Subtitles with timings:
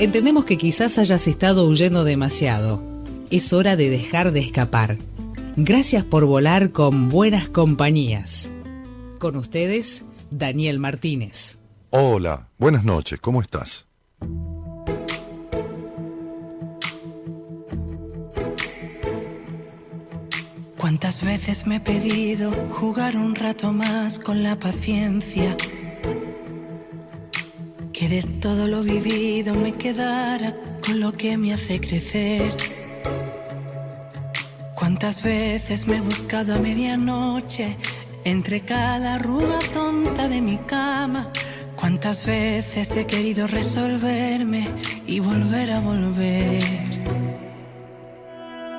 [0.00, 2.82] Entendemos que quizás hayas estado huyendo demasiado.
[3.28, 4.96] Es hora de dejar de escapar.
[5.56, 8.50] Gracias por volar con buenas compañías.
[9.18, 11.58] Con ustedes, Daniel Martínez.
[11.90, 13.84] Hola, buenas noches, ¿cómo estás?
[20.78, 25.58] ¿Cuántas veces me he pedido jugar un rato más con la paciencia?
[28.00, 32.50] Que de todo lo vivido me quedara con lo que me hace crecer.
[34.74, 37.76] ¿Cuántas veces me he buscado a medianoche
[38.24, 41.30] entre cada arruga tonta de mi cama?
[41.76, 44.66] ¿Cuántas veces he querido resolverme
[45.06, 46.64] y volver a volver?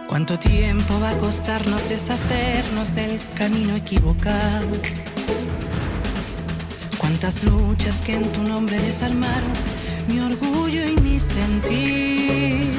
[0.07, 4.77] ¿Cuánto tiempo va a costarnos deshacernos del camino equivocado?
[7.11, 9.51] ¿Cuántas luchas que en tu nombre desarmaron
[10.07, 12.71] mi orgullo y mi sentir?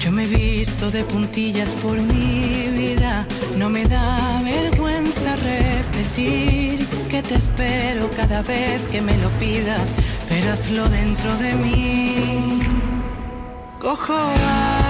[0.00, 3.24] Yo me he visto de puntillas por mi vida,
[3.56, 9.90] no me da vergüenza repetir que te espero cada vez que me lo pidas,
[10.28, 12.60] pero hazlo dentro de mí.
[13.78, 14.87] Cojo aire,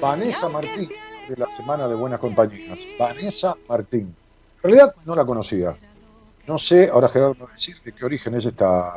[0.00, 0.88] Vanessa Martín,
[1.28, 2.86] de la Semana de Buenas Compañías.
[2.98, 4.14] Vanessa Martín.
[4.62, 5.76] En realidad no la conocía.
[6.46, 8.92] No sé, ahora Gerardo va a decir de qué origen es esta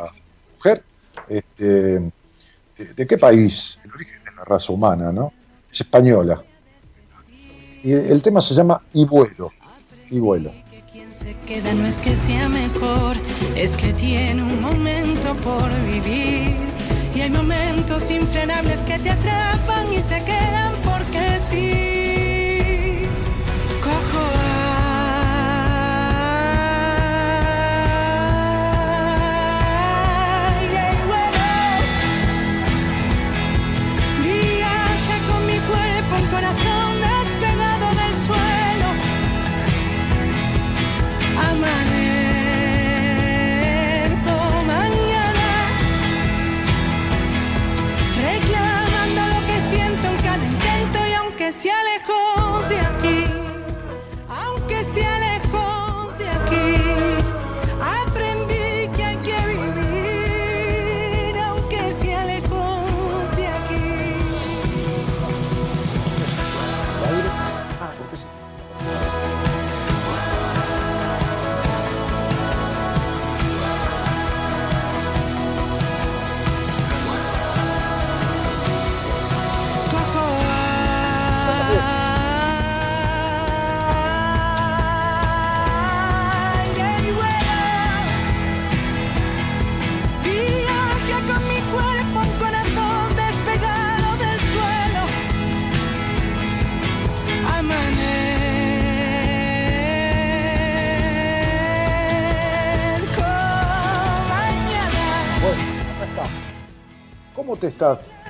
[0.55, 0.83] mujer.
[1.27, 3.79] Este, de, de qué país?
[3.83, 5.33] El origen de la raza humana, ¿no?
[5.71, 6.43] Es española.
[7.83, 9.51] Y el tema se llama Y vuelo.
[10.09, 10.51] Y vuelo.
[10.91, 13.15] Quien se queda no es que sea mejor,
[13.55, 16.55] es que tiene un momento por vivir.
[17.15, 20.78] Y hay momentos infrenables que te atrapan y se quedan
[21.11, 21.98] porque sí.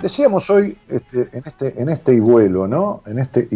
[0.01, 2.13] Decíamos hoy este, en, este, en este
[2.67, 3.03] ¿no?
[3.05, 3.47] En este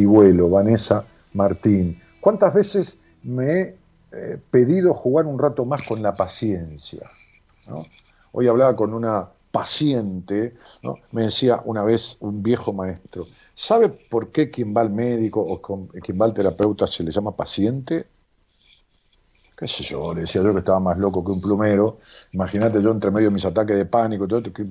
[0.50, 2.02] Vanessa Martín.
[2.20, 3.78] ¿Cuántas veces me he
[4.12, 7.10] eh, pedido jugar un rato más con la paciencia?
[8.32, 10.56] Hoy hablaba con una paciente,
[11.12, 13.24] me decía una vez un viejo maestro,
[13.54, 17.36] ¿sabe por qué quien va al médico o quien va al terapeuta se le llama
[17.36, 18.08] paciente?
[19.64, 22.00] Qué sé yo, le decía yo que estaba más loco que un plumero.
[22.34, 24.66] Imagínate yo entre medio de mis ataques de pánico, todo que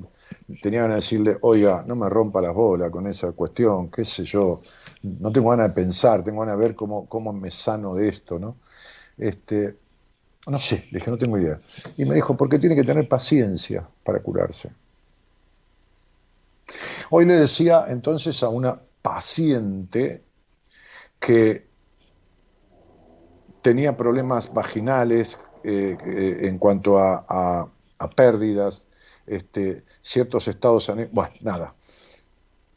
[0.62, 4.24] tenía ganas de decirle, oiga, no me rompa las bolas con esa cuestión, qué sé
[4.24, 4.60] yo,
[5.02, 8.38] no tengo ganas de pensar, tengo ganas de ver cómo, cómo me sano de esto,
[8.38, 8.56] ¿no?
[9.18, 9.78] Este,
[10.46, 11.60] No sé, le dije, no tengo idea.
[11.96, 14.70] Y me dijo, porque tiene que tener paciencia para curarse.
[17.10, 20.22] Hoy le decía entonces a una paciente
[21.18, 21.71] que
[23.62, 27.68] tenía problemas vaginales eh, eh, en cuanto a,
[28.16, 28.86] pérdidas,
[29.28, 31.74] este, ciertos estados, bueno, nada,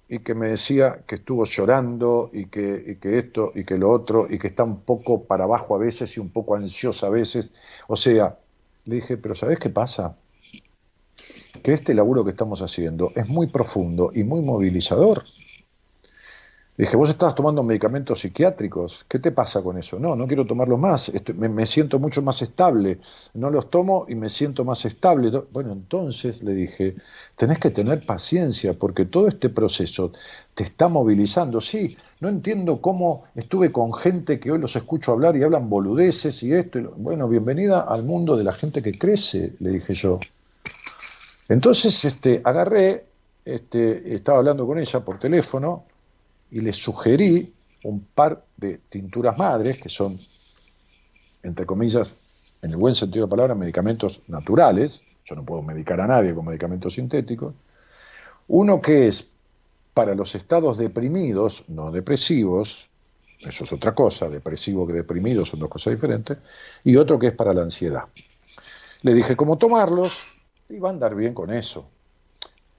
[0.08, 4.28] y que me decía que estuvo llorando y que, que, esto y que lo otro
[4.30, 7.52] y que está un poco para abajo a veces y un poco ansiosa a veces.
[7.88, 8.38] O sea,
[8.86, 10.16] le dije, pero ¿sabes qué pasa?
[11.64, 15.24] Que este laburo que estamos haciendo es muy profundo y muy movilizador.
[16.78, 19.98] Dije, vos estabas tomando medicamentos psiquiátricos, ¿qué te pasa con eso?
[19.98, 23.00] No, no quiero tomarlos más, me, siento mucho más estable,
[23.34, 25.32] no los tomo y me siento más estable.
[25.54, 26.96] Bueno, entonces le dije,
[27.38, 30.12] tenés que tener paciencia porque todo este proceso
[30.54, 31.62] te está movilizando.
[31.62, 36.44] Sí, no entiendo cómo estuve con gente que hoy los escucho hablar y hablan boludeces
[36.44, 36.80] y esto.
[36.98, 40.20] Bueno, bienvenida al mundo de la gente que crece, le dije yo.
[41.48, 43.06] Entonces este, agarré,
[43.46, 45.86] este, estaba hablando con ella por teléfono,
[46.52, 47.54] y le sugerí
[47.84, 50.20] un par de tinturas madres, que son,
[51.44, 52.12] entre comillas,
[52.62, 56.34] en el buen sentido de la palabra, medicamentos naturales, yo no puedo medicar a nadie
[56.34, 57.54] con medicamentos sintéticos,
[58.48, 59.30] uno que es
[59.94, 62.90] para los estados deprimidos, no depresivos,
[63.40, 66.38] eso es otra cosa, depresivo que deprimido son dos cosas diferentes,
[66.84, 68.06] y otro que es para la ansiedad.
[69.02, 70.18] Le dije cómo tomarlos
[70.70, 71.88] y va a andar bien con eso,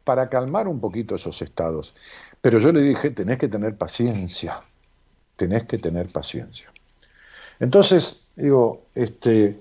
[0.06, 1.92] para calmar un poquito esos estados.
[2.40, 4.62] Pero yo le dije, tenés que tener paciencia,
[5.34, 6.72] tenés que tener paciencia.
[7.58, 9.60] Entonces, digo, este,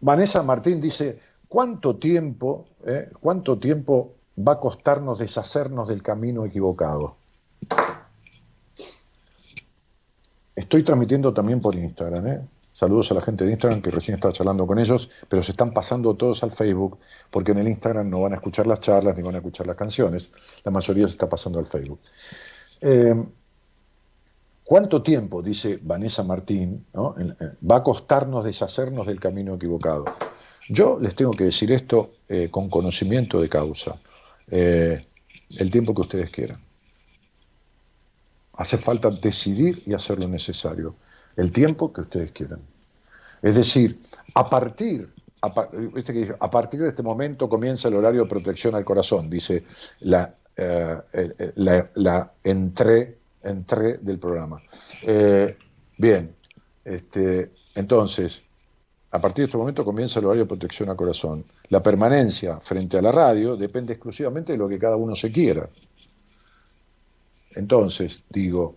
[0.00, 1.18] Vanessa Martín dice,
[1.48, 7.16] ¿cuánto tiempo, eh, cuánto tiempo va a costarnos deshacernos del camino equivocado?
[10.54, 12.40] Estoy transmitiendo también por Instagram, ¿eh?
[12.76, 15.72] Saludos a la gente de Instagram que recién estaba charlando con ellos, pero se están
[15.72, 16.98] pasando todos al Facebook
[17.30, 19.76] porque en el Instagram no van a escuchar las charlas ni van a escuchar las
[19.76, 20.30] canciones.
[20.62, 22.00] La mayoría se está pasando al Facebook.
[22.82, 23.14] Eh,
[24.62, 30.04] ¿Cuánto tiempo, dice Vanessa Martín, va a costarnos deshacernos del camino equivocado?
[30.68, 33.96] Yo les tengo que decir esto eh, con conocimiento de causa.
[34.50, 35.02] Eh,
[35.56, 36.58] el tiempo que ustedes quieran.
[38.52, 40.94] Hace falta decidir y hacer lo necesario
[41.36, 42.60] el tiempo que ustedes quieran.
[43.42, 44.00] Es decir,
[44.34, 45.08] a partir,
[45.42, 49.62] a, partir de este momento comienza el horario de protección al corazón, dice
[50.00, 51.52] la, eh,
[51.94, 54.60] la, entré, del programa.
[55.02, 55.56] Eh,
[55.98, 56.34] bien,
[56.84, 58.42] este, entonces,
[59.10, 61.44] a partir de este momento comienza el horario de protección al corazón.
[61.68, 65.68] La permanencia frente a la radio depende exclusivamente de lo que cada uno se quiera.
[67.54, 68.76] Entonces, digo,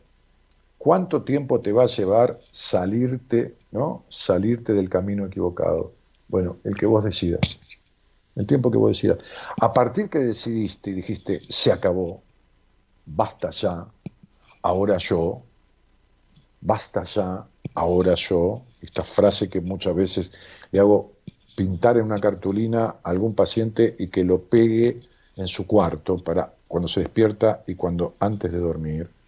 [0.79, 4.05] ¿Cuánto tiempo te va a llevar salirte, ¿no?
[4.07, 5.91] Salirte del camino equivocado.
[6.29, 7.59] Bueno, el que vos decidas.
[8.37, 9.17] El tiempo que vos decidas.
[9.59, 12.23] A partir que decidiste y dijiste, se acabó,
[13.05, 13.87] basta ya,
[14.61, 15.41] ahora yo,
[16.61, 17.45] basta ya,
[17.75, 20.31] ahora yo, esta frase que muchas veces
[20.71, 21.11] le hago
[21.57, 25.01] pintar en una cartulina a algún paciente y que lo pegue
[25.35, 29.18] en su cuarto para cuando se despierta y cuando antes de dormir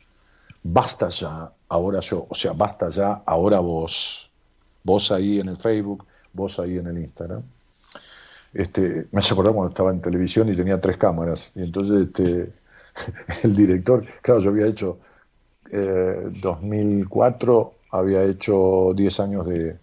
[0.63, 4.31] basta ya, ahora yo, o sea, basta ya, ahora vos,
[4.83, 7.43] vos ahí en el Facebook, vos ahí en el Instagram.
[8.53, 12.53] Este, me hace acordar cuando estaba en televisión y tenía tres cámaras, y entonces este,
[13.43, 14.99] el director, claro, yo había hecho,
[15.71, 19.77] eh, 2004, había hecho 10 años de,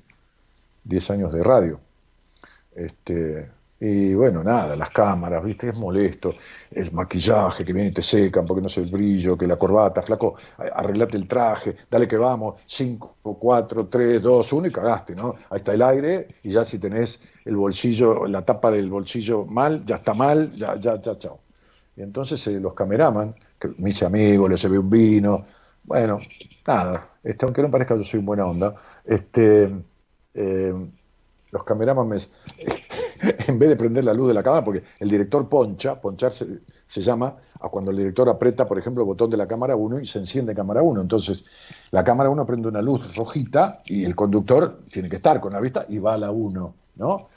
[0.85, 1.81] 10 años de radio.
[2.75, 6.35] Este, y bueno, nada, las cámaras, viste, es molesto.
[6.71, 10.03] El maquillaje que viene y te secan porque no sé el brillo, que la corbata,
[10.03, 15.35] flaco, arreglate el traje, dale que vamos, 5, 4, 3, 2, 1 y cagaste, ¿no?
[15.51, 19.85] Ahí está el aire y ya si tenés el bolsillo, la tapa del bolsillo mal,
[19.85, 21.39] ya está mal, ya, ya, ya, chao.
[21.97, 25.45] Y entonces eh, los cameraman, que me hice amigo, le llevé un vino,
[25.85, 26.19] bueno,
[26.67, 29.73] nada, este, aunque no parezca yo soy un buena onda, este,
[30.35, 30.75] eh,
[31.51, 32.17] los cameraman me
[33.47, 37.01] en vez de prender la luz de la cámara, porque el director poncha, ponchar se,
[37.01, 40.07] llama a cuando el director aprieta, por ejemplo, el botón de la cámara 1 y
[40.07, 41.01] se enciende cámara 1.
[41.01, 41.45] Entonces,
[41.91, 45.61] la cámara 1 prende una luz rojita y el conductor tiene que estar con la
[45.61, 47.29] vista y va a la 1, ¿no?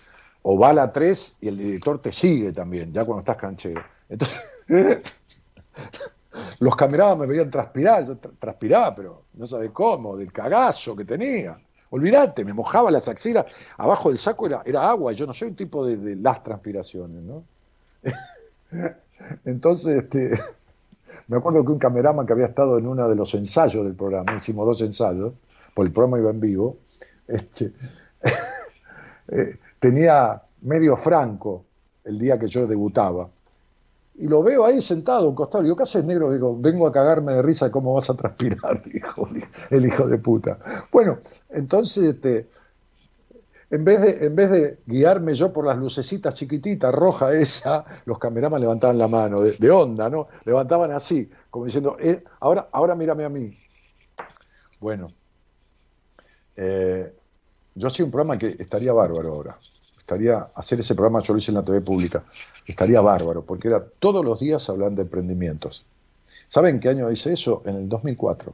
[0.43, 3.81] O va a la 3 y el director te sigue también, ya cuando estás canchero.
[4.09, 4.41] Entonces,
[6.59, 11.57] los camerados me veían transpirar, yo transpiraba, pero no sabe cómo, del cagazo que tenía.
[11.91, 13.45] Olvídate, me mojaba las axilas,
[13.77, 17.43] abajo del saco era, agua, yo no soy un tipo de, las transpiraciones, ¿no?
[19.45, 20.31] Entonces, este,
[21.27, 24.33] me acuerdo que un cameraman que había estado en uno de los ensayos del programa,
[24.35, 25.33] hicimos dos ensayos,
[25.73, 26.77] porque el programa iba en vivo,
[27.27, 27.73] este,
[29.27, 31.65] eh, tenía medio franco
[32.05, 33.27] el día que yo debutaba.
[34.21, 35.63] Y lo veo ahí sentado, un costado.
[35.63, 36.31] Digo, ¿qué haces, negro?
[36.31, 39.27] Digo, vengo a cagarme de risa cómo vas a transpirar, dijo
[39.71, 40.59] el hijo de puta.
[40.91, 41.17] Bueno,
[41.49, 42.47] entonces, este,
[43.71, 48.19] en vez, de, en vez de guiarme yo por las lucecitas chiquititas, roja esa, los
[48.19, 50.27] cameramas levantaban la mano, de, onda, ¿no?
[50.45, 53.51] Levantaban así, como diciendo, eh, ahora, ahora mírame a mí.
[54.79, 55.11] Bueno,
[56.55, 57.11] eh,
[57.73, 59.57] yo hacía un programa que estaría bárbaro ahora.
[60.01, 62.23] Estaría, hacer ese programa, yo lo hice en la TV pública,
[62.65, 65.85] estaría bárbaro, porque era todos los días hablando de emprendimientos.
[66.47, 67.61] ¿Saben qué año hice eso?
[67.65, 68.53] En el 2004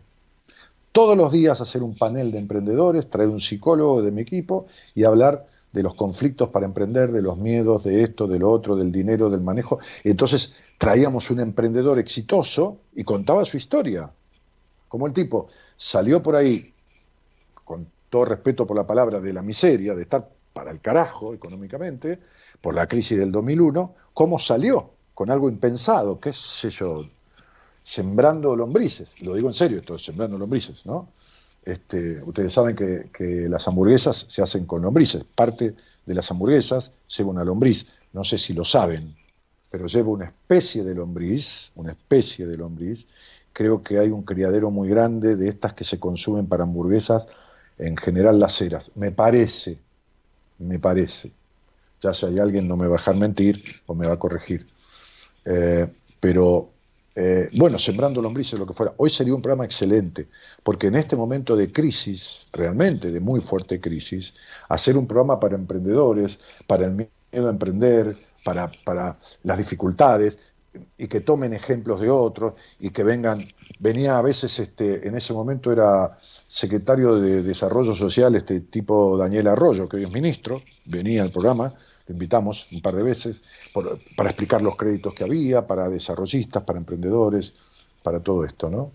[0.97, 5.03] todos los días hacer un panel de emprendedores, traer un psicólogo de mi equipo y
[5.03, 8.91] hablar de los conflictos para emprender, de los miedos, de esto, de lo otro, del
[8.91, 9.77] dinero, del manejo.
[10.03, 14.09] Entonces traíamos un emprendedor exitoso y contaba su historia.
[14.87, 16.73] Como el tipo salió por ahí,
[17.63, 20.27] con todo respeto por la palabra, de la miseria, de estar
[20.57, 22.19] para el carajo económicamente,
[22.61, 27.05] por la crisis del 2001, cómo salió con algo impensado, qué sé yo,
[27.83, 29.21] sembrando lombrices.
[29.21, 31.09] Lo digo en serio, esto es sembrando lombrices, ¿no?
[31.63, 35.23] Este, ustedes saben que, las hamburguesas se hacen con lombrices.
[35.23, 35.75] Parte
[36.07, 37.93] de las hamburguesas lleva una lombriz.
[38.13, 39.15] No sé si lo saben,
[39.69, 43.05] pero lleva una especie de lombriz, una especie de lombriz.
[43.53, 47.27] Creo que hay un criadero muy grande de estas que se consumen para hamburguesas,
[47.77, 48.91] en general las ceras.
[48.95, 49.77] Me parece,
[50.59, 51.31] me parece.
[52.01, 54.67] Ya si hay alguien no me va a dejar mentir o me va a corregir.
[55.45, 55.87] Eh,
[56.19, 56.69] pero
[57.19, 58.93] eh, bueno, sembrando lombrices, lo que fuera.
[58.97, 60.27] Hoy sería un programa excelente,
[60.63, 64.35] porque en este momento de crisis, realmente de muy fuerte crisis,
[64.69, 70.37] hacer un programa para emprendedores, para el miedo a emprender, para, para las dificultades,
[70.97, 73.47] y que tomen ejemplos de otros, y que vengan,
[73.79, 76.17] venía a veces, este, en ese momento era
[76.47, 81.73] secretario de Desarrollo Social, este tipo Daniel Arroyo, que hoy es ministro, venía al programa,
[82.07, 83.41] lo invitamos un par de veces
[84.15, 87.53] para explicar los créditos que había, para desarrollistas, para emprendedores,
[88.01, 88.91] para todo esto, ¿no?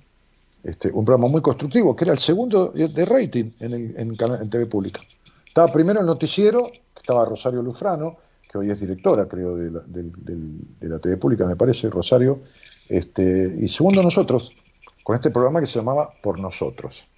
[0.63, 4.67] Este, un programa muy constructivo, que era el segundo de rating en, el, en, TV
[4.67, 5.01] Pública.
[5.47, 8.17] Estaba primero el noticiero, que estaba Rosario Lufrano,
[8.53, 12.43] que hoy es directora, creo, de la, de la TV Pública, me parece, Rosario,
[12.89, 14.55] este, y segundo nosotros,
[15.03, 17.09] con este programa que se llamaba Por Nosotros.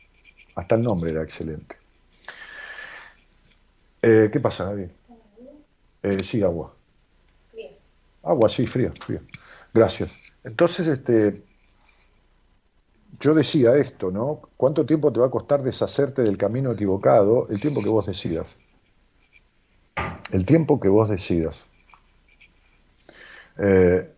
[0.55, 1.77] Hasta el nombre era excelente.
[4.01, 4.89] Eh, ¿Qué pasa, David?
[6.05, 6.73] Eh, sí, agua.
[8.23, 9.21] Agua, sí, fría, fría.
[9.73, 10.17] Gracias.
[10.45, 11.43] Entonces, este,
[13.19, 14.43] yo decía esto, ¿no?
[14.57, 17.49] ¿Cuánto tiempo te va a costar deshacerte del camino equivocado?
[17.49, 18.61] El tiempo que vos decidas.
[20.31, 21.69] El tiempo que vos decidas.
[23.59, 24.11] Eh,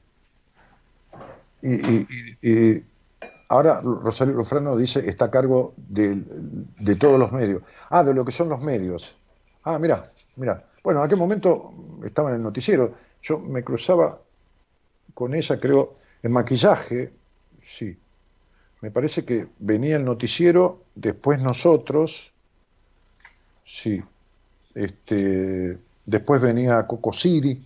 [1.63, 2.85] y,
[3.49, 6.23] ahora Rosario Lufrano dice, está a cargo de,
[6.79, 7.63] de, todos los medios.
[7.91, 9.17] Ah, de lo que son los medios.
[9.65, 10.65] Ah, mira, mira.
[10.83, 12.95] Bueno, en aquel momento estaba en el noticiero.
[13.21, 14.21] Yo me cruzaba
[15.15, 17.13] con ella, creo, en maquillaje,
[17.63, 17.99] sí.
[18.81, 22.33] Me parece que venía el noticiero, después nosotros,
[23.65, 24.03] sí.
[24.77, 27.59] Este, después venía Coco Siri,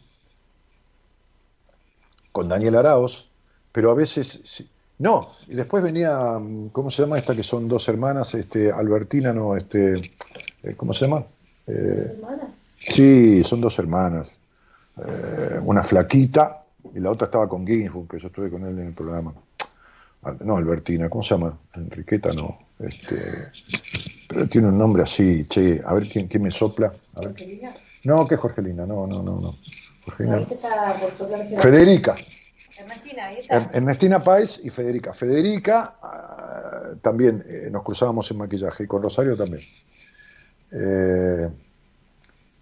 [2.30, 3.28] con Daniel Araos,
[3.72, 4.64] pero a veces,
[4.98, 6.38] no, y después venía,
[6.70, 8.34] ¿cómo se llama esta que son dos hermanas?
[8.34, 9.94] Este, Albertina, no, este,
[10.62, 11.24] eh, ¿cómo se llama?
[11.66, 12.46] ¿Dos hermanas?
[12.78, 14.38] Sí, son dos hermanas.
[14.96, 16.62] Eh, una flaquita
[16.94, 19.34] y la otra estaba con Ginsburg, que yo estuve con él en el programa.
[20.40, 21.58] No, Albertina, ¿cómo se llama?
[21.74, 22.58] Enriqueta no.
[22.78, 23.50] Este,
[24.28, 26.92] pero tiene un nombre así, che, a ver quién, quién me sopla.
[27.14, 27.72] A ¿Jorgelina?
[28.04, 28.86] No, ¿qué Jorgelina?
[28.86, 29.54] No, no, no, no.
[30.04, 30.40] Jorgelina.
[31.58, 32.16] Federica.
[32.78, 33.70] Ernestina, ahí está.
[33.72, 35.12] Ernestina Páez y Federica.
[35.12, 39.62] Federica ah, también eh, nos cruzábamos en maquillaje y con Rosario también.
[40.72, 41.48] Eh,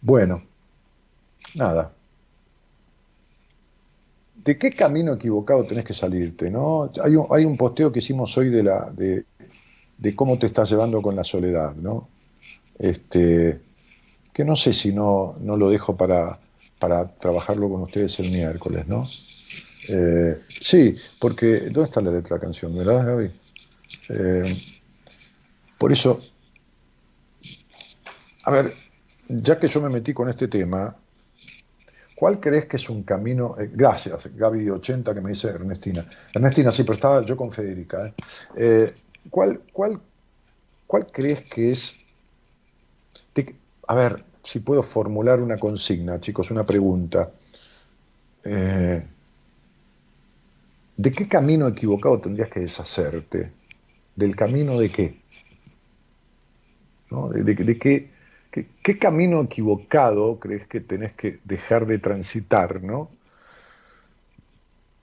[0.01, 0.43] bueno,
[1.55, 1.93] nada.
[4.45, 6.51] ¿De qué camino equivocado tenés que salirte?
[6.51, 6.91] ¿no?
[7.03, 11.25] Hay, un, posteo que hicimos hoy de, la, de, cómo te estás llevando con la
[11.25, 12.09] soledad, ¿no?
[12.79, 13.61] Este,
[14.33, 16.39] que no sé si no, no lo dejo para,
[16.79, 19.05] para trabajarlo con ustedes el miércoles, ¿no?
[19.89, 22.77] Eh, sí, porque ¿dónde está la letra de la canción?
[22.77, 23.31] ¿Verdad, Gaby?
[24.11, 24.57] Eh,
[25.79, 26.21] por eso,
[28.45, 28.73] a ver,
[29.29, 30.97] ya que yo me metí con este tema,
[32.19, 33.55] ¿cuál crees que es un camino?
[33.59, 36.05] Eh, gracias, Gaby80 que me dice Ernestina.
[36.35, 38.09] Ernestina, sí, pero estaba yo con Federica.
[38.09, 38.15] ¿eh?
[38.57, 38.93] Eh,
[39.31, 40.01] ¿cuál, cuál,
[40.87, 41.97] cuál, crees que es?
[43.87, 47.31] a ver, si puedo formular una consigna, chicos, una pregunta.
[48.43, 49.07] ¿De
[51.13, 53.53] qué camino equivocado tendrías que deshacerte?
[54.17, 55.21] ¿Del camino de qué?
[57.33, 58.11] ¿De, de qué?
[58.83, 63.11] ¿Qué, camino equivocado crees que tenés que dejar de transitar, no?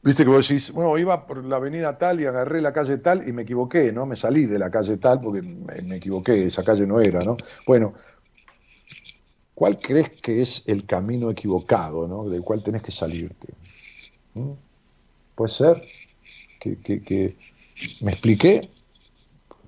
[0.03, 3.27] Viste que vos decís, bueno, iba por la avenida tal y agarré la calle tal
[3.27, 4.05] y me equivoqué, ¿no?
[4.05, 7.37] Me salí de la calle tal porque me, equivoqué, esa calle no era, ¿no?
[7.65, 7.93] Bueno,
[9.55, 12.29] ¿cuál crees que es el camino equivocado, ¿no?
[12.29, 13.47] Del cual tenés que salirte.
[15.33, 15.81] Puede ser
[16.59, 17.35] que,
[18.01, 18.69] me expliqué,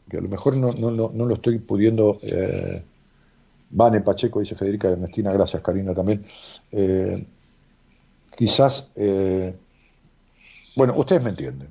[0.07, 2.19] que a lo mejor no, lo estoy pudiendo.
[2.21, 2.83] Eh,
[3.69, 6.23] Vane Pacheco, dice Federica Ernestina, gracias Karina también.
[6.71, 7.25] Eh,
[8.35, 9.55] quizás, eh,
[10.75, 11.69] bueno, ustedes me entienden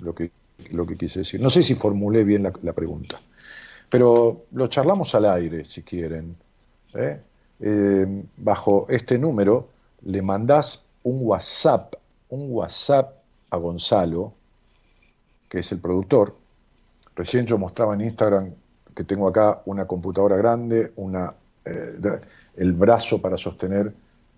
[0.00, 0.30] lo que,
[0.70, 1.40] lo que quise decir.
[1.40, 3.20] No sé si formulé bien la, pregunta,
[3.88, 6.36] pero lo charlamos al aire, si quieren.
[8.36, 9.68] bajo este número
[10.02, 11.94] le mandás un WhatsApp,
[12.28, 13.16] un WhatsApp
[13.50, 14.34] a Gonzalo,
[15.48, 16.36] que es el productor.
[17.14, 18.54] Recién yo mostraba en Instagram
[18.94, 21.34] que tengo acá una computadora grande, una,
[21.64, 22.20] eh,
[22.56, 23.92] el brazo para sostener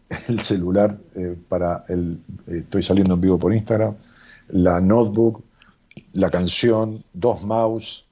[0.28, 2.20] el celular eh, para el.
[2.46, 3.96] Eh, estoy saliendo en vivo por Instagram,
[4.48, 5.42] la notebook,
[6.12, 8.06] la canción, dos mouse,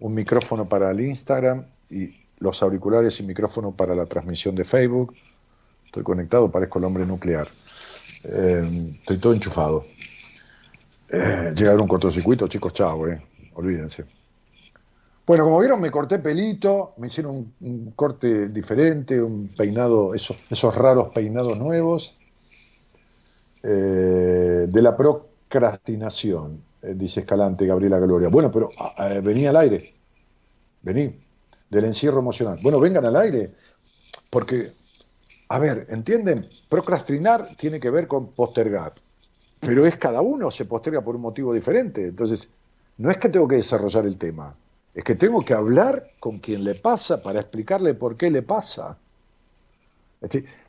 [0.00, 5.14] un micrófono para el Instagram y los auriculares y micrófono para la transmisión de Facebook.
[5.84, 7.46] Estoy conectado, parezco el hombre nuclear.
[8.24, 9.84] estoy todo enchufado.
[11.12, 13.20] Eh, llega a un cortocircuito, chicos, chao, eh.
[13.52, 14.06] olvídense.
[15.26, 21.08] Bueno, como vieron, me corté pelito, me hicieron un, corte diferente, un peinado, esos, raros
[21.14, 22.18] peinados nuevos.
[23.62, 28.28] Eh, de la procrastinación, eh, dice Escalante Gabriela Gloria.
[28.28, 29.94] Bueno, pero ah, vení al aire,
[30.82, 31.14] vení,
[31.70, 32.58] del encierro emocional.
[32.60, 33.54] Bueno, vengan al aire,
[34.30, 34.72] porque,
[35.48, 36.48] a ver, ¿entienden?
[36.68, 38.94] Procrastinar tiene que ver con postergar
[39.62, 42.08] pero es cada uno se posterga por un motivo diferente.
[42.08, 42.50] Entonces,
[42.98, 44.56] no es que tengo que desarrollar el tema,
[44.94, 48.98] es que tengo que hablar con quien le pasa para explicarle por qué le pasa.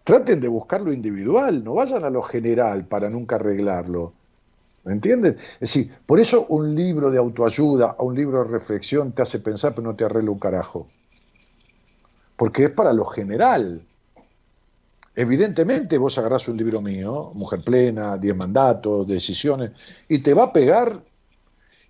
[0.03, 4.13] traten de buscar lo individual, no vayan a lo general para nunca arreglarlo.
[4.83, 5.35] ¿Me entienden?
[5.35, 9.39] Es decir, por eso un libro de autoayuda o un libro de reflexión te hace
[9.39, 10.87] pensar pero no te arregla un carajo.
[12.35, 13.85] Porque es para lo general.
[15.15, 19.71] Evidentemente vos agarrás un libro mío, Mujer Plena, Diez Mandatos, Decisiones,
[20.09, 21.03] y te va a pegar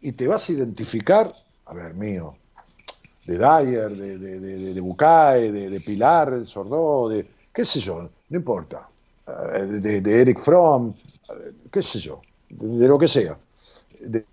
[0.01, 1.33] y te vas a identificar,
[1.65, 2.35] a ver, mío,
[3.25, 8.09] de Dyer, de, de, de, de Bucae, de, Pilar, de Sordó, de qué sé yo,
[8.29, 8.87] no importa,
[9.27, 10.93] eh, de, Eric Fromm,
[11.71, 13.37] qué sé yo, de, lo que sea.
[13.99, 14.25] De,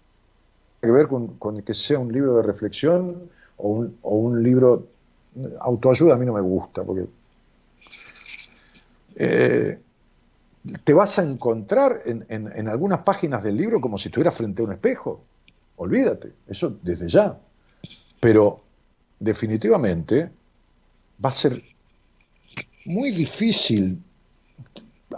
[0.80, 4.86] que ver con, con, que sea un libro de reflexión o un, o un libro
[5.60, 7.06] autoayuda a mí no me gusta, porque
[9.16, 9.78] eh,
[10.84, 14.72] te vas a encontrar en, algunas páginas del libro como si estuvieras frente a un
[14.72, 15.24] espejo.
[15.80, 17.40] Olvídate, eso desde ya.
[18.20, 18.62] Pero
[19.18, 20.30] definitivamente
[21.24, 21.62] va a ser
[22.84, 24.02] muy difícil,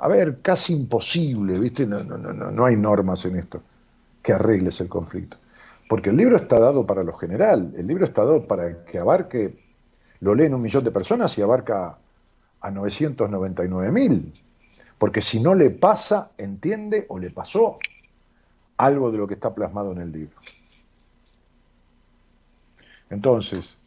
[0.01, 1.85] a ver, casi imposible, ¿viste?
[1.85, 3.61] No, no, no, no hay normas en esto,
[4.23, 5.37] que arregles el conflicto.
[5.89, 9.59] Porque el libro está dado para lo general, el libro está dado para que abarque,
[10.21, 11.99] lo leen un millón de personas y abarca
[12.61, 14.33] a 999 mil.
[14.97, 17.79] Porque si no le pasa, entiende o le pasó
[18.77, 20.37] algo de lo que está plasmado en el libro.
[23.11, 23.79] Entonces,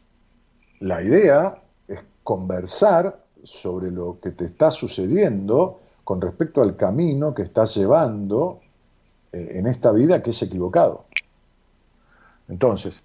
[0.80, 7.42] la idea es conversar sobre lo que te está sucediendo con respecto al camino que
[7.42, 8.60] estás llevando
[9.32, 11.06] eh, en esta vida que es equivocado.
[12.48, 13.02] Entonces,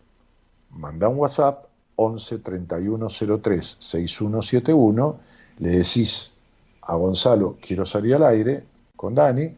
[0.69, 1.65] manda un WhatsApp
[1.95, 3.07] 11 31
[3.41, 5.19] 03 6171
[5.57, 6.33] le decís
[6.81, 8.63] a Gonzalo, quiero salir al aire
[8.95, 9.55] con Dani,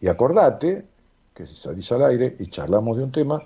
[0.00, 0.86] y acordate
[1.34, 3.42] que si salís al aire y charlamos de un tema,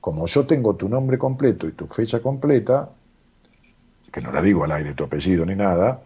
[0.00, 2.90] como yo tengo tu nombre completo y tu fecha completa,
[4.10, 6.02] que no la digo al aire tu apellido ni nada,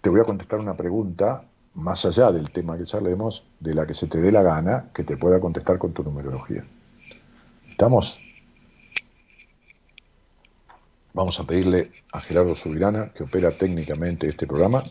[0.00, 1.42] te voy a contestar una pregunta
[1.74, 5.04] más allá del tema que charlemos, de la que se te dé la gana, que
[5.04, 6.64] te pueda contestar con tu numerología.
[7.68, 8.18] ¿Estamos?
[11.12, 14.82] Vamos a pedirle a Gerardo Subirana, que opera técnicamente este programa,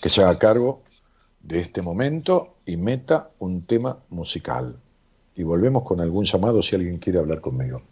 [0.00, 0.82] que se haga cargo
[1.40, 4.78] de este momento y meta un tema musical.
[5.34, 7.82] Y volvemos con algún llamado si alguien quiere hablar conmigo.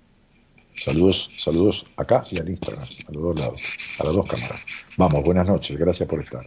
[0.74, 3.62] Saludos, saludos acá y al Instagram, a los dos lados,
[3.98, 4.64] a las dos cámaras.
[4.96, 6.46] Vamos, buenas noches, gracias por estar.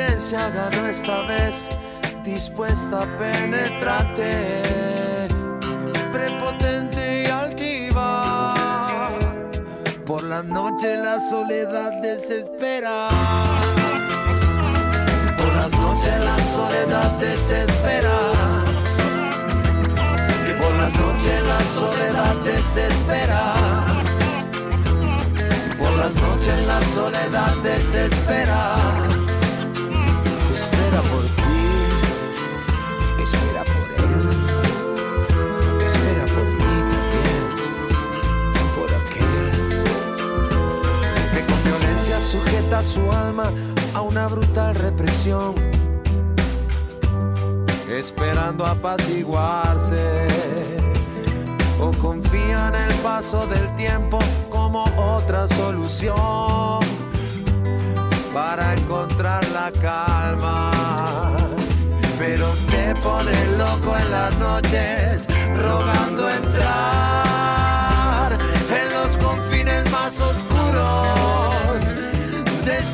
[0.00, 1.68] La urgencia ganó esta vez,
[2.24, 4.62] dispuesta a penetrarte,
[6.10, 9.18] prepotente y altiva.
[10.06, 13.08] Por la noche la soledad desespera.
[15.36, 18.60] Por las noches la soledad desespera
[20.78, 23.54] las noches la soledad desespera.
[25.78, 29.29] Por las noches la soledad desespera.
[42.30, 43.44] Sujeta su alma
[43.94, 45.54] a una brutal represión
[47.90, 50.28] esperando apaciguarse.
[51.80, 54.18] O confía en el paso del tiempo
[54.50, 56.80] como otra solución
[58.32, 60.70] para encontrar la calma.
[62.18, 67.29] Pero te pone loco en las noches, rogando entrar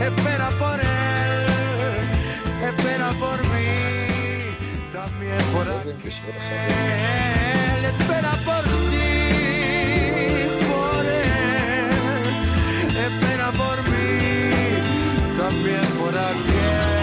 [0.00, 1.46] Espera por él,
[2.68, 4.56] espera por mí,
[4.92, 5.98] también por aquel
[7.84, 9.10] espera por ti,
[10.70, 11.90] por él,
[13.06, 16.99] espera por mí, también por aquel.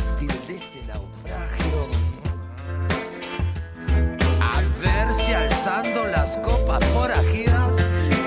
[0.00, 1.88] Mástil de este naufragio
[5.34, 7.76] alzando las copas forajidas,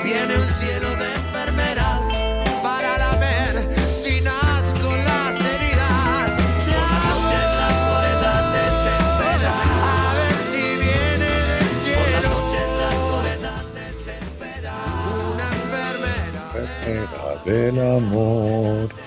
[0.03, 2.01] viene un cielo de enfermeras
[2.61, 3.53] para la ver
[3.89, 6.37] sin asco las heridas.
[6.69, 9.53] De noche la soledad desespera,
[9.91, 12.29] a ver si viene del cielo.
[12.29, 14.75] Por noche la soledad desespera,
[15.33, 16.43] una enfermera
[17.43, 19.02] del amor.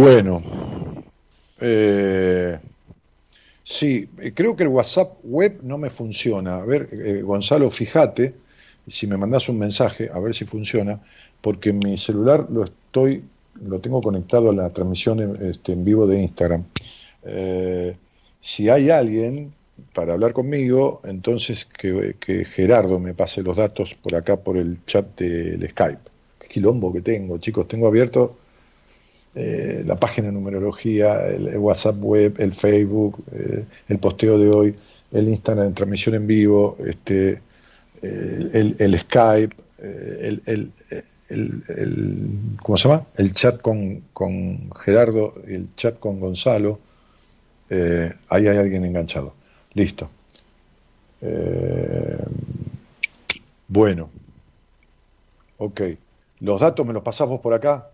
[0.00, 0.40] Bueno,
[1.60, 2.56] eh,
[3.64, 6.58] sí, creo que el WhatsApp web no me funciona.
[6.58, 8.32] A ver, eh, Gonzalo, fíjate,
[8.86, 11.02] si me mandas un mensaje, a ver si funciona,
[11.40, 13.24] porque mi celular lo estoy,
[13.60, 16.64] lo tengo conectado a la transmisión en, este, en vivo de Instagram.
[17.24, 17.96] Eh,
[18.40, 19.52] si hay alguien
[19.94, 24.78] para hablar conmigo, entonces que, que, Gerardo me pase los datos por acá por el
[24.84, 26.08] chat del Skype.
[26.38, 28.36] Qué quilombo que tengo, chicos, tengo abierto
[29.34, 34.74] eh, la página de numerología, el, WhatsApp web, el Facebook, eh, el posteo de hoy,
[35.12, 37.42] el Instagram en transmisión en vivo, este,
[38.02, 39.54] eh, el, Skype,
[40.48, 40.72] el,
[42.62, 43.06] ¿cómo se llama?
[43.16, 46.80] El chat con, con Gerardo, el chat con Gonzalo.
[47.70, 49.34] ahí hay alguien enganchado.
[49.74, 50.10] Listo.
[53.68, 54.10] bueno.
[55.58, 55.82] Ok.
[56.40, 57.90] ¿Los datos me los pasás vos por acá,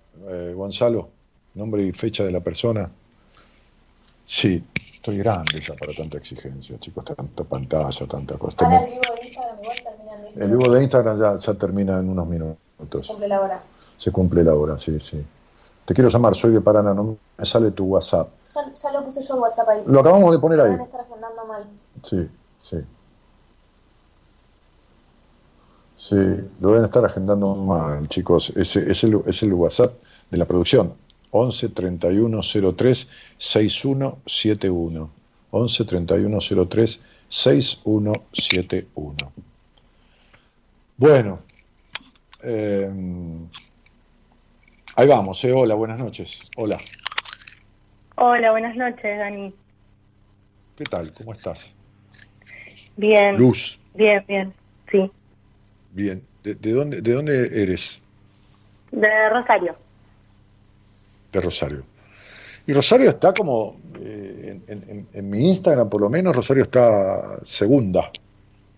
[0.54, 1.10] Gonzalo?
[1.54, 2.90] Nombre y fecha de la persona.
[4.24, 8.64] Sí, estoy grande ya para tanta exigencia, chicos, tanta pantalla, tanta cosa.
[8.64, 12.00] Ahora el vivo de Instagram igual termina en El vivo de Instagram ya, ya termina
[12.00, 13.06] en unos minutos.
[13.06, 13.62] Cumple la hora.
[13.98, 15.24] Se cumple la hora, sí, sí.
[15.84, 18.30] Te quiero llamar, soy de Paraná, no me sale tu WhatsApp.
[18.54, 19.82] Ya, ya lo puse yo en WhatsApp ahí.
[19.86, 20.70] Lo acabamos de poner ahí.
[20.70, 21.66] Deben estar agendando mal.
[22.02, 22.28] Sí,
[22.60, 22.78] sí.
[25.96, 26.16] Sí,
[26.60, 28.52] lo deben estar agendando mal, chicos.
[28.56, 29.94] Es, es, el, es el WhatsApp
[30.30, 30.94] de la producción.
[31.36, 32.42] 11 31
[32.76, 35.10] 03 6171.
[35.50, 39.32] 11 31 03 6171.
[40.96, 41.40] Bueno,
[42.40, 42.88] eh,
[44.94, 45.52] ahí vamos, eh.
[45.52, 46.38] hola, buenas noches.
[46.56, 46.78] Hola,
[48.14, 49.52] Hola, buenas noches, Dani.
[50.76, 51.12] ¿qué tal?
[51.14, 51.74] ¿Cómo estás?
[52.96, 54.54] Bien, Luz, bien, bien.
[54.88, 55.10] Sí,
[55.90, 56.22] bien.
[56.44, 58.00] ¿De, de dónde, ¿De dónde eres?
[58.92, 59.76] de Rosario.
[61.34, 61.82] De Rosario.
[62.66, 67.38] Y Rosario está como, eh, en, en- en mi Instagram por lo menos, Rosario está
[67.42, 68.10] segunda.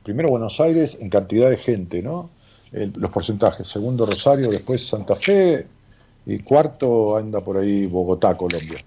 [0.03, 2.31] Primero Buenos Aires en cantidad de gente, ¿no?
[2.73, 3.67] El- los porcentajes.
[3.69, 5.67] Segundo Rosario, después Santa Fe
[6.27, 8.79] y cuarto anda por ahí Bogotá, Colombia.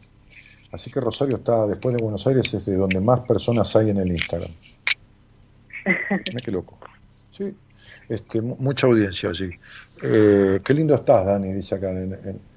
[0.71, 3.97] Así que Rosario está, después de Buenos Aires, es de donde más personas hay en
[3.97, 4.51] el Instagram.
[5.85, 6.77] Mira qué loco.
[7.31, 7.55] Sí,
[8.09, 9.49] este, mu- mucha audiencia allí.
[10.03, 11.89] Eh, qué lindo estás, Dani, dice acá.
[11.91, 12.48] en- en-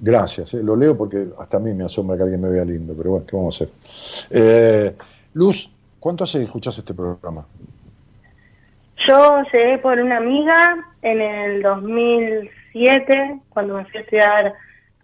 [0.00, 2.94] gracias, eh, lo leo porque hasta a mí me asombra que alguien me vea lindo,
[2.96, 3.74] pero bueno, ¿qué vamos a hacer?
[4.30, 4.96] Eh,
[5.34, 5.70] Luz,
[6.00, 7.46] ¿cuánto hace que escuchás este programa?
[9.06, 14.54] Yo llegué por una amiga en el 2007, cuando me fui a estudiar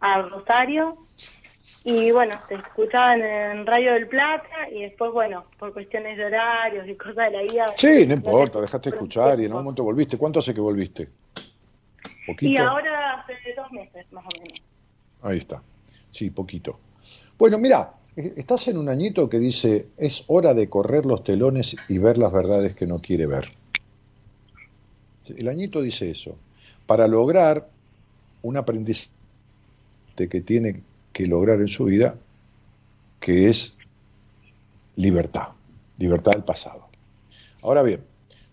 [0.01, 0.99] a Rosario.
[1.87, 6.89] Y bueno, te escuchaban en Radio del Plata y después, bueno, por cuestiones de horarios
[6.89, 7.67] y cosas de la vida.
[7.77, 10.17] Sí, no importa, dejaste de escuchar y en un momento volviste.
[10.17, 11.09] ¿Cuánto hace que volviste?
[12.27, 12.63] Y ¿Poquito?
[12.63, 14.63] ahora hace dos meses, más o menos.
[15.25, 15.63] Ahí está.
[16.13, 16.79] Sí, poquito.
[17.39, 21.77] Bueno, mira, eh, estás en un añito que dice, es hora de correr los telones
[21.89, 23.47] y ver las verdades que no quiere ver.
[25.37, 26.37] El añito dice eso.
[26.87, 27.69] Para lograr
[28.43, 29.09] un aprendizaje
[30.15, 30.83] que tiene
[31.13, 32.17] que lograr en su vida,
[33.19, 33.75] que es
[34.97, 35.49] libertad,
[35.99, 36.89] libertad del pasado.
[37.63, 38.01] Ahora bien,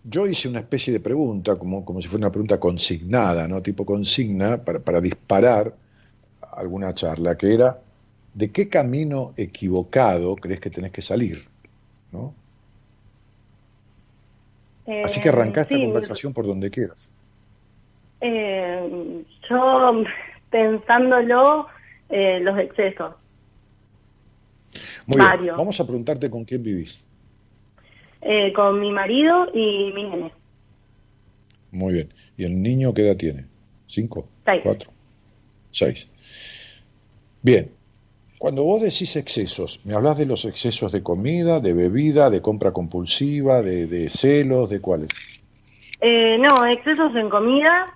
[0.04, 3.62] yo hice una especie de pregunta, como, como si fuera una pregunta consignada, ¿no?
[3.62, 5.76] Tipo consigna, para, para disparar
[6.52, 7.78] alguna charla, que era,
[8.34, 11.38] ¿de qué camino equivocado crees que tenés que salir?
[12.10, 12.34] ¿No?
[15.04, 17.10] Así que arrancá esta Eh, sí, conversación por donde quieras.
[18.20, 20.04] Eh, yo,
[20.50, 21.66] pensándolo,
[22.08, 23.14] eh, los excesos.
[25.06, 25.56] Muy bien, Varios.
[25.56, 27.04] vamos a preguntarte con quién vivís.
[28.20, 30.32] Eh, con mi marido y mi nene.
[31.72, 32.08] Muy bien.
[32.36, 33.46] ¿Y el niño qué edad tiene?
[33.86, 34.28] ¿Cinco?
[34.44, 34.60] Seis.
[34.62, 34.90] ¿Cuatro?
[35.70, 36.08] Seis.
[37.42, 37.70] Bien.
[38.38, 42.72] Cuando vos decís excesos, ¿me hablas de los excesos de comida, de bebida, de compra
[42.72, 45.10] compulsiva, de, de celos, de cuáles?
[46.00, 47.94] Eh, no, excesos en comida,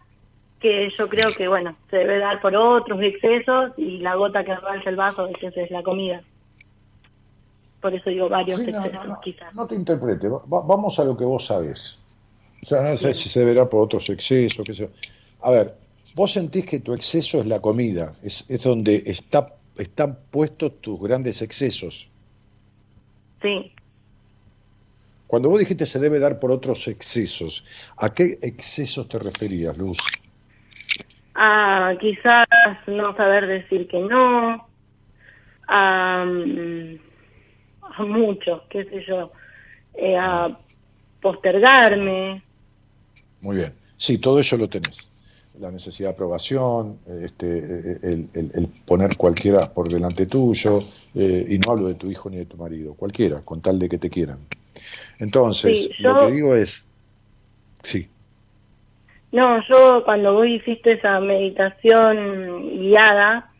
[0.60, 4.52] que yo creo que, bueno, se debe dar por otros excesos y la gota que
[4.52, 6.22] arranca el vaso, esa es la comida.
[7.80, 9.54] Por eso digo varios Sí, no, excesos, no, no, quizás.
[9.54, 11.98] no te interprete, va- va- vamos a lo que vos sabés.
[12.62, 14.88] O sea, no sé si se deberá por otros excesos, qué sé yo.
[15.42, 15.74] A ver,
[16.16, 20.98] vos sentís que tu exceso es la comida, es, es donde está, están puestos tus
[20.98, 22.08] grandes excesos.
[23.42, 23.72] Sí.
[25.26, 27.64] Cuando vos dijiste se debe dar por otros excesos,
[27.98, 29.98] ¿a qué excesos te referías, Luz?
[31.34, 32.46] A quizás
[32.86, 34.66] no saber decir que no,
[35.68, 36.98] a, mm,
[37.82, 39.32] a mucho, qué sé yo,
[39.92, 40.48] eh, a
[41.20, 42.42] postergarme.
[43.42, 43.74] Muy bien.
[43.96, 45.15] Sí, todo eso lo tenés.
[45.60, 47.46] La necesidad de aprobación, este,
[48.02, 50.78] el, el- el poner cualquiera por delante tuyo,
[51.14, 53.88] eh, y no hablo de tu hijo ni de tu marido, cualquiera, con tal de
[53.88, 54.38] que te quieran.
[55.18, 56.84] Entonces, Sí, lo que digo es,
[57.82, 58.06] sí,
[59.32, 63.50] No, yo cuando vos hiciste esa meditación guiada,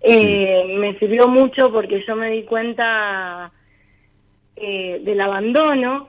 [0.00, 3.52] eh, me sirvió mucho porque yo me di cuenta
[4.56, 6.08] eh, del abandono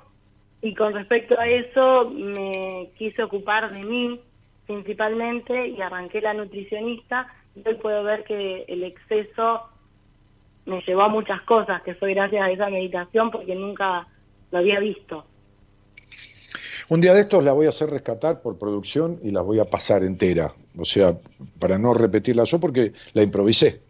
[0.61, 4.19] y con respecto a eso me quise ocupar de mí
[4.65, 9.61] principalmente y arranqué la nutricionista y hoy puedo ver que el exceso
[10.65, 14.07] me llevó a muchas cosas que fue gracias a esa meditación porque nunca
[14.51, 15.25] lo había visto.
[16.89, 19.65] Un día de estos la voy a hacer rescatar por producción y la voy a
[19.65, 20.53] pasar entera.
[20.77, 21.17] O sea,
[21.59, 23.81] para no repetirla yo porque la improvisé.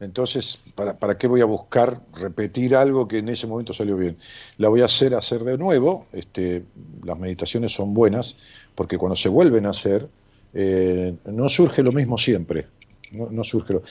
[0.00, 4.18] Entonces, ¿para, ¿para qué voy a buscar repetir algo que en ese momento salió bien?
[4.58, 6.06] La voy a hacer hacer de nuevo.
[6.12, 6.64] Este,
[7.04, 8.36] las meditaciones son buenas
[8.76, 10.08] porque cuando se vuelven a hacer,
[10.54, 12.66] eh, no surge lo mismo siempre.
[13.10, 13.82] No, no surge lo-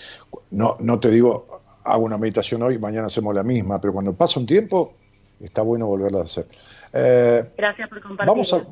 [0.52, 4.40] no, no te digo hago una meditación hoy, mañana hacemos la misma, pero cuando pasa
[4.40, 4.94] un tiempo,
[5.40, 6.48] está bueno volverla a hacer.
[6.94, 8.28] Eh, Gracias por compartir.
[8.28, 8.66] vamos a,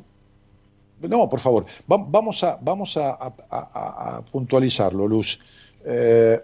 [1.06, 3.10] no, por favor, Va- vamos a, vamos a,
[3.50, 5.38] a- puntualizarlo, Luz.
[5.84, 6.40] Eh,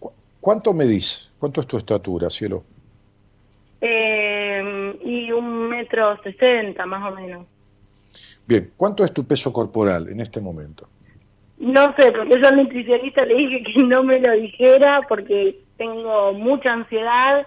[0.00, 1.32] ¿cu- ¿Cuánto medís?
[1.38, 2.62] ¿Cuánto es tu estatura, cielo?
[3.80, 7.46] Eh, y un metro sesenta, más o menos.
[8.46, 10.88] Bien, ¿cuánto es tu peso corporal en este momento?
[11.58, 16.32] No sé, porque yo al nutricionista le dije que no me lo dijera porque tengo
[16.34, 17.46] mucha ansiedad,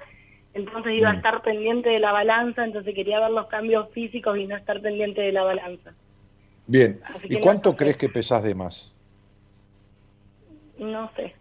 [0.54, 1.18] entonces iba a Mm.
[1.18, 5.22] estar pendiente de la balanza, entonces quería ver los cambios físicos y no estar pendiente
[5.22, 5.94] de la balanza.
[6.66, 8.96] Bien, ¿y cuánto crees que pesás de más?
[10.80, 11.36] No sé.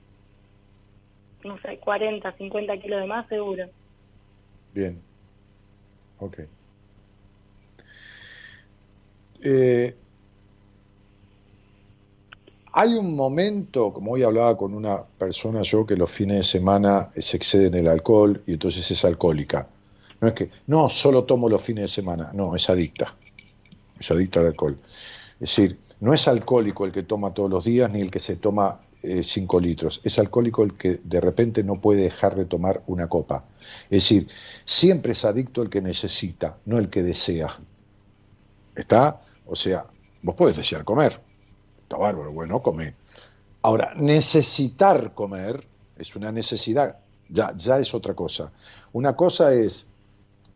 [1.45, 3.64] No sé, 40, 50 kilos de más seguro.
[4.73, 5.03] Bien.
[6.19, 6.41] Ok.
[9.42, 9.94] Eh,
[12.72, 17.11] hay un momento, como hoy hablaba con una persona yo, que los fines de semana
[17.12, 19.68] se excede en el alcohol y entonces es alcohólica.
[20.20, 22.31] No es que, no, solo tomo los fines de semana.
[22.35, 23.14] No, es adicta.
[23.98, 24.79] Es adicta al alcohol.
[25.35, 28.37] Es decir, no es alcohólico el que toma todos los días ni el que se
[28.37, 30.01] toma 5 litros.
[30.05, 33.44] Es alcohólico el que de repente no puede dejar de tomar una copa.
[33.90, 34.29] Es decir,
[34.64, 37.48] siempre es adicto el que necesita, no el que desea.
[38.74, 39.20] ¿Está?
[39.49, 39.87] O sea,
[40.23, 41.21] vos podés desear comer.
[41.83, 42.95] Está bárbaro, bueno, come.
[43.63, 48.53] Ahora, necesitar comer es una necesidad, ya, ya es otra cosa.
[48.93, 49.89] Una cosa es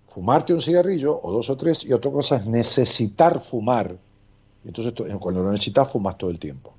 [0.09, 3.97] fumarte un cigarrillo o dos o tres y otra cosa es necesitar fumar.
[4.65, 6.75] Entonces, to- cuando lo necesitas, fumas todo el tiempo.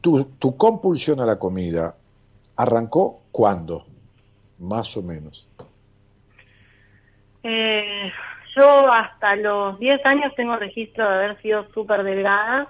[0.00, 1.96] Tu, tu compulsión a la comida
[2.54, 3.84] arrancó cuándo,
[4.60, 5.48] más o menos.
[7.42, 8.10] Eh,
[8.56, 12.68] yo hasta los 10 años tengo registro de haber sido súper delgada.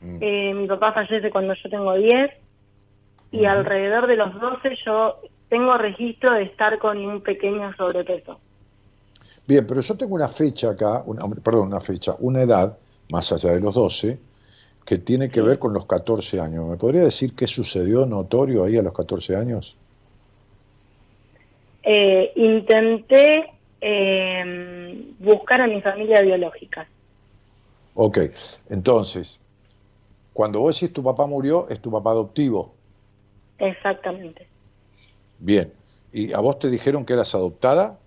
[0.00, 0.18] Mm.
[0.20, 2.30] Eh, mi papá fallece cuando yo tengo 10
[3.32, 8.40] y alrededor de los 12 yo tengo registro de estar con un pequeño sobrepeso.
[9.46, 12.76] Bien, pero yo tengo una fecha acá, una, perdón, una fecha, una edad,
[13.10, 14.18] más allá de los 12,
[14.84, 16.68] que tiene que ver con los 14 años.
[16.68, 19.76] ¿Me podría decir qué sucedió notorio ahí a los 14 años?
[21.82, 26.88] Eh, intenté eh, buscar a mi familia biológica.
[27.94, 28.18] Ok,
[28.68, 29.40] entonces,
[30.32, 32.76] cuando vos decís tu papá murió, es tu papá adoptivo.
[33.58, 34.48] Exactamente.
[35.38, 35.72] Bien,
[36.12, 37.98] ¿y a vos te dijeron que eras adoptada?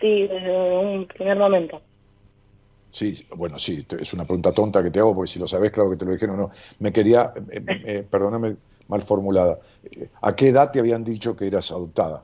[0.00, 1.80] Sí, desde un primer momento.
[2.90, 5.90] Sí, bueno, sí, es una pregunta tonta que te hago, porque si lo sabés, claro
[5.90, 6.50] que te lo dijeron, no.
[6.78, 9.58] Me quería, eh, eh, eh, perdóname, mal formulada.
[10.22, 12.22] ¿A qué edad te habían dicho que eras adoptada?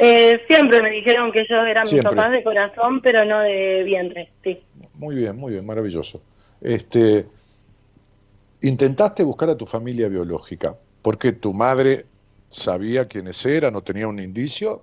[0.00, 4.30] Eh, siempre me dijeron que ellos eran mis papás de corazón, pero no de vientre,
[4.44, 4.62] sí.
[4.94, 6.22] Muy bien, muy bien, maravilloso.
[6.60, 7.26] Este,
[8.62, 12.04] intentaste buscar a tu familia biológica, porque tu madre
[12.48, 14.82] sabía quiénes eran, no tenía un indicio.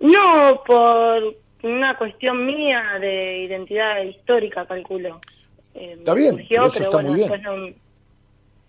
[0.00, 5.20] No, por una cuestión mía de identidad histórica, calculo.
[5.74, 7.42] Eh, Está bien, surgió, pero eso pero está bueno, muy bien.
[7.42, 7.86] no-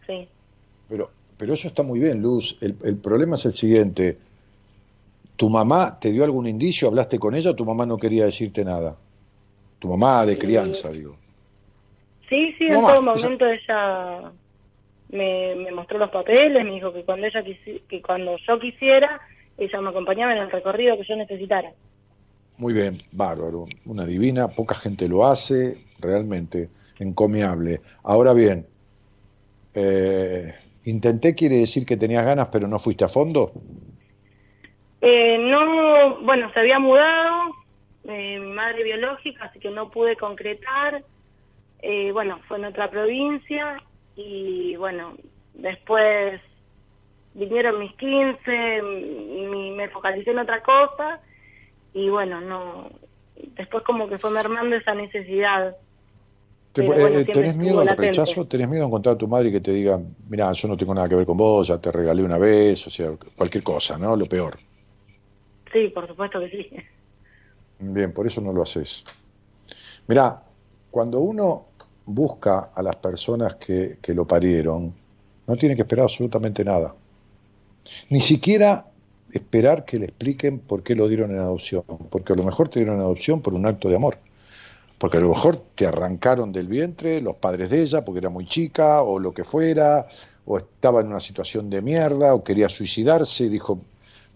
[0.07, 0.27] Sí.
[0.89, 2.57] Pero, pero eso está muy bien, Luz.
[2.61, 4.17] El, el problema es el siguiente.
[5.37, 6.87] ¿Tu mamá te dio algún indicio?
[6.87, 8.97] ¿Hablaste con ella o tu mamá no quería decirte nada?
[9.79, 11.15] Tu mamá de crianza, digo.
[12.27, 14.31] Sí, sí, en todo momento ella
[15.09, 19.21] me, me mostró los papeles, me dijo que cuando ella quisi- que cuando yo quisiera,
[19.57, 21.71] ella me acompañaba en el recorrido que yo necesitara.
[22.57, 23.65] Muy bien, bárbaro.
[23.85, 26.69] Una divina, poca gente lo hace, realmente
[26.99, 27.81] encomiable.
[28.03, 28.65] Ahora bien,
[29.75, 30.53] eh,
[30.85, 33.51] intenté quiere decir que tenías ganas pero no fuiste a fondo.
[35.01, 37.51] Eh, no, bueno, se había mudado
[38.05, 41.03] eh, mi madre biológica, así que no pude concretar.
[41.79, 43.77] Eh, bueno, fue en otra provincia
[44.15, 45.15] y bueno,
[45.53, 46.41] después
[47.33, 51.21] vinieron mis 15, mi- me focalicé en otra cosa
[51.93, 52.89] y bueno, no,
[53.35, 55.75] después como que fue mermando esa necesidad.
[56.73, 58.47] Te- eh, bueno, ¿Tenés miedo al rechazo?
[58.47, 60.95] ¿Tenés miedo a encontrar a tu madre y que te diga, mira, yo no tengo
[60.95, 64.15] nada que ver con vos, ya te regalé una vez, o sea, cualquier cosa, ¿no?
[64.15, 64.57] Lo peor.
[65.77, 66.69] Sí, por supuesto que sí.
[67.79, 69.03] Bien, por eso no lo haces.
[70.07, 70.41] Mirá,
[70.89, 71.67] cuando uno
[72.05, 74.91] busca a las personas que, que lo parieron,
[75.45, 76.95] no tiene que esperar absolutamente nada.
[78.09, 78.87] Ni siquiera
[79.31, 82.79] esperar que le expliquen por qué lo dieron en adopción, porque a lo mejor te
[82.79, 84.17] dieron en adopción por un acto de amor.
[84.97, 88.47] Porque a lo mejor te arrancaron del vientre los padres de ella porque era muy
[88.47, 90.07] chica o lo que fuera,
[90.45, 93.79] o estaba en una situación de mierda, o quería suicidarse y dijo,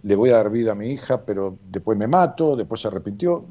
[0.04, 3.44] le voy a dar vida a mi hija, pero después me mato, después se arrepintió.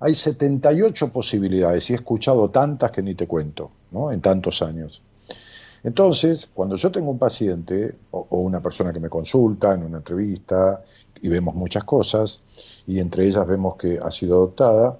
[0.00, 4.12] Hay 78 posibilidades y he escuchado tantas que ni te cuento, ¿no?
[4.12, 5.02] En tantos años.
[5.82, 10.82] Entonces, cuando yo tengo un paciente o, una persona que me consulta en una entrevista
[11.20, 12.42] y vemos muchas cosas,
[12.86, 14.98] y entre ellas vemos que ha sido adoptada,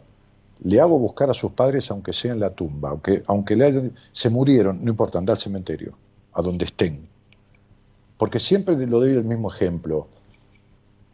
[0.62, 3.94] le hago buscar a sus padres aunque sea en la tumba, aunque, aunque le hayan-
[4.12, 5.94] se murieron, no importa, anda al cementerio,
[6.32, 7.08] a donde estén.
[8.16, 10.06] Porque siempre lo doy el mismo ejemplo.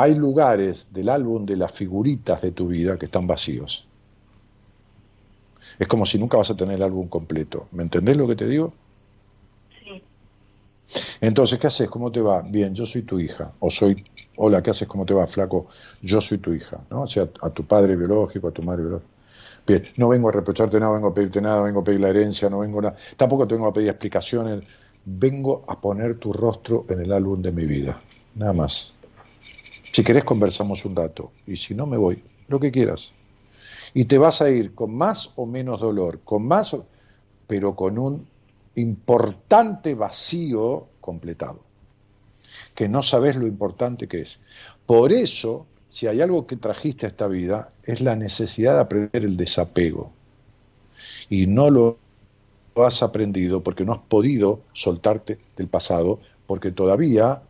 [0.01, 3.87] Hay lugares del álbum de las figuritas de tu vida que están vacíos.
[5.79, 7.69] Es como si nunca vas a tener el álbum completo.
[7.73, 8.73] ¿Me entendés lo que te digo?
[9.85, 10.03] Sí.
[11.21, 11.91] Entonces, ¿qué haces?
[11.91, 12.41] ¿Cómo te va?
[12.41, 13.53] Bien, yo soy tu hija.
[13.59, 14.03] O soy,
[14.37, 14.89] hola, ¿qué haces?
[14.89, 15.67] ¿Cómo te va, flaco?
[16.01, 17.03] Yo soy tu hija, ¿no?
[17.03, 19.11] O sea, a tu padre biológico, a tu madre biológica.
[19.67, 22.49] Bien, no vengo a reprocharte nada, vengo a pedirte nada, vengo a pedir la herencia,
[22.49, 22.95] no vengo a...
[23.19, 24.65] Tampoco te vengo a pedir explicaciones.
[25.05, 28.01] Vengo a poner tu rostro en el álbum de mi vida.
[28.35, 28.95] Nada más.
[29.93, 31.33] Si querés conversamos un rato.
[31.47, 32.23] Y si no, me voy.
[32.49, 33.13] Lo que quieras.
[33.95, 36.77] Y te vas a ir con más o menos dolor, con más,
[37.47, 38.27] pero con un
[38.77, 41.61] importante vacío completado,
[42.75, 44.41] que no sabes lo importante que es.
[44.87, 49.25] Por eso, si hay algo que trajiste a esta vida, es la necesidad de aprender
[49.25, 50.13] el desapego.
[51.29, 51.99] Y no lo
[52.77, 57.43] has aprendido porque no has podido soltarte del pasado, porque todavía,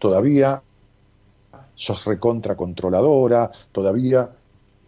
[0.00, 0.62] todavía
[1.76, 4.30] sos recontra controladora, todavía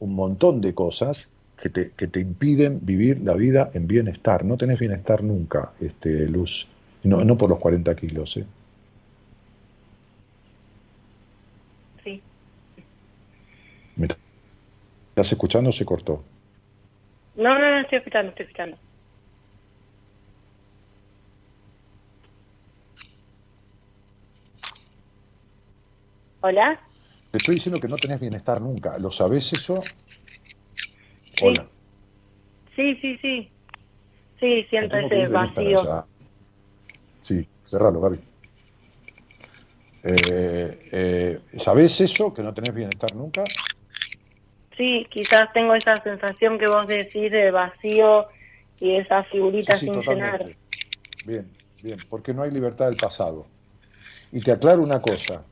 [0.01, 4.45] un montón de cosas que te, que te impiden vivir la vida en bienestar.
[4.45, 6.67] No tenés bienestar nunca, este, Luz.
[7.05, 8.37] No, no por los 40 kilos.
[8.37, 8.45] ¿eh?
[12.03, 12.21] Sí.
[13.95, 14.09] ¿Me
[15.11, 16.25] estás escuchando o se cortó?
[17.37, 18.77] No, no, no, estoy escuchando, estoy escuchando.
[26.43, 26.81] ¿Hola?
[27.31, 28.99] Te estoy diciendo que no tenés bienestar nunca.
[28.99, 29.85] ¿Lo sabés eso?
[31.39, 31.47] Sí.
[31.47, 31.67] Hola.
[32.75, 33.51] Sí, sí, sí.
[34.41, 36.07] Sí, siento ese vacío.
[37.21, 38.19] Sí, cerralo, Gaby.
[40.05, 42.35] Eh, eh, ¿Sabés eso?
[42.35, 43.49] ¿Que no tenés bienestar nunca?
[44.77, 48.27] Sí, quizás tengo esa sensación que vos decís de vacío
[48.81, 50.41] y esa figurita Sí, sí, sin llenar.
[50.41, 50.57] totalmente.
[51.25, 51.51] Bien,
[51.83, 53.47] bien, porque no hay libertad del pasado.
[54.33, 55.45] Y te aclaro una cosa.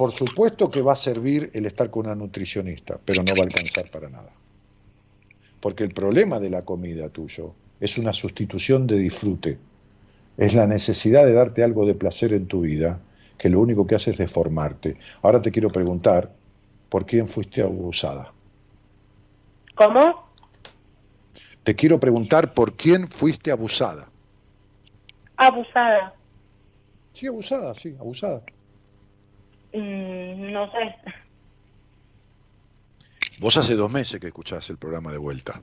[0.00, 3.44] Por supuesto que va a servir el estar con una nutricionista, pero no va a
[3.44, 4.32] alcanzar para nada.
[5.60, 9.58] Porque el problema de la comida tuyo es una sustitución de disfrute.
[10.38, 12.98] Es la necesidad de darte algo de placer en tu vida,
[13.36, 14.96] que lo único que hace es deformarte.
[15.20, 16.32] Ahora te quiero preguntar,
[16.88, 18.32] ¿por quién fuiste abusada?
[19.74, 20.30] ¿Cómo?
[21.62, 24.08] Te quiero preguntar por quién fuiste abusada.
[25.36, 26.14] Abusada.
[27.12, 28.42] Sí, abusada, sí, abusada.
[29.72, 30.94] Mm, no sé.
[33.40, 35.60] Vos hace dos meses que escuchás el programa de vuelta.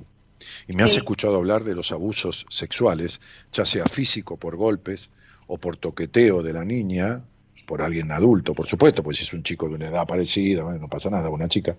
[0.67, 3.19] Y me has escuchado hablar de los abusos sexuales,
[3.51, 5.09] ya sea físico por golpes
[5.47, 7.23] o por toqueteo de la niña,
[7.67, 10.87] por alguien adulto, por supuesto, pues si es un chico de una edad parecida, no
[10.87, 11.75] pasa nada, una chica,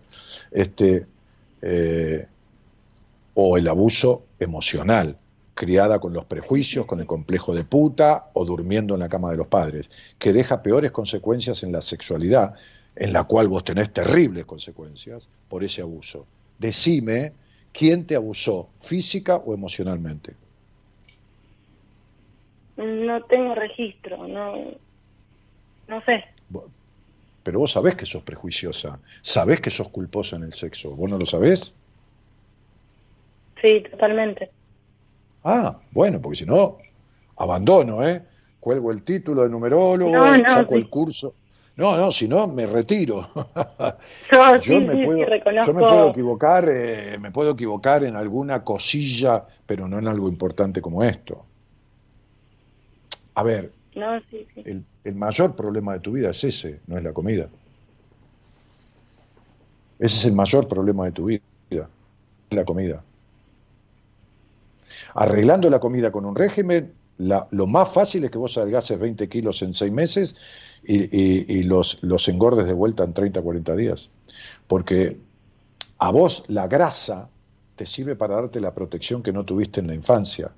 [0.51, 1.07] este,
[1.62, 2.26] eh,
[3.35, 5.16] o el abuso emocional,
[5.59, 9.37] criada con los prejuicios, con el complejo de puta o durmiendo en la cama de
[9.37, 12.55] los padres, que deja peores consecuencias en la sexualidad,
[12.95, 16.27] en la cual vos tenés terribles consecuencias por ese abuso.
[16.61, 17.33] Decime
[17.73, 20.35] quién te abusó, física o emocionalmente.
[22.77, 24.55] No tengo registro, no.
[25.89, 26.25] No sé.
[27.43, 31.19] Pero vos sabés que sos prejuiciosa, sabés que sos culposa en el sexo, ¿vos no
[31.19, 31.75] lo sabés?
[33.61, 34.53] Sí, totalmente.
[35.45, 36.78] Ah, bueno, porque si no,
[37.36, 38.22] abandono, ¿eh?
[38.61, 40.80] Cuelgo el título de numerólogo, No, no, saco sí.
[40.80, 41.34] el curso.
[41.76, 43.28] No, no, si no, me retiro.
[44.32, 45.20] Yo, sí, me sí, puedo,
[45.64, 50.28] yo me puedo equivocar, eh, me puedo equivocar en alguna cosilla, pero no en algo
[50.28, 51.45] importante como esto.
[53.34, 57.05] A ver, No, sí, el, el mayor problema de tu vida es ese, no es
[57.05, 57.49] la comida.
[60.01, 61.41] Ese es el mayor problema de tu vida,
[62.51, 63.05] la comida.
[65.15, 69.29] Arreglando la comida con un régimen, la- lo más fácil es que vos adelgaces 20
[69.29, 70.37] kilos en 6 meses
[70.85, 74.11] y, los, los engordes de vuelta en 30, 40 días.
[74.67, 75.19] Porque
[75.99, 77.29] a vos la grasa
[77.77, 80.53] te sirve para darte la protección que no tuviste en la infancia.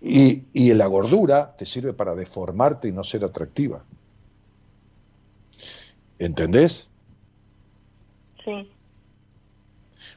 [0.00, 3.82] Y, y la gordura te sirve para deformarte y no ser atractiva.
[6.18, 6.90] ¿Entendés?
[8.44, 8.70] Sí,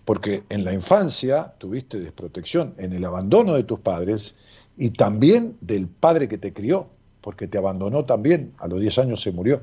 [0.07, 4.37] Porque en la infancia tuviste desprotección, en el abandono de tus padres
[4.77, 6.87] y también del padre que te crió,
[7.19, 9.59] porque te abandonó también, a los 10 años se murió.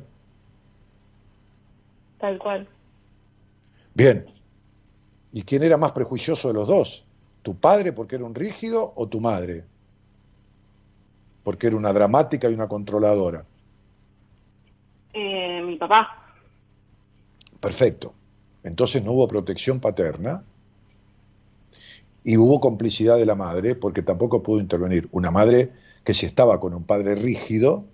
[2.19, 2.69] tal cual.
[3.95, 4.27] Bien.
[5.33, 7.07] ¿Y quién era más prejuicioso de los dos?
[7.41, 9.65] ¿Tu padre porque era un rígido o tu madre?
[11.43, 13.47] Porque era una dramática y una controladora.
[15.15, 16.23] Eh, mi papá.
[17.61, 18.13] Perfecto.
[18.65, 20.43] Entonces no hubo protección paterna
[22.25, 25.09] y hubo complicidad de la madre porque tampoco pudo intervenir.
[25.13, 25.71] Una madre
[26.03, 27.85] que si estaba con un padre rígido,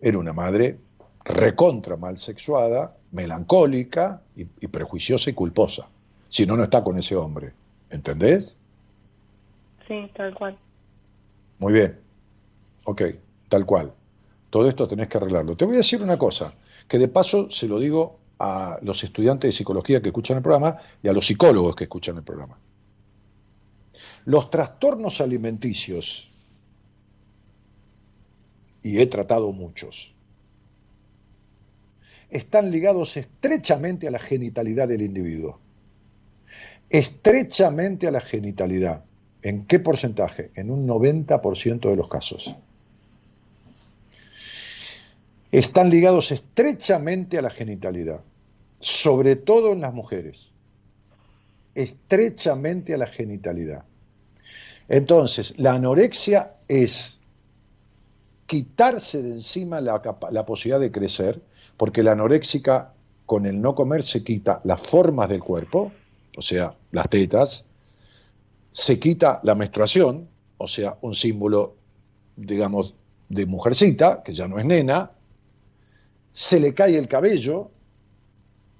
[0.00, 0.78] era una madre
[1.24, 5.88] recontra mal sexuada, melancólica y, y prejuiciosa y culposa.
[6.28, 7.52] Si no, no está con ese hombre.
[7.90, 8.56] ¿Entendés?
[9.86, 10.58] Sí, tal cual.
[11.58, 11.98] Muy bien.
[12.86, 13.02] Ok,
[13.48, 13.92] tal cual.
[14.50, 15.56] Todo esto tenés que arreglarlo.
[15.56, 16.54] Te voy a decir una cosa,
[16.88, 20.78] que de paso se lo digo a los estudiantes de psicología que escuchan el programa
[21.02, 22.58] y a los psicólogos que escuchan el programa.
[24.24, 26.30] Los trastornos alimenticios,
[28.82, 30.14] y he tratado muchos,
[32.30, 35.60] están ligados estrechamente a la genitalidad del individuo.
[36.90, 39.04] Estrechamente a la genitalidad.
[39.42, 40.50] ¿En qué porcentaje?
[40.54, 42.56] En un 90% de los casos.
[45.54, 48.22] Están ligados estrechamente a la genitalidad,
[48.80, 50.50] sobre todo en las mujeres.
[51.76, 53.84] Estrechamente a la genitalidad.
[54.88, 57.20] Entonces, la anorexia es
[58.46, 60.02] quitarse de encima la,
[60.32, 61.40] la, posibilidad de crecer,
[61.76, 62.92] porque la anoréxica
[63.24, 65.92] con el no comer se quita las formas del cuerpo,
[66.36, 67.66] o sea, las tetas,
[68.70, 71.76] se quita la menstruación, o sea, un símbolo,
[72.34, 72.96] digamos,
[73.28, 75.12] de mujercita, que ya no es nena,
[76.34, 77.70] se le cae el cabello,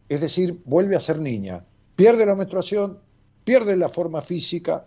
[0.09, 2.99] es decir, vuelve a ser niña, pierde la menstruación,
[3.45, 4.87] pierde la forma física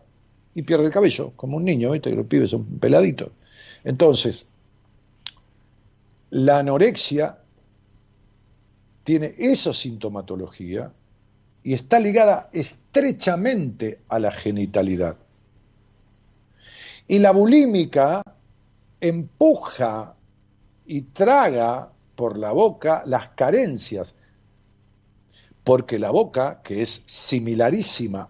[0.53, 2.09] y pierde el cabello, como un niño, ¿viste?
[2.09, 3.30] que los pibes son peladitos.
[3.86, 4.47] Entonces,
[6.30, 7.39] la anorexia
[9.05, 10.91] tiene esa sintomatología
[11.63, 15.15] y está ligada estrechamente a la genitalidad.
[17.07, 18.22] Y la bulímica
[18.99, 20.15] empuja
[20.86, 24.15] y traga por la boca las carencias,
[25.63, 28.28] porque la boca, que es similarísima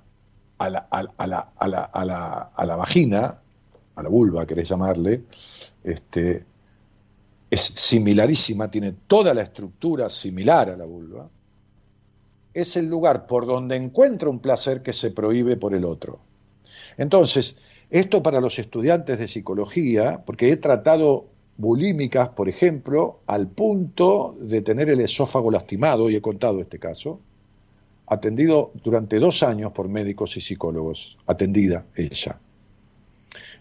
[0.57, 3.41] a la, a, la, a, la, a la, a la vagina,
[3.95, 5.23] a la vulva, querés llamarle,
[5.83, 6.45] este,
[7.49, 11.29] es similarísima, tiene toda la estructura similar a la vulva,
[12.53, 16.19] es el lugar por donde encuentra un placer que se prohíbe por el otro.
[16.97, 17.55] Entonces,
[17.89, 24.61] esto para los estudiantes de psicología, porque he tratado bulímicas, por ejemplo, al punto de
[24.61, 27.19] tener el esófago lastimado, y he contado este caso,
[28.05, 32.39] atendido durante dos años por médicos y psicólogos, atendida ella.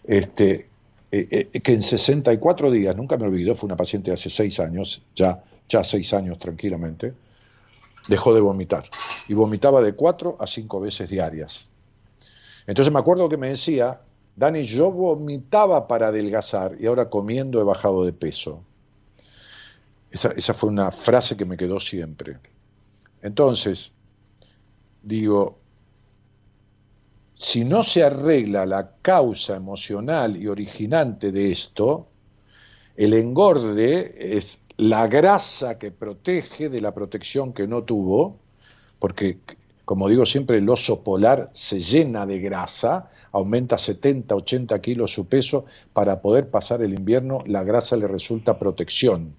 [0.03, 0.69] Este,
[1.11, 4.59] eh, eh, que en 64 días, nunca me olvido, fue una paciente de hace seis
[4.59, 7.13] años, ya, ya seis años tranquilamente,
[8.07, 8.85] dejó de vomitar.
[9.27, 11.69] Y vomitaba de cuatro a cinco veces diarias.
[12.67, 14.01] Entonces me acuerdo que me decía,
[14.37, 18.63] Dani, yo vomitaba para adelgazar y ahora comiendo he bajado de peso.
[20.11, 22.37] Esa, esa fue una frase que me quedó siempre.
[23.23, 23.93] Entonces,
[25.01, 25.57] digo,
[27.33, 32.07] si no se arregla la causa emocional y originante de esto,
[32.95, 38.37] el engorde es la grasa que protege de la protección que no tuvo,
[38.99, 39.39] porque
[39.87, 45.27] como digo siempre, el oso polar se llena de grasa, aumenta 70, 80 kilos su
[45.27, 49.35] peso, para poder pasar el invierno, la grasa le resulta protección.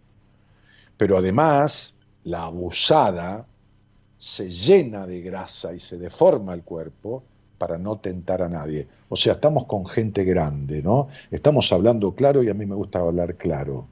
[0.97, 3.47] Pero además, la abusada
[4.18, 7.22] se llena de grasa y se deforma el cuerpo
[7.57, 8.86] para no tentar a nadie.
[9.09, 11.09] O sea, estamos con gente grande, ¿no?
[11.30, 13.86] Estamos hablando claro y a mí me gusta hablar claro.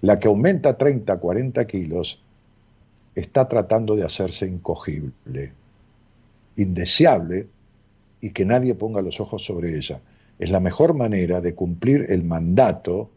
[0.00, 2.20] La que aumenta 30, 40 kilos
[3.14, 5.52] está tratando de hacerse incogible,
[6.56, 7.48] indeseable
[8.20, 10.00] y que nadie ponga los ojos sobre ella.
[10.38, 13.10] Es la mejor manera de cumplir el mandato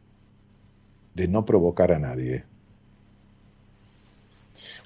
[1.14, 2.44] de no provocar a nadie.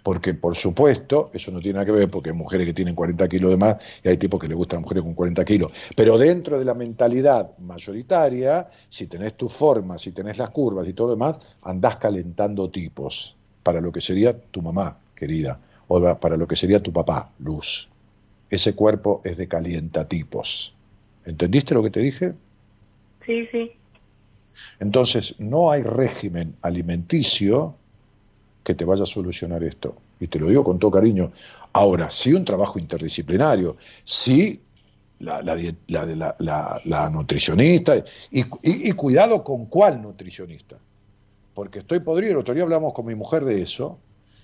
[0.04, 3.28] Porque, por supuesto, eso no tiene nada que ver porque hay mujeres que tienen 40
[3.30, 5.72] kilos de más y hay tipos que les gustan mujeres con 40 kilos.
[5.96, 10.94] Pero dentro de la mentalidad mayoritaria, si tenés tu forma, si tenés las curvas y
[10.94, 15.58] todo lo demás, andás calentando tipos para lo que sería tu mamá, querida,
[15.88, 17.93] o para lo que sería tu papá, Luz.
[18.50, 20.76] Ese cuerpo es de calientatipos.
[21.26, 22.34] ¿Entendiste lo que te dije?
[23.26, 23.72] Sí, sí.
[24.80, 27.76] Entonces, no hay régimen alimenticio
[28.64, 29.96] que te vaya a solucionar esto.
[30.20, 31.32] Y te lo digo con todo cariño.
[31.74, 34.62] Ahora, sí un trabajo interdisciplinario, sí
[35.20, 37.98] la, la, nutricionista,
[38.32, 40.78] y, y, cuidado con cuál nutricionista.
[41.54, 44.00] Porque estoy podrido, el otro día hablamos con mi mujer de eso,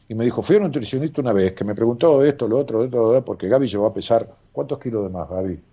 [0.09, 2.79] y me dijo, fui a un nutricionista una vez que me preguntó esto, lo otro,
[2.85, 5.63] lo otro, porque Gaby llegó a pesar, ¿cuántos kilos de más, Gaby?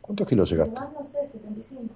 [0.00, 0.80] ¿Cuántos kilos llegaste?
[0.82, 1.94] más no sé, 75.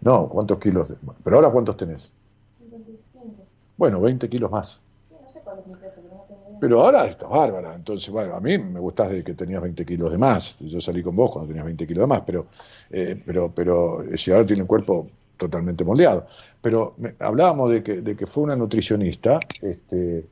[0.00, 0.88] No, ¿cuántos kilos?
[0.90, 2.14] de- Pero ahora ¿cuántos tenés?
[2.50, 3.46] 55.
[3.76, 4.84] Bueno, 20 kilos más.
[5.02, 6.56] Sí, no sé cuál es mi peso, pero no tengo idea.
[6.60, 7.74] Pero ahora estás bárbara.
[7.74, 10.58] Entonces, bueno, a mí me gustás de que tenías 20 kilos de más.
[10.60, 12.48] Yo salí con vos cuando tenías 20 kilos de más, pero,
[12.90, 16.26] eh, pero, pero eh, si ahora tiene el cuerpo totalmente moldeado.
[16.60, 20.26] Pero me- hablábamos de que, de que fue una nutricionista, este,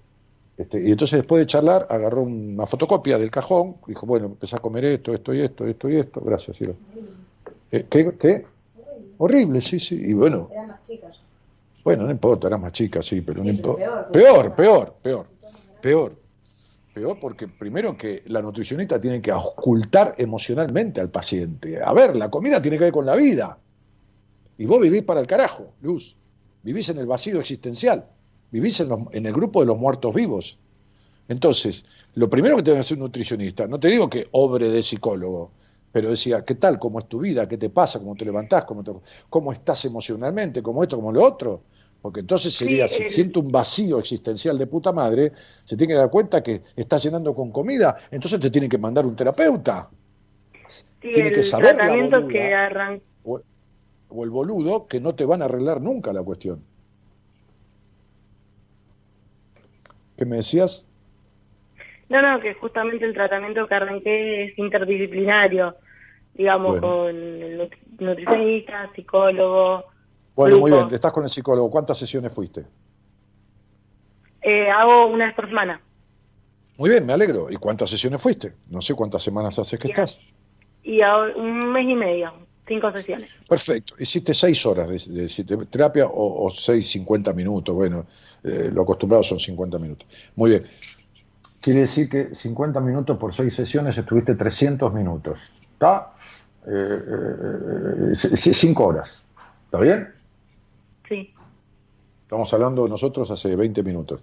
[0.56, 4.60] este, y entonces después de charlar agarró una fotocopia del cajón, dijo, bueno, empecé a
[4.60, 6.20] comer esto, esto y esto, esto y esto.
[6.20, 6.74] Gracias, Ciro.
[7.70, 8.16] Eh, ¿Qué?
[8.18, 8.46] ¿Qué?
[9.18, 10.00] Horrible, sí, sí.
[10.04, 11.18] Y bueno, Era más chica yo.
[11.84, 13.84] bueno, no importa, era más chica, sí, pero no Sí, importa.
[13.84, 14.94] peor, Peor, peor.
[15.02, 15.26] peor, peor,
[15.80, 16.24] peor.
[16.92, 21.82] Peor porque primero que la nutricionista tiene que ocultar emocionalmente al paciente.
[21.82, 23.58] A ver, la comida tiene que ver con la vida.
[24.58, 26.16] Y vos vivís para el carajo, Luz.
[26.62, 28.06] Vivís en el vacío existencial.
[28.50, 30.58] Vivís en, los- en el grupo de los muertos vivos.
[31.28, 31.84] Entonces,
[32.14, 35.50] lo primero que tiene que hacer un nutricionista, no te digo que obre de psicólogo,
[35.90, 36.78] pero decía, ¿qué tal?
[36.78, 37.48] ¿Cómo es tu vida?
[37.48, 37.98] ¿Qué te pasa?
[37.98, 38.64] ¿Cómo te levantás?
[38.64, 38.92] ¿Cómo, te-
[39.30, 40.62] cómo estás emocionalmente?
[40.62, 40.96] ¿Cómo esto?
[40.96, 41.62] ¿Cómo lo otro?
[42.02, 45.32] Porque entonces sería, Sí, si el- siento un vacío existencial de puta madre,
[45.64, 49.06] se tiene que dar cuenta que estás llenando con comida, entonces te tiene que mandar
[49.06, 49.88] un terapeuta.
[50.66, 53.40] Sí, Tiene el que saber tratamiento que arran- O,
[54.14, 56.62] o el boludo que no te van a arreglar nunca la cuestión.
[60.16, 60.86] ¿Qué me decías?
[62.08, 65.74] No, no, que justamente el tratamiento que arranqué es interdisciplinario,
[66.34, 66.86] digamos, Bueno.
[66.86, 69.84] con el nut- nutricionista, psicólogo.
[70.36, 71.70] Bueno, muy bien, estás con el psicólogo.
[71.70, 72.64] ¿Cuántas sesiones fuiste?
[74.42, 75.80] Eh, hago una vez por semana.
[76.76, 77.50] Muy bien, me alegro.
[77.50, 78.52] ¿Y cuántas sesiones fuiste?
[78.68, 80.20] No sé cuántas semanas haces que estás.
[80.82, 82.32] Y hago un mes y medio,
[82.66, 83.30] cinco sesiones.
[83.48, 83.94] Perfecto.
[83.98, 87.74] Hiciste seis horas de, de psicoterapia o, o seis, cincuenta minutos.
[87.74, 88.06] Bueno,
[88.42, 90.08] eh, lo acostumbrado son 50 minutos.
[90.36, 90.64] Muy bien.
[91.60, 95.38] Quiere decir que 50 minutos por seis sesiones estuviste 300 minutos.
[95.72, 96.12] ¿Está?
[96.66, 99.22] Eh, eh, eh, cinco horas.
[99.64, 100.12] ¿Está bien?
[101.08, 101.32] Sí.
[102.22, 104.20] Estamos hablando nosotros hace 20 minutos.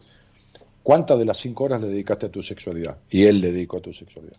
[0.83, 2.97] ¿Cuántas de las cinco horas le dedicaste a tu sexualidad?
[3.09, 4.37] Y él le dedicó a tu sexualidad.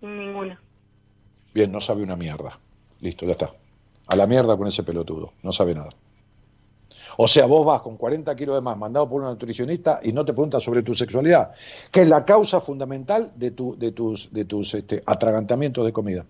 [0.00, 0.60] Ninguna.
[1.54, 2.58] Bien, no sabe una mierda.
[3.00, 3.52] Listo, ya está.
[4.06, 5.32] A la mierda con ese pelotudo.
[5.42, 5.90] No sabe nada.
[7.16, 10.24] O sea, vos vas con 40 kilos de más mandado por una nutricionista y no
[10.24, 11.52] te preguntas sobre tu sexualidad,
[11.90, 16.26] que es la causa fundamental de, tu, de tus, de tus este, atragantamientos de comida.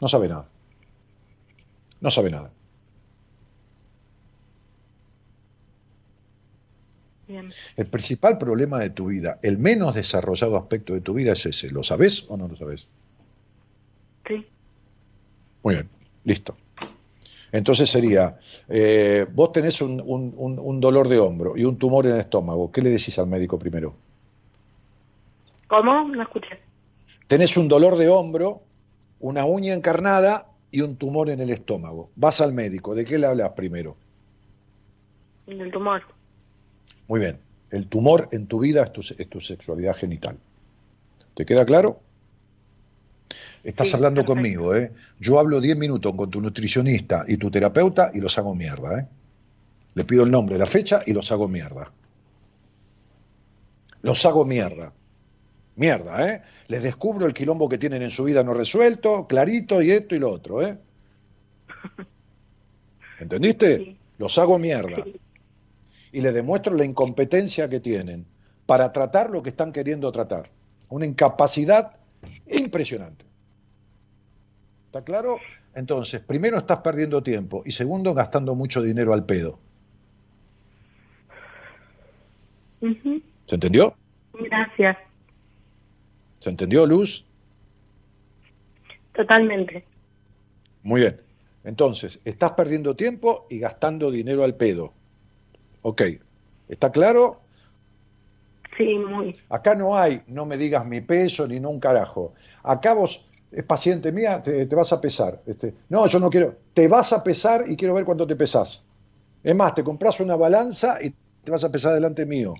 [0.00, 0.48] No sabe nada.
[2.00, 2.52] No sabe nada.
[7.26, 7.46] Bien.
[7.76, 11.70] El principal problema de tu vida, el menos desarrollado aspecto de tu vida es ese.
[11.70, 12.88] ¿Lo sabés o no lo sabés?
[15.66, 15.90] Muy bien,
[16.22, 16.54] listo.
[17.50, 18.38] Entonces sería,
[18.68, 22.20] eh, vos tenés un, un- un- un dolor de hombro y un tumor en el
[22.20, 22.70] estómago.
[22.70, 23.92] ¿Qué le decís al médico primero?
[25.66, 26.04] ¿Cómo?
[26.06, 26.60] No escuché.
[27.26, 28.62] Tenés un dolor de hombro,
[29.18, 32.10] una uña encarnada y un tumor en el estómago.
[32.14, 32.94] Vas al médico.
[32.94, 33.96] ¿De qué le hablas primero?
[35.48, 36.00] Del tumor.
[37.08, 37.40] Muy bien.
[37.72, 40.38] El tumor en tu vida es tu, es tu sexualidad genital.
[41.34, 42.05] ¿Te queda claro?
[43.66, 44.34] Estás Sí, hablando perfecto.
[44.34, 44.92] conmigo, ¿eh?
[45.18, 49.06] Yo hablo 10 minutos con tu nutricionista y tu terapeuta y los hago mierda, ¿eh?
[49.94, 51.90] Le pido el nombre, la fecha y los hago mierda.
[54.02, 54.92] Los hago mierda.
[55.74, 56.42] Mierda, ¿eh?
[56.68, 60.20] Les descubro el quilombo que tienen en su vida no resuelto, clarito y esto y
[60.20, 60.78] lo otro, ¿eh?
[63.18, 63.78] ¿Entendiste?
[63.78, 63.96] Sí.
[64.18, 65.16] Los hago mierda Sí.
[66.12, 68.26] y les demuestro la incompetencia que tienen
[68.64, 70.50] para tratar lo que están queriendo tratar.
[70.88, 71.96] Una incapacidad
[72.48, 73.24] impresionante.
[74.96, 75.36] ¿Está claro?
[75.74, 79.58] Entonces, primero estás perdiendo tiempo y segundo gastando mucho dinero al pedo.
[82.80, 83.94] ¿Se entendió?
[84.32, 84.96] Gracias.
[86.38, 87.26] ¿Se entendió, Luz?
[89.14, 89.84] Totalmente.
[90.82, 91.20] Muy bien.
[91.64, 94.94] Entonces, estás perdiendo tiempo y gastando dinero al pedo.
[95.82, 96.04] Ok.
[96.70, 97.42] ¿Está claro?
[98.78, 99.38] Sí, muy.
[99.50, 102.32] Acá no hay, no me digas mi peso ni no un carajo.
[102.62, 105.42] Acá vos, es paciente mía, te, vas a pesar.
[105.46, 106.56] Este, no, yo no quiero.
[106.74, 108.84] Te vas a pesar y quiero ver cuánto te pesás.
[109.42, 112.54] Es más, te compras una balanza y te vas a pesar delante mío.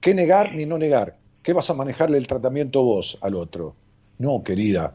[0.00, 1.18] ¿Qué negar ni no negar?
[1.42, 3.74] ¿Qué vas a manejarle el tratamiento vos al otro?
[4.18, 4.94] No, querida.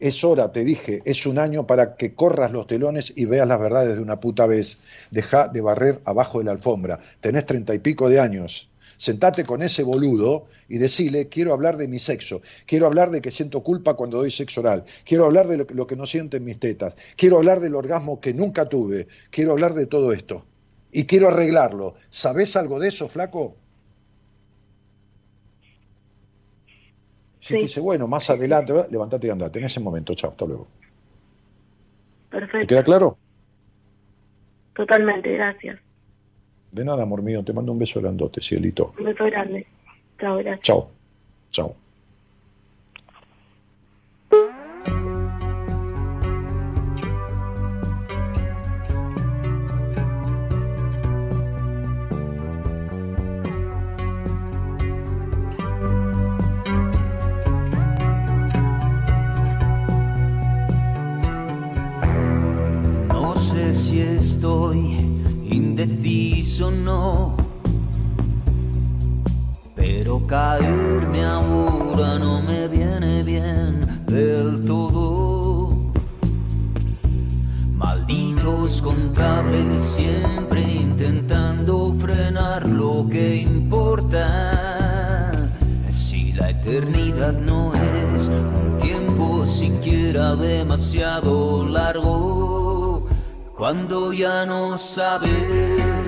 [0.00, 3.60] Es hora, te dije, es un año para que corras los telones y veas las
[3.60, 4.78] verdades de una puta vez.
[5.10, 6.98] Deja de barrer abajo de la alfombra.
[7.20, 8.71] Tenés treinta y pico de años.
[9.02, 13.32] Sentate con ese boludo y decile, quiero hablar de mi sexo, quiero hablar de que
[13.32, 16.36] siento culpa cuando doy sexo oral, quiero hablar de lo, que- lo que no siento
[16.36, 20.46] en mis tetas, quiero hablar del orgasmo que nunca tuve, quiero hablar de todo esto.
[20.92, 21.96] Y quiero arreglarlo.
[22.10, 23.56] ¿Sabés algo de eso, flaco?
[27.40, 27.58] Si Sí.
[27.58, 29.58] te dice, bueno, más adelante, va, levantate y andate.
[29.58, 30.68] En ese momento, chao, hasta luego.
[32.30, 32.66] ¿Te Perfecto.
[32.68, 33.18] queda claro?
[34.74, 35.80] Totalmente, gracias.
[36.72, 38.94] De nada, amor mío, te mando un beso grandote, cielito.
[38.98, 39.66] Un beso grande.
[40.18, 40.60] Chao, gracias.
[40.62, 40.90] Chao.
[41.50, 41.76] Chao.
[63.08, 64.91] No sé si estoy
[66.70, 67.36] no,
[69.74, 75.68] pero caerme ahora no me viene bien del todo.
[77.76, 84.30] Malditos contables siempre intentando frenar lo que importa.
[85.90, 93.06] Si la eternidad no es un tiempo siquiera demasiado largo,
[93.56, 96.01] cuando ya no sabes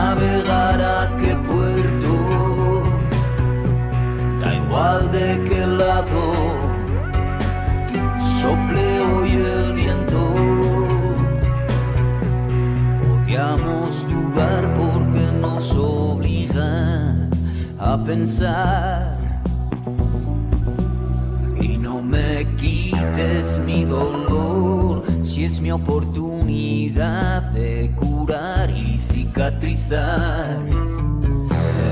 [0.00, 2.12] navegar a qué puerto,
[4.40, 6.22] da igual de qué lado
[8.40, 10.20] sople hoy el viento.
[13.12, 16.70] Odiamos dudar porque nos obliga
[17.78, 19.18] a pensar.
[21.60, 28.69] Y no me quites mi dolor si es mi oportunidad de curar
[29.30, 30.60] cicatrizar.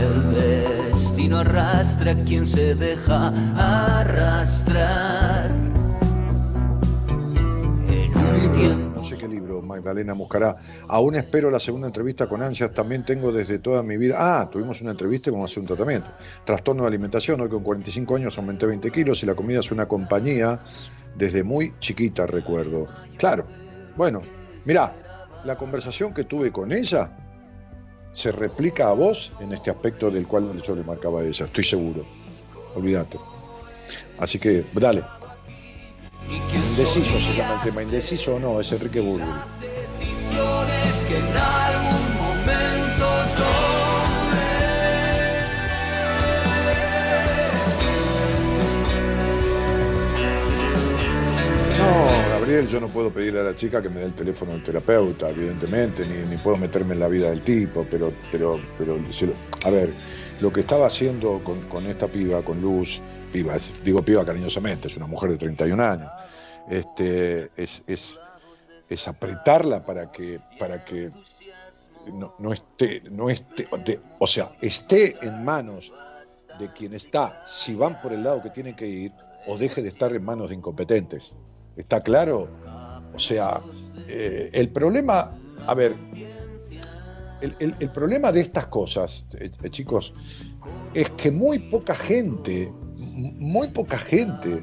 [0.02, 3.28] El destino arrastra a quien se deja
[4.00, 5.50] arrastrar.
[7.88, 10.56] En un tiempo No sé qué libro, Magdalena Muscará.
[10.88, 12.72] Aún espero la segunda entrevista con ansias.
[12.74, 14.16] También tengo desde toda mi vida.
[14.18, 16.10] Ah, tuvimos una entrevista y vamos a hacer un tratamiento.
[16.44, 17.40] Trastorno de alimentación.
[17.40, 20.60] Hoy con 45 años aumenté 20 kilos y la comida es una compañía
[21.16, 22.88] desde muy chiquita, recuerdo.
[23.16, 23.46] Claro.
[23.96, 24.22] Bueno,
[24.64, 24.94] mirá,
[25.44, 27.27] la conversación que tuve con ella
[28.18, 31.44] se replica a vos en este aspecto del cual yo le marcaba a ella.
[31.44, 32.04] Estoy seguro.
[32.74, 33.16] Olvídate.
[34.18, 35.04] Así que, dale.
[36.52, 37.80] Indeciso se llama el tema.
[37.80, 39.24] Indeciso o no, es Enrique Burgui.
[51.78, 52.17] No,
[52.48, 55.28] Gabriel, yo no puedo pedirle a la chica que me dé el teléfono del terapeuta,
[55.28, 59.34] evidentemente, ni, ni puedo meterme en la vida del tipo, pero, pero, pero, lo-
[59.66, 59.92] a ver,
[60.40, 63.02] lo que estaba haciendo con, con esta piba, con Luz,
[63.34, 66.10] piba, es- digo piba cariñosamente, es una mujer de 31 años,
[66.70, 68.18] este, es, es,
[68.88, 71.10] es apretarla para que, para que
[72.14, 75.92] no, no esté, no esté, de- o sea, esté en manos
[76.58, 79.12] de quien está, si van por el lado que tienen que ir,
[79.46, 81.36] o deje de estar en manos de incompetentes.
[81.78, 82.48] ¿Está claro?
[83.14, 83.62] O sea,
[84.08, 85.96] eh, el problema, a ver,
[87.40, 90.12] el, problema de estas cosas, eh, eh, chicos,
[90.92, 94.62] es que muy poca gente, muy poca gente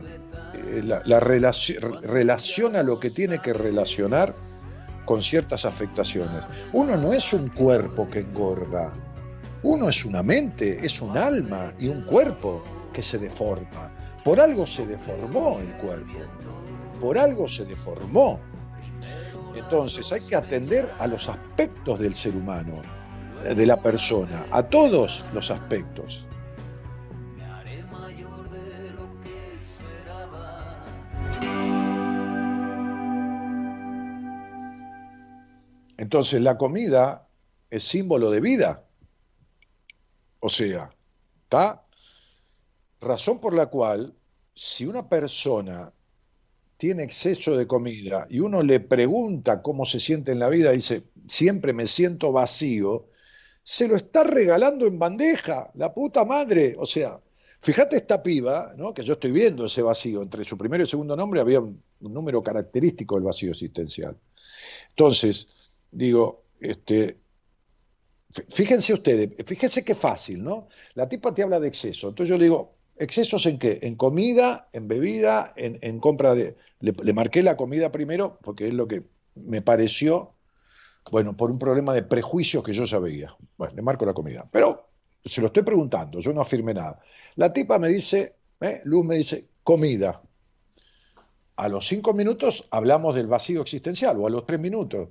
[0.83, 4.33] la, la relaci- relaciona lo que tiene que relacionar
[5.05, 6.43] con ciertas afectaciones.
[6.73, 8.91] Uno no es un cuerpo que engorda,
[9.63, 12.61] uno es una mente, es un alma y un cuerpo
[12.91, 13.91] que se deforma.
[14.23, 16.19] Por algo se deformó el cuerpo,
[16.99, 18.39] por algo se deformó.
[19.55, 22.81] Entonces hay que atender a los aspectos del ser humano,
[23.43, 26.25] de la persona, a todos los aspectos.
[35.97, 37.27] Entonces la comida
[37.69, 38.83] es símbolo de vida.
[40.39, 40.89] O sea,
[41.43, 41.83] ¿está?
[43.01, 44.13] Razón por la cual,
[44.53, 45.91] si una persona
[46.77, 51.03] tiene exceso de comida y uno le pregunta cómo se siente en la vida, dice,
[51.27, 53.07] siempre me siento vacío,
[53.63, 56.75] se lo está regalando en bandeja, la puta madre.
[56.77, 57.19] O sea,
[57.61, 58.93] fíjate esta piba, ¿no?
[58.93, 62.43] que yo estoy viendo ese vacío, entre su primero y segundo nombre había un, número
[62.43, 64.15] característico del vacío existencial.
[64.89, 65.47] Entonces,
[65.91, 67.17] digo, este,
[68.29, 70.67] fí- fíjense ustedes, fíjense qué fácil, ¿no?
[70.93, 73.79] La tipa te habla de exceso, entonces yo le digo, ¿excesos en qué?
[73.81, 76.55] En comida, en bebida, en, en compra de...
[76.79, 79.03] Le, marqué la comida primero porque es lo que
[79.35, 80.33] me pareció,
[81.11, 83.35] bueno, por un problema de prejuicios que yo sabía.
[83.57, 84.45] Bueno, le marco la comida.
[84.51, 84.89] Pero
[85.23, 86.99] se lo estoy preguntando, yo no afirmé nada.
[87.35, 88.81] La tipa me dice, ¿eh?
[88.83, 90.21] Luz me dice, comida.
[91.55, 95.09] A los cinco minutos hablamos del vacío existencial, o a los tres minutos.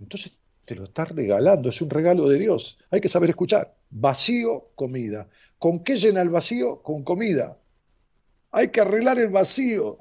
[0.00, 0.32] Entonces
[0.64, 2.78] te lo está regalando, es un regalo de Dios.
[2.90, 3.76] Hay que saber escuchar.
[3.90, 5.28] Vacío, comida.
[5.58, 6.82] ¿Con qué llena el vacío?
[6.82, 7.58] Con comida.
[8.50, 9.98] Hay que arreglar el vacío.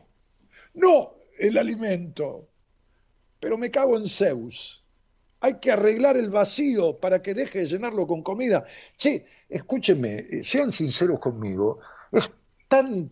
[0.74, 2.48] No el alimento.
[3.40, 4.84] Pero me cago en Zeus.
[5.42, 8.66] Hay que arreglar el vacío para que deje de llenarlo con comida.
[8.98, 11.80] Che, escúchenme, eh, sean sinceros conmigo.
[12.12, 12.32] Es
[12.68, 13.10] tan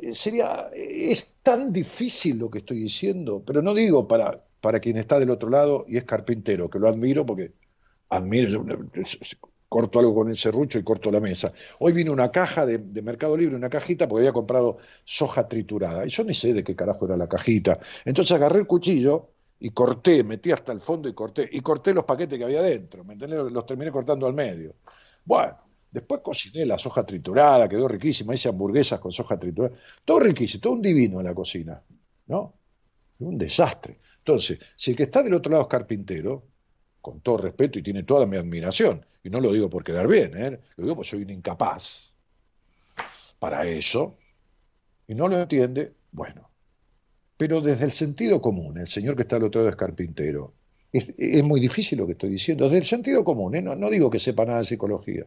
[0.00, 4.96] eh, sería es tan difícil lo que estoy diciendo, pero no digo para para quien
[4.96, 7.52] está del otro lado y es carpintero, que lo admiro porque
[8.08, 8.64] admiro,
[9.68, 11.52] corto algo con el serrucho y corto la mesa.
[11.78, 16.06] Hoy vino una caja de, Mercado Libre, una cajita, porque había comprado soja triturada.
[16.06, 17.78] Y yo ni sé de qué carajo era la cajita.
[18.04, 21.48] Entonces agarré el cuchillo y corté, metí hasta el fondo y corté.
[21.52, 23.04] Y corté los paquetes que había dentro.
[23.04, 23.40] ¿Me entendés?
[23.52, 24.74] Los terminé cortando al medio.
[25.24, 25.56] Bueno,
[25.90, 28.34] después cociné la soja triturada, quedó riquísima.
[28.34, 29.76] Hice hamburguesas con soja triturada.
[30.04, 31.82] Todo riquísimo, todo un divino en la cocina.
[32.26, 32.54] ¿No?
[33.20, 34.00] Un desastre.
[34.18, 36.44] Entonces, si el que está del otro lado es carpintero,
[37.08, 40.36] con todo respeto y tiene toda mi admiración, y no lo digo por quedar bien,
[40.36, 40.60] ¿eh?
[40.76, 42.14] lo digo porque soy un incapaz
[43.38, 44.18] para eso,
[45.06, 46.50] y no lo entiende, bueno.
[47.38, 50.52] Pero desde el sentido común, el señor que está al otro lado es carpintero,
[50.92, 53.62] es, muy difícil lo que estoy diciendo, desde el sentido común, ¿eh?
[53.62, 55.24] no, no digo que sepa nada de psicología.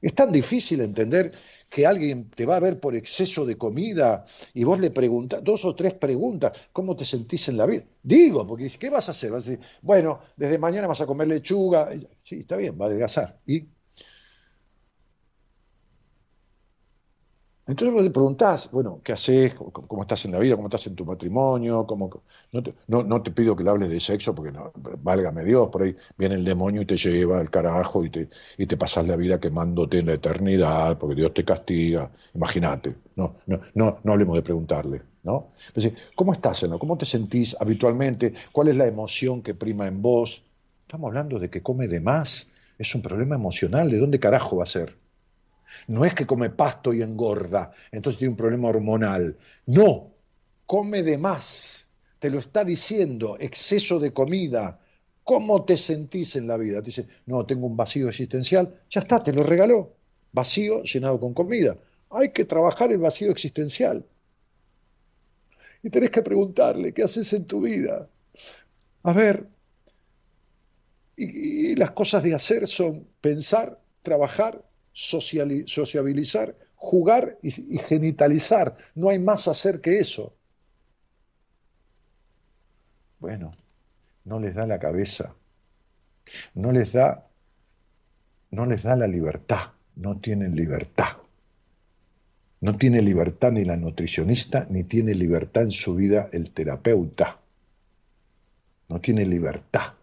[0.00, 1.32] Es tan difícil entender
[1.68, 4.24] que alguien te va a ver por exceso de comida
[4.54, 7.84] y vos le preguntas, dos o tres preguntas, ¿cómo te sentís en la vida?
[8.02, 9.30] Digo, porque ¿qué vas a hacer?
[9.32, 11.90] Vas a decir, bueno, desde mañana vas a comer lechuga.
[12.18, 13.40] Sí, está bien, va a adelgazar.
[13.46, 13.68] ¿Y?
[17.68, 19.54] Entonces vos te preguntás, bueno, ¿qué haces?
[19.54, 20.54] ¿Cómo estás en la vida?
[20.54, 21.84] ¿Cómo estás en tu matrimonio?
[21.84, 22.22] ¿Cómo...
[22.52, 24.70] No, te, no, no, te, pido que le hables de sexo, porque no,
[25.02, 28.66] válgame Dios, por ahí viene el demonio y te lleva al carajo y te, y
[28.66, 32.12] te pasas la vida quemándote en la eternidad, porque Dios te castiga.
[32.34, 35.48] Imagínate, no, no, no, no hablemos de preguntarle, ¿no?
[35.66, 38.32] Entonces, ¿cómo estás, en ¿Cómo te sentís habitualmente?
[38.52, 40.44] ¿Cuál es la emoción que prima en vos?
[40.82, 42.48] Estamos hablando de que come de más.
[42.78, 43.90] Es un problema emocional.
[43.90, 44.94] ¿De dónde carajo va a ser?
[45.88, 49.36] No es que come pasto y engorda, entonces tiene un problema hormonal.
[49.66, 50.12] No,
[50.66, 51.90] come de más.
[52.18, 54.80] Te lo está diciendo, exceso de comida.
[55.22, 56.80] ¿Cómo te sentís en la vida?
[56.80, 58.80] Te dice, no, tengo un vacío existencial.
[58.90, 59.94] Ya está, te lo regaló.
[60.32, 61.76] Vacío llenado con comida.
[62.10, 64.04] Hay que trabajar el vacío existencial.
[65.82, 68.08] Y tenés que preguntarle, ¿qué haces en tu vida?
[69.02, 69.46] A ver,
[71.16, 74.64] y, y las cosas de hacer son pensar, trabajar,
[74.96, 78.74] sociabilizar, jugar y, y, genitalizar.
[78.94, 80.34] No hay más hacer que eso.
[83.18, 83.50] Bueno,
[84.24, 85.34] no les da la cabeza,
[86.54, 87.28] no les da,
[88.50, 91.18] no les da la libertad, no tienen libertad.
[92.58, 97.38] No tiene libertad ni la nutricionista, ni tiene libertad en su vida el terapeuta.
[98.88, 99.95] No tiene libertad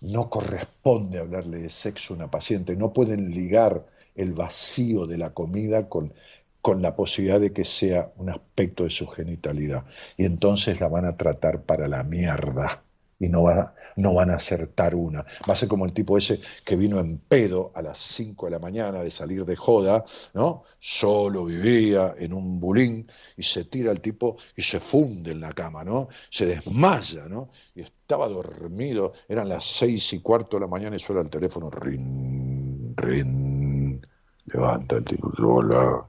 [0.00, 5.34] no corresponde hablarle de sexo a una paciente, no pueden ligar el vacío de la
[5.34, 6.12] comida con,
[6.60, 9.84] con la posibilidad de que sea un aspecto de su genitalidad.
[10.16, 12.82] Y entonces la van a tratar para la mierda
[13.18, 15.26] y no, va, no van a acertar una.
[15.48, 18.52] Va a ser como el tipo ese que vino en pedo a las 5 de
[18.52, 20.04] la mañana de salir de joda,
[20.34, 20.62] ¿no?
[20.78, 25.52] Solo vivía en un bulín y se tira el tipo y se funde en la
[25.52, 26.06] cama, ¿no?
[26.30, 27.50] Se desmaya, ¿no?
[27.74, 31.70] Y estaba dormido, eran las seis y cuarto de la mañana y suena el teléfono,
[31.70, 34.06] rin, rin,
[34.46, 36.06] levanta el tipo, hola,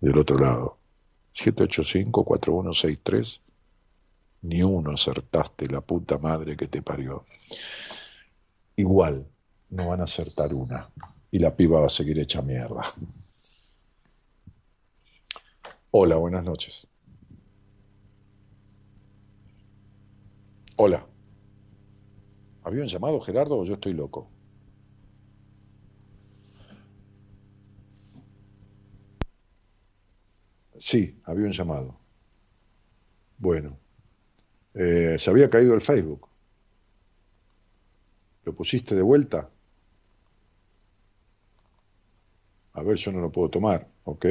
[0.00, 0.78] del otro lado,
[1.34, 3.43] 785-4163
[4.44, 7.24] ni uno acertaste, la puta madre que te parió.
[8.76, 9.26] Igual,
[9.70, 10.90] no van a acertar una.
[11.30, 12.82] Y la piba va a seguir hecha mierda.
[15.90, 16.86] Hola, buenas noches.
[20.76, 21.06] Hola.
[22.64, 24.30] ¿Habían llamado Gerardo o yo estoy loco?
[30.76, 31.98] Sí, había un llamado.
[33.38, 33.83] Bueno.
[34.74, 36.28] Eh, se había caído el Facebook.
[38.44, 39.48] ¿Lo pusiste de vuelta?
[42.74, 44.26] A ver, yo no lo puedo tomar, ¿ok?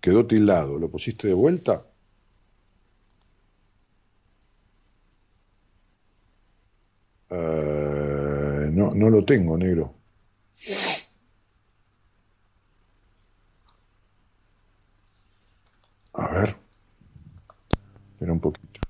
[0.00, 0.78] Quedó tildado.
[0.78, 1.84] ¿Lo pusiste de vuelta?
[7.30, 9.94] Uh, no, no lo tengo, negro.
[16.14, 16.56] A ver.
[18.12, 18.80] Espera un poquito.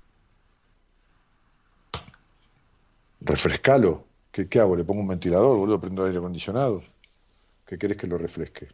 [3.39, 4.05] Refrescalo.
[4.33, 4.75] ¿Qué, ¿Qué, hago?
[4.75, 5.57] ¿Le pongo un ventilador?
[5.57, 5.79] ¿Boludo?
[5.81, 6.83] ¿Prendo aire acondicionado?
[7.67, 8.69] ¿Qué querés que lo refresque?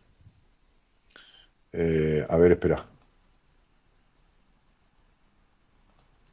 [1.72, 2.88] Eh, a ver, espera.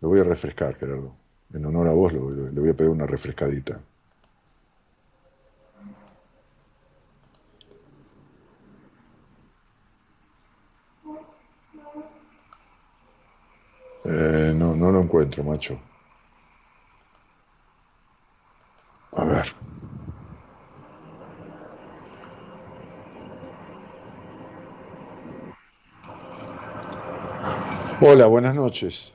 [0.02, 1.16] Lo voy a refrescar, Gerardo.
[1.54, 3.82] en honor a vos, lo- le voy a pedir una refrescadita.
[14.06, 15.80] Eh, no, no lo encuentro, macho.
[19.14, 19.46] A ver.
[28.02, 29.14] Hola, buenas noches.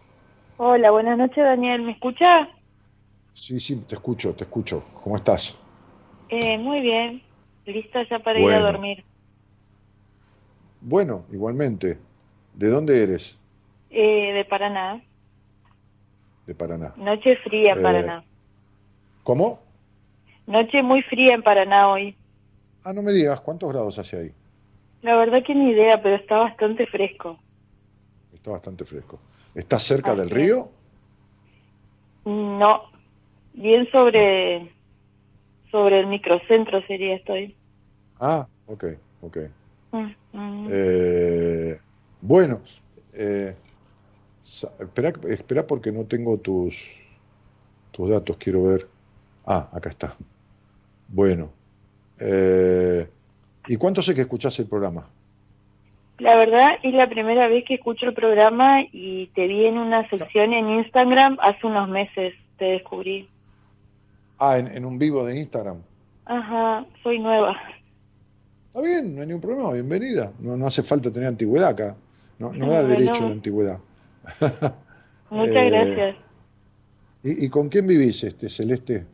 [0.59, 1.83] Hola, buenas noches, Daniel.
[1.83, 2.49] ¿Me escucha?
[3.35, 4.83] Sí, sí, te escucho, te escucho.
[5.03, 5.59] ¿Cómo estás?
[6.29, 7.23] Eh, muy bien.
[7.65, 9.05] Lista ya para ir a dormir.
[10.81, 11.99] Bueno, igualmente.
[12.55, 13.39] ¿De dónde eres?
[13.91, 15.03] Eh, de Paraná.
[16.47, 16.95] De Paraná.
[16.97, 18.25] Noche fría Eh, Paraná.
[19.25, 19.66] ¿Cómo?
[20.47, 22.17] Noche muy fría en Paraná hoy.
[22.85, 24.33] Ah, no me digas, ¿cuántos grados hace ahí?
[25.03, 27.39] La verdad que ni idea, pero está bastante fresco.
[28.33, 29.19] Está bastante fresco.
[29.55, 30.71] ¿Estás cerca Así del río?
[32.25, 32.83] No,
[33.53, 34.73] bien sobre
[35.71, 37.57] sobre el microcentro sería estoy.
[38.21, 38.85] Ah, ok,
[39.23, 39.39] ok.
[39.93, 40.69] Mm, mm.
[40.71, 41.81] Eh,
[42.21, 42.61] bueno,
[43.15, 43.55] eh,
[44.43, 46.89] espera, espera porque no tengo tus,
[47.91, 48.89] tus datos, quiero ver.
[49.45, 50.17] Ah, acá está.
[51.09, 51.51] Bueno.
[52.21, 53.09] eh,
[53.69, 55.09] ¿Y cuánto sé que escuchás el programa?
[56.19, 60.09] La verdad es la primera vez que escucho el programa y te vi en una
[60.09, 63.29] sección en Instagram hace unos meses, te descubrí.
[64.39, 65.79] Ah, en, en un vivo de Instagram.
[66.25, 67.57] Ajá, soy nueva.
[68.69, 70.33] Está bien, no hay ningún problema, bienvenida.
[70.39, 71.97] No, no hace falta tener antigüedad acá.
[72.39, 72.89] No, no da Bueno.
[72.89, 73.79] derecho la antigüedad.
[75.31, 76.17] Muchas Eh, gracias.
[77.25, 79.05] ¿Y, y con quién vivís, este Celeste?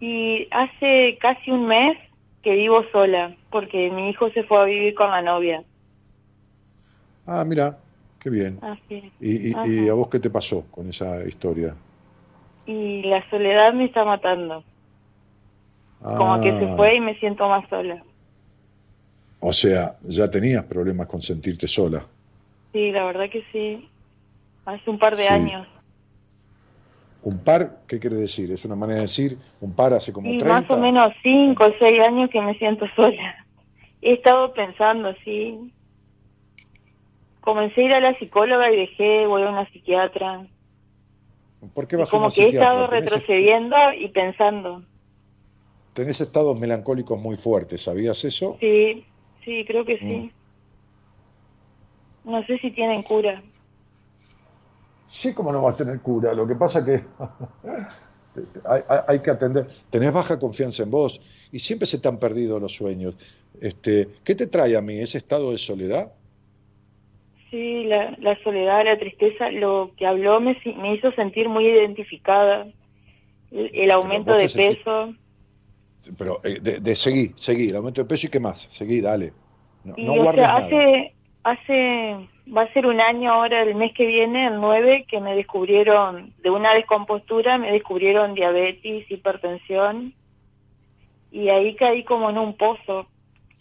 [0.00, 1.96] Y hace casi un mes
[2.42, 5.64] que vivo sola, porque mi hijo se fue a vivir con la novia.
[7.26, 7.78] Ah, mira,
[8.18, 8.60] qué bien.
[8.60, 9.12] Así.
[9.20, 9.52] ¿Y,
[9.84, 11.76] y- a vos qué te pasó con esa historia?
[12.64, 14.64] Y la soledad me está matando.
[16.14, 18.04] Como que se Ah, fue y me siento más sola.
[19.42, 22.00] O sea, ya tenías problemas con sentirte sola.
[22.72, 23.90] Sí, la verdad que sí.
[24.66, 25.28] Hace un par de Sí.
[25.28, 25.68] años.
[27.22, 27.82] ¿Un par?
[27.86, 28.50] ¿Qué quiere decir?
[28.50, 30.48] ¿Es una manera de decir un par hace como 30?
[30.48, 33.34] más o menos cinco o seis años que me siento sola.
[34.00, 35.72] He estado pensando, sí.
[37.42, 40.46] Comencé a ir a la psicóloga y dejé, voy a una psiquiatra.
[41.74, 44.82] ¿Por qué Y a como una que he estado Tenés- retrocediendo y pensando.
[45.92, 48.56] Tenés estados melancólicos muy fuertes, ¿sabías eso?
[48.60, 49.04] Sí,
[49.44, 50.08] sí, creo que Mm.
[50.08, 50.32] sí.
[52.24, 53.42] No sé si tienen cura.
[55.18, 56.32] Sí, como no vas a tener cura.
[56.34, 56.94] Lo que pasa que
[58.64, 59.66] hay, hay- hay que atender.
[59.90, 63.16] Tenés baja confianza en vos y siempre se te han perdido los sueños.
[63.60, 66.12] Este, ¿Qué te trae a mí ese estado de soledad?
[67.50, 70.56] Sí, la, la soledad, la tristeza, lo que habló me,
[70.94, 72.66] hizo sentir muy identificada.
[73.50, 75.14] El, el aumento de peso.
[76.18, 78.60] Pero eh, de, de seguir, seguir, aumento de peso y qué más.
[78.70, 79.34] Seguí, dale.
[79.84, 80.82] No, Y, no o guardes sea, nada.
[80.82, 85.20] hace, hace, va a ser un año ahora, el mes que viene, el 9, que
[85.20, 90.14] me descubrieron, de una descompostura, me descubrieron diabetes, hipertensión,
[91.30, 93.08] y ahí caí como en un pozo.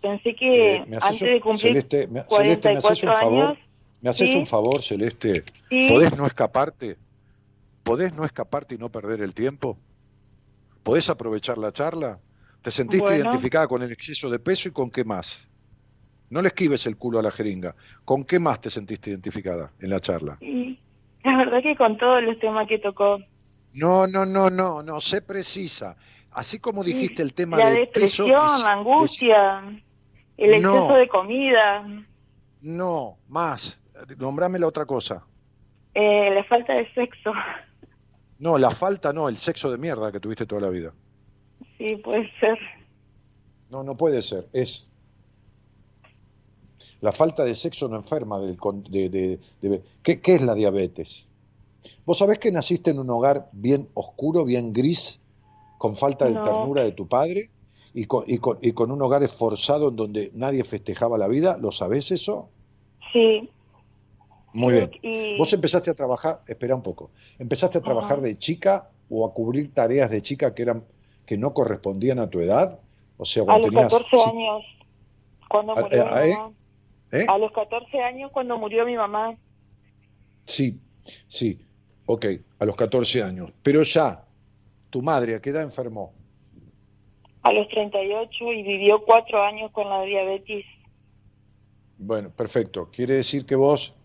[0.02, 3.12] Pensé que Eh, ¿me haces antes un- de cumplir Celeste, me- Celeste, ¿me haces 44
[3.12, 3.46] un favor?
[3.50, 3.58] años,
[4.02, 4.38] ¿Me haces sí.
[4.38, 5.44] un favor, Celeste?
[5.70, 5.88] Sí.
[5.90, 6.98] ¿Podés no escaparte?
[7.84, 9.78] ¿Podés no escaparte y no perder el tiempo?
[10.84, 12.20] ¿Podés aprovechar la charla?
[12.62, 13.18] ¿Te sentiste Bueno.
[13.18, 15.49] identificada con el exceso de peso y con qué más?
[16.30, 17.76] No le esquives el culo a la jeringa.
[18.06, 20.38] ¿Con qué más te sentiste identificada en la charla?
[20.42, 20.80] y
[21.24, 23.20] la verdad que con todos los temas que tocó,
[23.74, 25.96] No, no, no, no, no, sé precisa.
[26.32, 27.80] Así como dijiste el tema la peso...
[28.26, 29.60] depresión, la angustia,
[30.38, 30.76] el No.
[30.76, 31.86] exceso de comida,
[32.62, 33.82] No, más.
[34.18, 35.26] Nombrame la otra cosa.
[35.94, 37.34] eh, la falta de sexo,
[38.38, 40.94] No, la falta no, el sexo de mierda que tuviste toda la vida.
[41.78, 42.58] sí, puede ser.
[43.70, 44.89] No, no puede ser, es.
[47.02, 48.58] La falta de sexo no enferma del,
[48.89, 51.30] de, de- de- ¿Qué, qué es la diabetes?
[52.06, 55.22] ¿Vos sabés que naciste en un hogar bien oscuro, bien gris,
[55.78, 56.43] con falta de No.
[56.43, 57.50] ternura de tu padre
[57.93, 61.58] y con, y, con, y con un hogar esforzado en donde nadie festejaba la vida?
[61.58, 62.50] ¿Lo sabés eso?
[63.14, 63.50] Sí.
[64.52, 64.91] Muy bien.
[65.02, 69.34] Y- Vos empezaste a trabajar, espera un poco, empezaste a trabajar de chica o a
[69.34, 70.84] cubrir tareas de chica que eran
[71.26, 72.80] que no correspondían a tu edad,
[73.18, 74.64] o sea, A cuando los tenías 14 sí, años,
[75.47, 76.52] cuando murió mi mamá.
[77.12, 77.26] ¿Eh?
[77.28, 79.36] A los 14 años cuando murió mi mamá.
[80.45, 80.80] Sí,
[81.28, 81.60] sí,
[82.05, 82.26] ok,
[82.60, 83.51] a los 14 años.
[83.62, 84.26] Pero ya,
[84.89, 86.14] tu madre, ¿a qué edad enfermó?
[87.41, 90.66] A los 38 y vivió cuatro años con la diabetes.
[91.97, 92.89] Bueno, perfecto.
[92.91, 93.95] Quiere decir que vos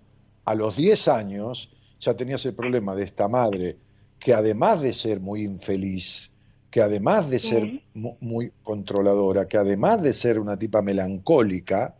[0.44, 3.76] a los 10 años ya tenías el problema de esta madre
[4.18, 6.30] que además de ser muy infeliz,
[6.70, 11.94] que además de ser muy controladora, que además de ser una tipa melancólica,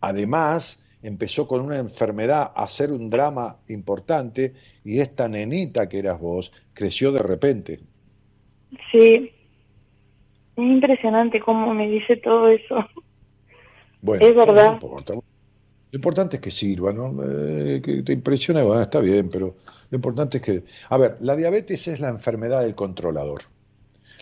[0.00, 6.20] además empezó con una enfermedad a ser un drama importante y esta nenita que eras
[6.20, 7.80] vos creció de repente.
[8.92, 9.32] Sí.
[10.56, 12.76] Es impresionante cómo me dice todo eso.
[14.02, 14.66] Bueno, Es verdad.
[14.68, 15.14] no importa.
[15.90, 17.14] Lo importante es que sirva, ¿no?
[17.24, 19.56] Eh, que te impresione, bueno, está bien, pero
[19.88, 20.64] lo importante es que...
[20.90, 23.42] A ver, la diabetes es la enfermedad del controlador.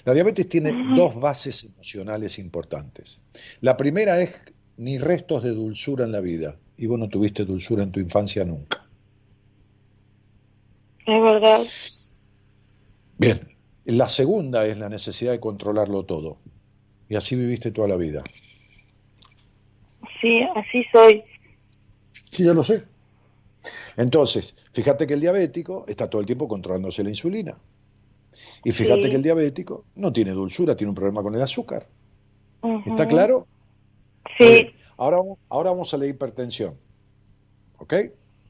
[0.04, 3.22] La diabetes tiene dos bases emocionales importantes.
[3.60, 4.30] La primera es
[4.76, 6.56] ni restos de dulzura en la vida.
[6.76, 8.86] Y vos no tuviste dulzura en tu infancia nunca.
[11.06, 11.60] Es verdad.
[13.18, 13.40] Bien.
[13.84, 16.38] La segunda es la necesidad de controlarlo todo.
[17.08, 18.24] Y así viviste toda la vida.
[20.20, 21.22] Sí, así soy.
[22.30, 22.82] Sí, ya lo sé.
[23.96, 27.56] Entonces, fíjate que el diabético está todo el tiempo controlándose la insulina.
[28.64, 29.10] Y fíjate Sí.
[29.10, 31.86] que el diabético no tiene dulzura, tiene un problema con el azúcar.
[32.84, 33.46] ¿Está claro?
[34.38, 34.70] Sí.
[34.96, 36.76] Ahora, vamos- ahora vamos a la hipertensión.
[37.78, 37.94] ¿Ok?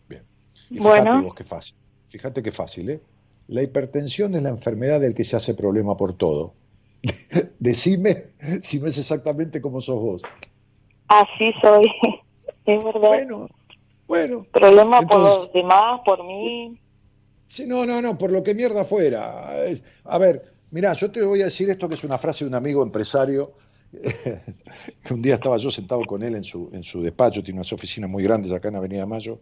[0.08, 0.22] Bien.
[0.70, 1.22] Y fíjate Bueno.
[1.22, 1.76] vos qué fácil.
[2.08, 3.00] Fíjate qué fácil, ¿eh?
[3.48, 6.54] La hipertensión es la enfermedad del que se hace problema por todo.
[7.58, 8.24] Decime
[8.62, 10.22] si no es exactamente como sos vos.
[11.08, 11.86] Así soy.
[12.66, 13.00] Es verdad.
[13.00, 13.48] Bueno,
[14.08, 14.42] bueno.
[14.52, 16.80] Problema por los demás, por mí.
[17.44, 19.50] Sí, no, no, no, por lo que mierda fuera.
[20.02, 22.56] A ver, mirá, yo te voy a decir esto que es una frase de un
[22.56, 23.52] amigo empresario,
[25.02, 27.72] que un día estaba yo sentado con él en su, en su despacho, tiene unas
[27.72, 29.40] oficinas muy grandes acá en Avenida Mayo,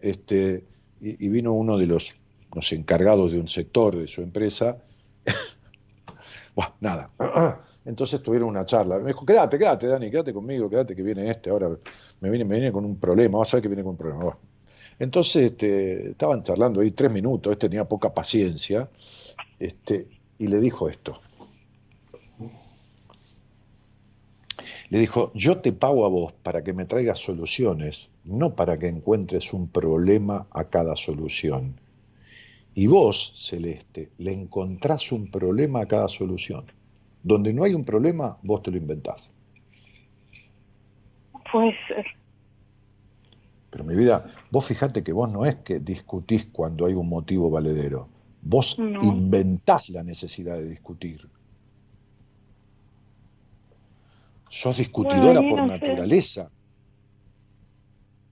[0.00, 0.64] este,
[1.00, 2.16] y, vino uno de los,
[2.54, 4.78] los encargados de un sector de su empresa.
[6.54, 7.10] Buah, nada.
[7.84, 8.98] Entonces tuvieron una charla.
[8.98, 11.70] Me dijo, quédate, quédate, Dani, quédate conmigo, quédate que viene este, ahora
[12.20, 14.38] me viene, me viene con un problema, vas a ver que viene con un problema.
[14.98, 18.90] Entonces este, estaban charlando ahí tres minutos, este tenía poca paciencia,
[19.58, 21.18] este, y le dijo esto.
[24.90, 28.88] Le dijo, yo te pago a vos para que me traigas soluciones, no para que
[28.88, 31.80] encuentres un problema a cada solución.
[32.74, 36.66] Y vos, Celeste, le encontrás un problema a cada solución.
[37.22, 39.30] Donde no hay un problema, vos te lo inventás.
[41.52, 42.04] Puede ser.
[43.70, 47.48] Pero mi vida, vos fijate que vos no es que discutís cuando hay un motivo
[47.50, 48.08] valedero.
[48.42, 49.00] Vos No.
[49.02, 51.28] inventás la necesidad de discutir.
[54.50, 55.70] Sos discutidora por no sé.
[55.70, 56.50] naturaleza.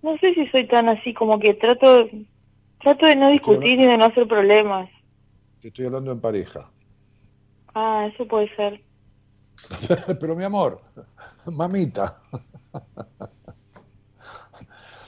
[0.02, 2.08] No sé si soy tan así, como que trato,
[2.80, 4.90] trato de no discutir y de no hacer problemas.
[5.60, 6.68] Te estoy hablando en pareja.
[7.72, 8.82] Ah, eso puede ser.
[10.20, 10.82] Pero mi amor,
[11.46, 12.20] mamita.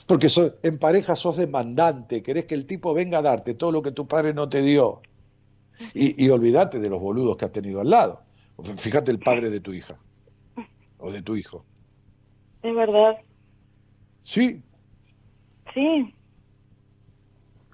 [0.07, 3.81] Porque so- en pareja sos demandante, querés que el tipo venga a darte todo lo
[3.81, 5.01] que tu padre no te dio.
[5.93, 8.21] Y, y olvídate de los boludos que has tenido al lado.
[8.77, 9.99] Fíjate el padre de tu hija
[11.01, 11.67] o de tu hijo.
[12.63, 13.17] Es verdad.
[14.23, 14.63] Sí,
[15.73, 16.13] Sí.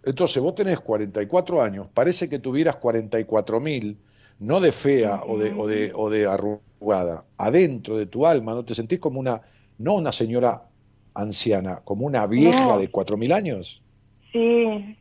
[0.03, 4.03] entonces vos tenés 44 años, parece que tuvieras 44 mil,
[4.39, 8.63] no de fea o, de, o, de, o de arrugada, adentro de tu alma, ¿no
[8.65, 9.41] te sentís como una,
[9.77, 10.71] no una señora
[11.13, 12.77] anciana, como una vieja No.
[12.77, 13.85] de 4 mil años?
[14.31, 14.97] Sí,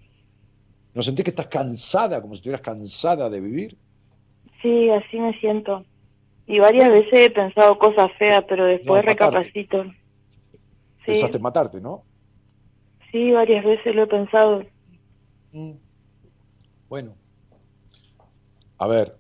[0.94, 3.80] ¿No sentís que estás cansada, como si estuvieras cansada de vivir?
[4.62, 5.84] sí, así me siento.
[6.47, 9.84] Y varias veces he pensado cosas feas, pero después No, recapacito.
[9.84, 12.03] Sí, Pensaste en matarte, ¿no?
[13.12, 14.64] sí, varias veces lo he pensado.
[15.53, 15.72] Mm.
[16.88, 17.14] Bueno,
[18.79, 19.16] a ver,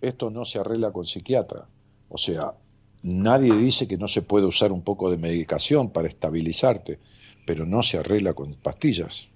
[0.00, 1.66] esto no se arregla con psiquiatra.
[2.08, 2.54] O sea,
[3.02, 6.98] nadie dice que no se puede usar un poco de medicación para estabilizarte,
[7.44, 9.28] pero no se arregla con pastillas.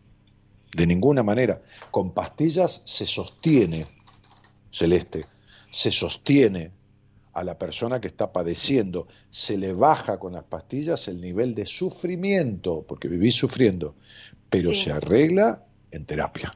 [0.74, 1.60] De ninguna manera.
[1.90, 3.86] Con pastillas se sostiene,
[4.70, 5.24] Celeste,
[5.70, 6.70] se sostiene
[7.38, 11.66] a la persona que está padeciendo, se le baja con las pastillas el nivel de
[11.66, 13.94] sufrimiento, porque vivís sufriendo,
[14.50, 14.84] pero Sí.
[14.84, 16.50] se arregla en terapia.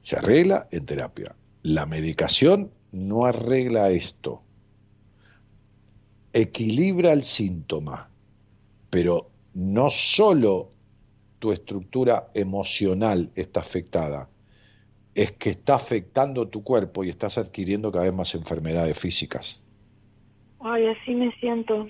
[0.00, 1.34] Se arregla en terapia.
[1.64, 4.42] La medicación no arregla esto.
[6.32, 8.10] Equilibra el síntoma,
[8.90, 10.70] pero no solo
[11.40, 14.28] tu estructura emocional está afectada,
[15.14, 19.62] es que está afectando tu cuerpo y estás adquiriendo cada vez más enfermedades físicas.
[20.60, 21.88] Ay, así me siento.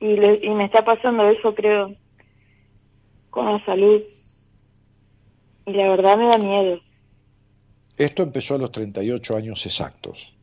[0.00, 1.94] Y, le- y me está pasando eso, creo,
[3.30, 4.02] con la salud.
[5.66, 6.80] Y la verdad me da miedo.
[7.96, 10.36] Esto empezó a los 38 años exactos.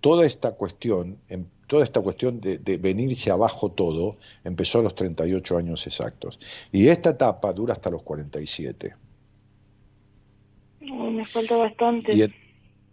[0.00, 4.94] Toda esta cuestión, em- toda esta cuestión de, de venirse abajo todo, empezó a los
[4.94, 6.38] 38 años exactos.
[6.72, 8.96] Y esta etapa dura hasta los 47.
[10.86, 12.12] Me falta bastante.
[12.12, 12.34] Y en,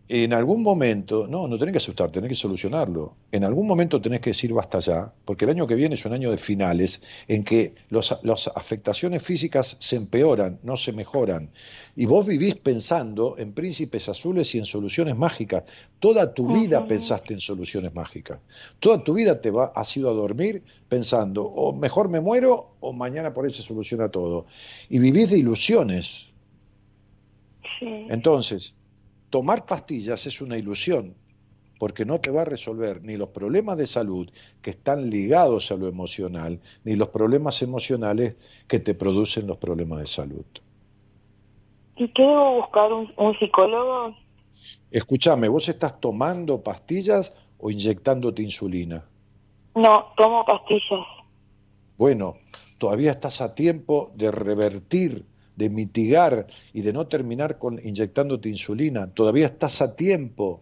[0.08, 3.18] en algún momento, no, no tenés que asustar, tenés que solucionarlo.
[3.32, 6.14] En algún momento tenés que decir basta ya, porque el año que viene es un
[6.14, 11.52] año de finales en que los- las afectaciones físicas se empeoran, no se mejoran.
[11.96, 15.64] Y vos vivís pensando en príncipes azules y en soluciones mágicas.
[16.00, 18.42] Toda tu vida pensaste en soluciones mágicas.
[18.80, 22.94] Toda tu vida te va, has ido a dormir pensando, o mejor me muero, o
[22.94, 24.46] mañana por ahí se soluciona todo.
[24.90, 26.31] Y vivís de ilusiones.
[27.82, 28.06] Sí.
[28.10, 28.76] Entonces,
[29.32, 31.16] tomar pastillas es una ilusión,
[31.80, 34.30] porque no te va a resolver ni los problemas de salud
[34.62, 38.36] que están ligados a lo emocional, ni los problemas emocionales
[38.68, 40.46] que te producen los problemas de salud.
[41.96, 42.94] ¿Y qué debo buscar?
[42.94, 44.16] ¿Un, un psicólogo?
[44.92, 49.04] Escúchame, ¿vos estás tomando pastillas o inyectándote insulina?
[49.74, 51.06] No, tomo pastillas.
[51.98, 52.36] Bueno,
[52.78, 55.26] todavía estás a tiempo de revertir,
[55.62, 59.14] de mitigar y de no terminar con inyectándote insulina.
[59.14, 60.62] Todavía estás a tiempo.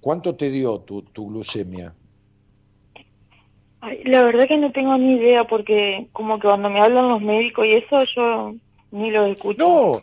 [0.00, 1.94] ¿Cuánto te dio tu, tu glucemia?
[3.80, 7.22] Ay, la verdad que no tengo ni idea porque como que cuando me hablan los
[7.22, 8.54] médicos y eso yo
[8.90, 9.58] ni lo escucho.
[9.58, 10.00] No,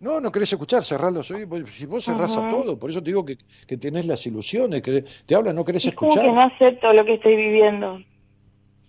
[0.00, 1.70] no, no querés escuchar, cerrás los oídos.
[1.70, 3.36] Si vos cerrás a todo, por eso te digo que,
[3.66, 6.28] que tenés las ilusiones, que te hablan, no querés es como escuchar.
[6.28, 8.00] que no acepto lo que estoy viviendo.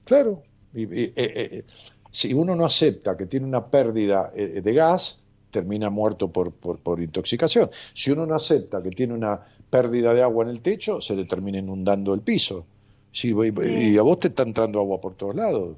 [0.05, 0.43] Claro.
[0.73, 1.63] Y- y- eh, eh,
[2.13, 5.19] si uno no acepta que tiene una pérdida eh, de gas,
[5.49, 7.71] termina muerto por, por, por intoxicación.
[7.93, 9.41] Si uno no acepta que tiene una
[9.71, 12.67] pérdida de agua en el techo, se le termina inundando el piso.
[13.11, 15.75] Sí, y, a vos te está entrando agua por todos lados.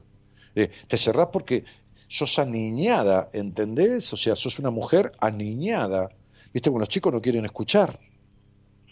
[0.56, 1.64] Eh, te cerrás porque
[2.08, 4.12] sos aniñada, ¿entendés?
[4.12, 6.10] O sea, sos una mujer aniñada.
[6.54, 6.70] ¿Viste?
[6.70, 7.98] Cuando los chicos no quieren escuchar.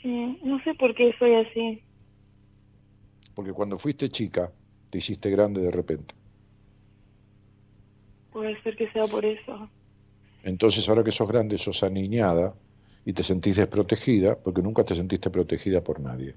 [0.01, 1.81] Sí, no sé por qué soy así.
[3.35, 4.49] Porque cuando fuiste chica,
[4.89, 6.22] te hiciste grande de repente.
[8.33, 9.69] Puede ser que sea por eso.
[10.43, 12.53] Entonces, ahora que sos grande, sos aniñada
[13.05, 16.35] y te sentís desprotegida porque nunca te sentiste protegida por nadie.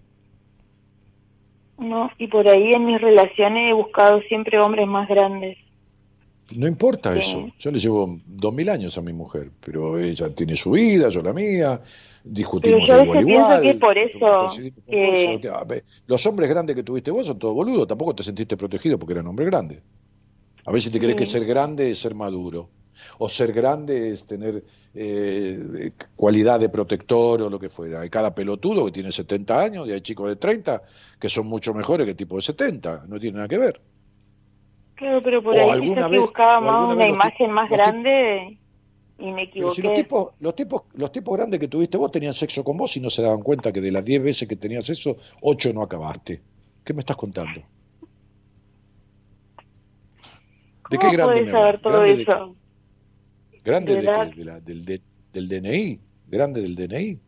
[1.78, 5.58] No, y por ahí en mis relaciones he buscado siempre hombres más grandes.
[6.56, 7.20] No importa Sí.
[7.20, 7.48] eso.
[7.58, 11.20] Yo le llevo dos mil años a mi mujer, pero ella tiene su vida, yo
[11.20, 11.80] la mía,
[12.22, 13.62] discutimos Pero yo de igual igual.
[13.62, 16.82] que es por eso coincidimos con que- cosas, que, a ver, Los hombres grandes que
[16.84, 19.82] tuviste vos son todos boludos, tampoco te sentiste protegido porque eran hombres grandes.
[20.66, 21.18] A veces te crees Sí.
[21.18, 22.68] que ser grande es ser maduro,
[23.18, 24.64] o ser grande es tener
[24.98, 28.00] eh, cualidad de protector o lo que fuera.
[28.00, 30.82] Hay cada pelotudo que tiene 70 años y hay chicos de 30
[31.20, 33.80] que son mucho mejores que el tipo de 70, no tiene nada que ver.
[34.94, 38.58] Claro, pero por O ahí alguna quizás que vez- buscaba más una imagen más grande
[39.18, 39.74] y me Pero equivoqué.
[39.74, 42.96] si los tipos, los tipos, los tipos grandes que tuviste vos tenían sexo con vos
[42.96, 45.82] y no se daban cuenta que de las 10 veces que tenías sexo, 8 no
[45.82, 46.40] acabaste.
[46.82, 47.60] ¿Qué me estás contando?
[50.90, 51.82] ¿De qué ¿Cómo grande me saber hablas?
[51.82, 52.56] todo ¿Grande de eso?
[53.54, 53.60] qué?
[53.64, 54.08] ¿Grande De de.
[54.36, 55.02] De la- del, de-
[55.32, 56.00] del DNI?
[56.28, 57.20] ¿Grande del DNI?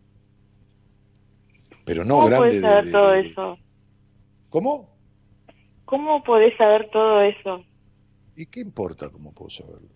[1.84, 3.58] Pero no ¿Cómo grande saber de, todo de- eso?
[4.50, 4.98] ¿Cómo?
[5.84, 7.64] ¿Cómo podés saber todo eso?
[8.36, 9.88] ¿Y qué importa cómo puedo saberlo?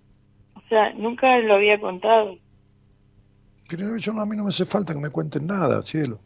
[0.56, 2.36] O sea, nunca lo había contado.
[3.68, 6.20] Pero yo, a mí no me hace falta que me cuenten nada, cielo.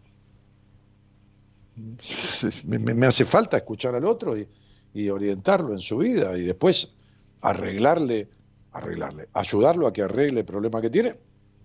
[2.64, 4.48] Me, me- me hace falta escuchar al otro y,
[4.94, 6.95] y orientarlo en su vida y después
[7.40, 8.28] arreglarle,
[8.72, 11.14] arreglarle, ayudarlo a que arregle el problema que tiene,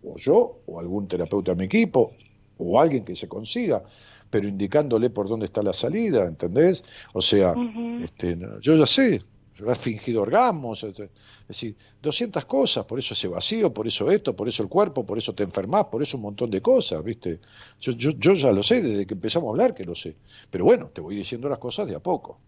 [0.03, 2.13] o yo, o algún terapeuta de mi equipo,
[2.57, 3.83] o alguien que se consiga,
[4.29, 6.83] pero indicándole por dónde está la salida, ¿entendés?
[7.13, 8.03] O sea, Ujú.
[8.03, 9.21] este, no, yo ya sé,
[9.55, 11.01] yo he fingido orgasmos, es
[11.47, 15.17] decir, 200 cosas, por eso ese vacío, por eso esto, por eso el cuerpo, por
[15.17, 17.41] eso te enfermas, por eso un montón de cosas, ¿viste?
[17.79, 20.15] Yo, yo, yo ya lo sé, desde que empezamos a hablar que lo sé.
[20.49, 22.39] Pero bueno, te voy diciendo las cosas de a poco.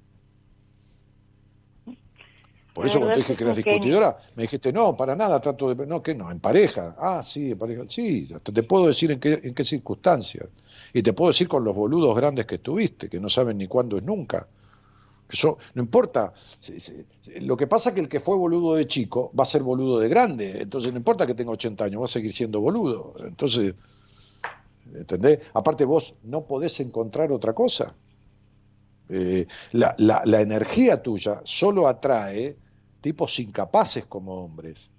[2.73, 3.71] Por eso cuando te dije que eras genio.
[3.73, 5.85] discutidora, me dijiste, no, para nada, trato de...
[5.85, 6.95] No, que no, en pareja.
[6.97, 7.83] Ah, sí, en pareja.
[7.87, 10.47] Sí, hasta te puedo decir en qué, en qué circunstancias.
[10.91, 13.95] Y te puedo decir con los boludos grandes que estuviste, que no saben ni cuándo
[13.97, 14.47] es nunca.
[15.29, 16.33] Eso no importa.
[17.41, 19.99] Lo que pasa es que el que fue boludo de chico va a ser boludo
[19.99, 20.61] de grande.
[20.61, 23.13] Entonces no importa que tenga 80 años, va a seguir siendo boludo.
[23.25, 23.75] Entonces,
[24.95, 25.39] ¿entendés?
[25.53, 27.95] Aparte vos no podés encontrar otra cosa.
[29.09, 32.55] Eh, la, la- la energía tuya solo atrae
[33.03, 34.93] tipos incapaces como hombres.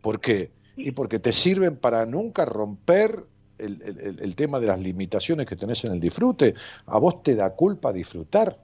[0.00, 0.54] ¿Por qué?
[0.82, 3.28] Y porque te sirven para nunca romper
[3.58, 6.54] el, el- tema de las limitaciones que tenés en el disfrute.
[6.86, 8.62] A vos te da culpa disfrutar.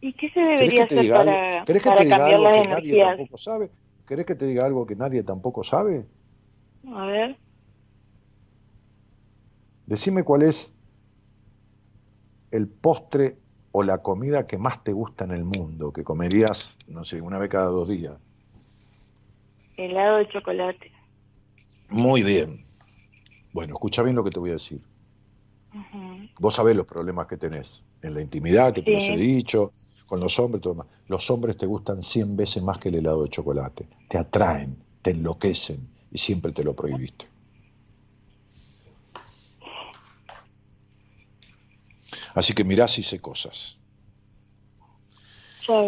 [0.00, 2.30] ¿Y qué se ¿Querés debería hacer diga algo, para, ¿querés que para te diga cambiar
[2.30, 3.72] algo las que nadie tampoco sabe?
[4.06, 6.08] ¿Querés que te diga algo que nadie tampoco sabe?
[6.92, 7.38] A ver,
[9.86, 10.78] Decime cuál es
[12.50, 13.40] el postre
[13.72, 17.38] o la comida que más te gusta en el mundo, que comerías, no sé, una
[17.38, 18.18] vez cada dos días.
[19.76, 20.92] helado de chocolate.
[21.88, 22.64] Muy bien.
[23.52, 24.82] Bueno, escucha bien lo que te voy a decir.
[25.72, 26.28] Ujú.
[26.38, 29.72] Vos sabés los problemas que tenés en la intimidad, que te los he dicho,
[30.06, 30.88] con los hombres, todo demás.
[31.06, 33.88] Los hombres te gustan 100 veces más que el helado de chocolate.
[34.08, 37.26] Te atraen, te enloquecen y siempre te lo prohibiste.
[42.34, 43.78] Así que mirá si sé cosas.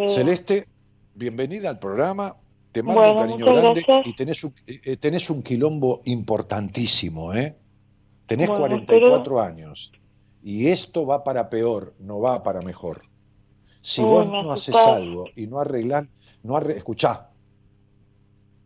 [0.09, 0.67] Celeste,
[1.15, 2.37] bienvenida al programa.
[2.73, 4.07] Te mando Bueno, un cariño grande gracias.
[4.07, 7.57] y tenés un, eh, tenés un quilombo importantísimo, ¿eh?
[8.27, 9.93] Tenés Bueno, 44 años
[10.43, 13.03] y esto va para peor, no va para mejor.
[13.81, 16.07] Si vos no haces algo y no arreglás,
[16.43, 17.31] no arre- escuchá,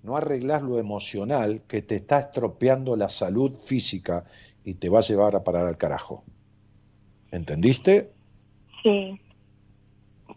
[0.02, 4.24] no arreglás lo emocional que te está estropeando la salud física
[4.64, 6.24] y te va a llevar a parar al carajo.
[7.34, 8.12] ¿Entendiste?
[8.82, 9.20] Sí.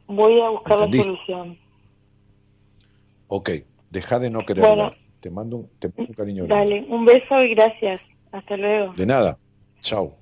[0.07, 1.57] Voy a buscar la solución.
[3.27, 3.51] Ok,
[3.91, 4.93] deja de no querer Bueno.
[5.19, 6.75] Te mando un, te mando un cariño grande.
[6.75, 8.01] Dale, un beso y gracias.
[8.31, 8.93] Hasta luego.
[8.93, 9.37] De nada.
[9.79, 10.15] Chao.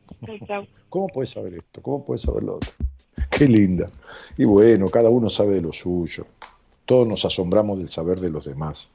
[0.48, 0.68] Chau.
[0.90, 1.82] ¿Cómo puedes saber esto?
[1.82, 2.72] ¿Cómo puedes saber lo otro?
[3.32, 3.90] Qué linda.
[4.38, 6.26] Y bueno, cada uno sabe de lo suyo.
[6.84, 8.92] Todos nos asombramos del saber de los demás.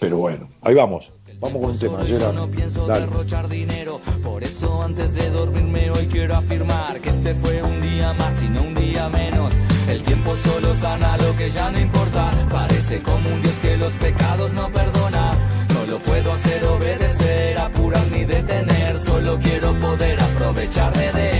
[0.00, 1.10] Pero bueno, ahí vamos.
[1.40, 2.02] Vamos con un tema.
[2.02, 2.34] Yo Gerard.
[2.34, 3.06] no pienso Dale.
[3.06, 8.12] derrochar dinero, por eso antes de dormirme hoy quiero afirmar que este fue un día
[8.12, 9.52] más y no un día menos.
[9.88, 12.30] El tiempo solo sana lo que ya no importa.
[12.50, 15.32] Parece como un Dios que los pecados no perdona.
[15.74, 18.98] No lo puedo hacer obedecer, apurar ni detener.
[18.98, 21.37] Solo quiero poder aprovecharme de él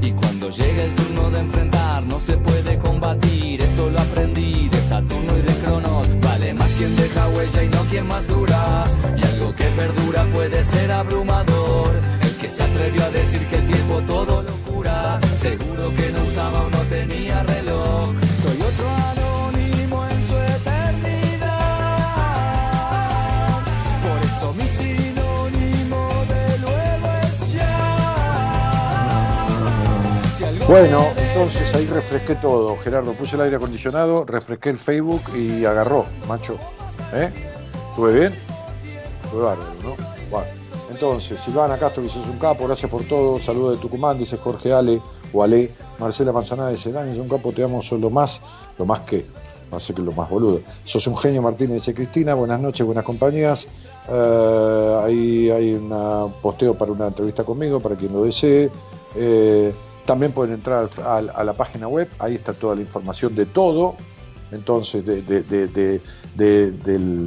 [0.00, 3.62] Y cuando llega el turno de enfrentar, no se puede combatir.
[3.62, 6.08] Eso lo aprendí de Saturno y de Cronos.
[6.20, 8.84] Vale más quien deja huella y no quien más dura.
[9.16, 12.00] Y algo que perdura puede ser abrumador.
[12.22, 15.20] El que se atrevió a decir que el tiempo todo lo cura.
[15.40, 18.25] Seguro que no usaba o no tenía reloj.
[30.68, 32.76] Bueno, entonces ahí refresqué todo.
[32.78, 36.58] Gerardo, puse el aire acondicionado, refresqué el Facebook y agarró, macho.
[37.14, 37.30] ¿Eh?
[37.90, 38.34] ¿Estuve bien?
[39.30, 39.94] Fue bárbaro, ¿no?
[40.28, 40.48] Bueno.
[40.90, 43.38] Entonces, Silvana Castro dice, es un capo, gracias por todo.
[43.38, 45.00] Saludos de Tucumán, dice Jorge Ale
[45.32, 45.70] o Ale.
[46.00, 48.40] Marcela Manzanada dice, Dani, es un capo, te amo, sos lo más,
[48.76, 49.24] lo más que,
[49.70, 50.62] no sé que lo más boludo.
[50.82, 53.68] Sos un genio, Martínez, dice Cristina, buenas noches, buenas compañías.
[54.08, 58.70] Eh, ahí hay un posteo para una entrevista conmigo, para quien lo desee.
[59.14, 59.72] Eh,
[60.06, 63.96] también pueden entrar a la página web, ahí está toda la información de todo.
[64.52, 66.00] Entonces, de,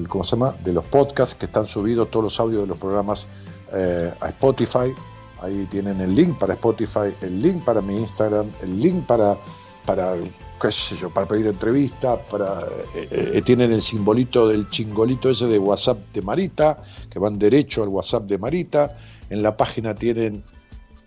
[0.08, 0.56] ¿cómo se llama?
[0.64, 3.28] de los podcasts que están subidos, todos los audios de los programas
[3.74, 4.94] eh, a Spotify.
[5.42, 9.38] Ahí tienen el link para Spotify, el link para mi Instagram, el link para,
[9.86, 10.16] para
[10.62, 12.60] qué sé yo, para pedir entrevista, para
[12.96, 17.84] eh, eh, tienen el simbolito del chingolito ese de WhatsApp de Marita, que van derecho
[17.84, 18.98] al WhatsApp de Marita.
[19.30, 20.44] En la página tienen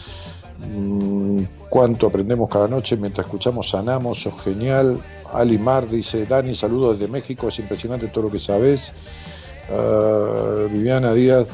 [0.69, 5.01] Mm, cuánto aprendemos cada noche mientras escuchamos, sanamos, sos genial.
[5.33, 8.93] Ali Mar dice, Dani, saludos desde México, es impresionante todo lo que sabes.
[9.69, 11.47] Ah, Viviana Díaz,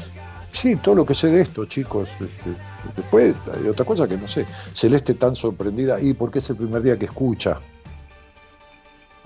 [0.50, 2.10] sí, todo lo que sé de esto, chicos.
[2.20, 2.56] Este,
[2.96, 4.46] después hay otra cosa que no sé.
[4.72, 7.58] Celeste tan sorprendida, y porque es el primer día que escucha.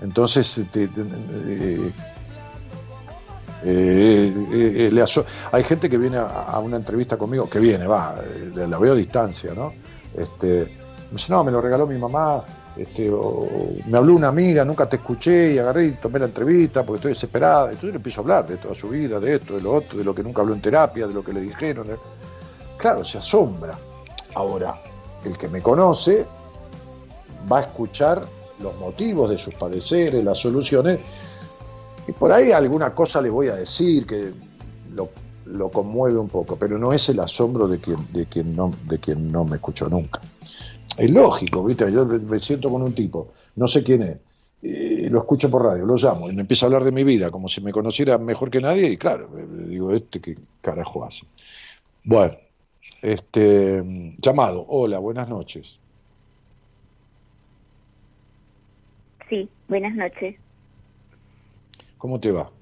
[0.01, 1.91] Entonces, te- te- eh,
[3.63, 5.05] eh, eh,
[5.51, 8.15] hay gente que viene a, a una entrevista conmigo, que viene, va,
[8.53, 9.73] la veo a distancia, ¿no?
[10.15, 10.65] Este,
[11.09, 12.43] me dice, no, me lo regaló mi mamá,
[12.77, 13.47] este, o
[13.85, 17.11] me habló una amiga, nunca te escuché y agarré y tomé la entrevista porque estoy
[17.11, 17.65] desesperada.
[17.67, 20.03] Entonces le empiezo a hablar de toda su vida, de esto, de lo otro, de
[20.03, 21.87] lo que nunca habló en terapia, de lo que le dijeron.
[22.77, 23.77] Claro, se asombra.
[24.33, 24.75] Ahora,
[25.23, 26.27] el que me conoce
[27.51, 28.25] va a escuchar
[28.59, 30.99] los motivos de sus padeceres, las soluciones,
[32.07, 34.33] y por ahí alguna cosa le voy a decir que
[34.93, 35.09] lo,
[35.45, 38.99] lo conmueve un poco, pero no es el asombro de quien, de quien, no, de
[38.99, 40.21] quien no me escuchó nunca.
[40.97, 41.91] Es lógico, ¿viste?
[41.91, 44.17] Yo me- siento con un tipo, no sé quién es,
[44.61, 47.29] y lo escucho por radio, lo llamo y me empieza a hablar de mi vida
[47.31, 51.27] como si me conociera mejor que nadie, y claro, me- digo, ¿este qué carajo hace?
[52.03, 52.37] Bueno,
[53.01, 53.83] este
[54.19, 55.81] llamado, hola, buenas noches.
[59.29, 60.39] Sí, buenas noches.
[61.97, 62.54] ¿Cómo te va?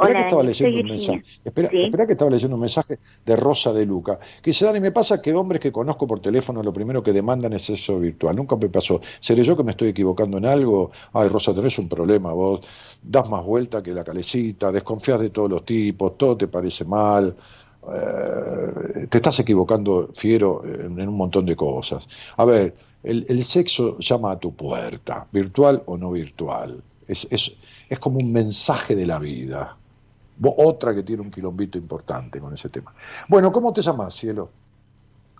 [0.00, 1.12] Espera que estaba leyendo un Virginia.
[1.18, 1.40] mensaje.
[1.44, 1.82] Espera, Sí.
[1.82, 4.18] espera que estaba leyendo un mensaje de Rosa de Luca.
[4.42, 7.52] Que dice, Dani, me pasa que hombres que conozco por teléfono lo primero que demandan
[7.52, 8.34] es eso virtual.
[8.36, 9.00] Nunca me pasó.
[9.20, 10.90] ¿Seré yo que me estoy equivocando en algo?
[11.12, 12.60] Ay, Rosa, tenés un problema vos.
[13.02, 17.34] Das más vuelta que la calecita, desconfías de todos los tipos, todo te parece mal.
[17.92, 22.06] eh, te estás equivocando, fiero, en, en un montón de cosas.
[22.36, 26.82] A ver, el, el sexo llama a tu puerta, virtual o no virtual.
[27.08, 27.52] Es, es,
[27.88, 29.76] es como un mensaje de la vida.
[30.42, 32.94] Otra que tiene un quilombito importante con ese tema.
[33.28, 34.50] Bueno, ¿cómo te llamas, cielo?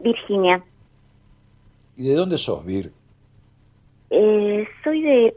[0.00, 0.62] Virginia.
[1.96, 2.92] ¿Y de dónde sos, Vir?
[4.10, 5.36] Eh, soy de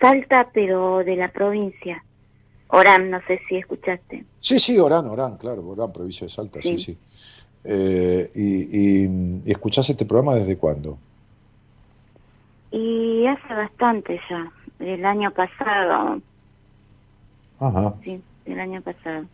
[0.00, 2.02] Salta, pero de la provincia.
[2.68, 4.24] Orán, no sé si escuchaste.
[4.38, 6.84] Sí, sí, Orán, Orán, claro, Orán, provincia de Salta, sí, sí.
[6.92, 6.98] Sí.
[7.64, 10.98] Eh, y, y, ¿y escuchás este programa desde cuándo?
[12.70, 16.20] Y hace bastante ya, el año pasado,
[17.60, 19.26] Ajá, sí, el año pasado.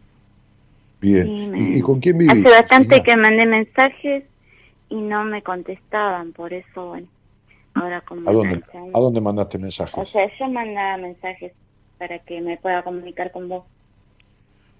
[1.01, 1.27] bien.
[1.27, 2.47] Sí, me- ¿Y, y con quién vivís?
[2.47, 4.25] Hace bastante que mandé mensajes
[4.89, 7.09] y no me contestaban, por eso, bueno,
[7.75, 8.31] ahora como...
[8.31, 8.57] ¿A dónde.
[8.95, 10.13] ¿A dónde mandaste O mensajes?
[10.13, 11.53] sea, yo mandaba mensajes
[11.99, 13.65] para que me pueda comunicar con vos.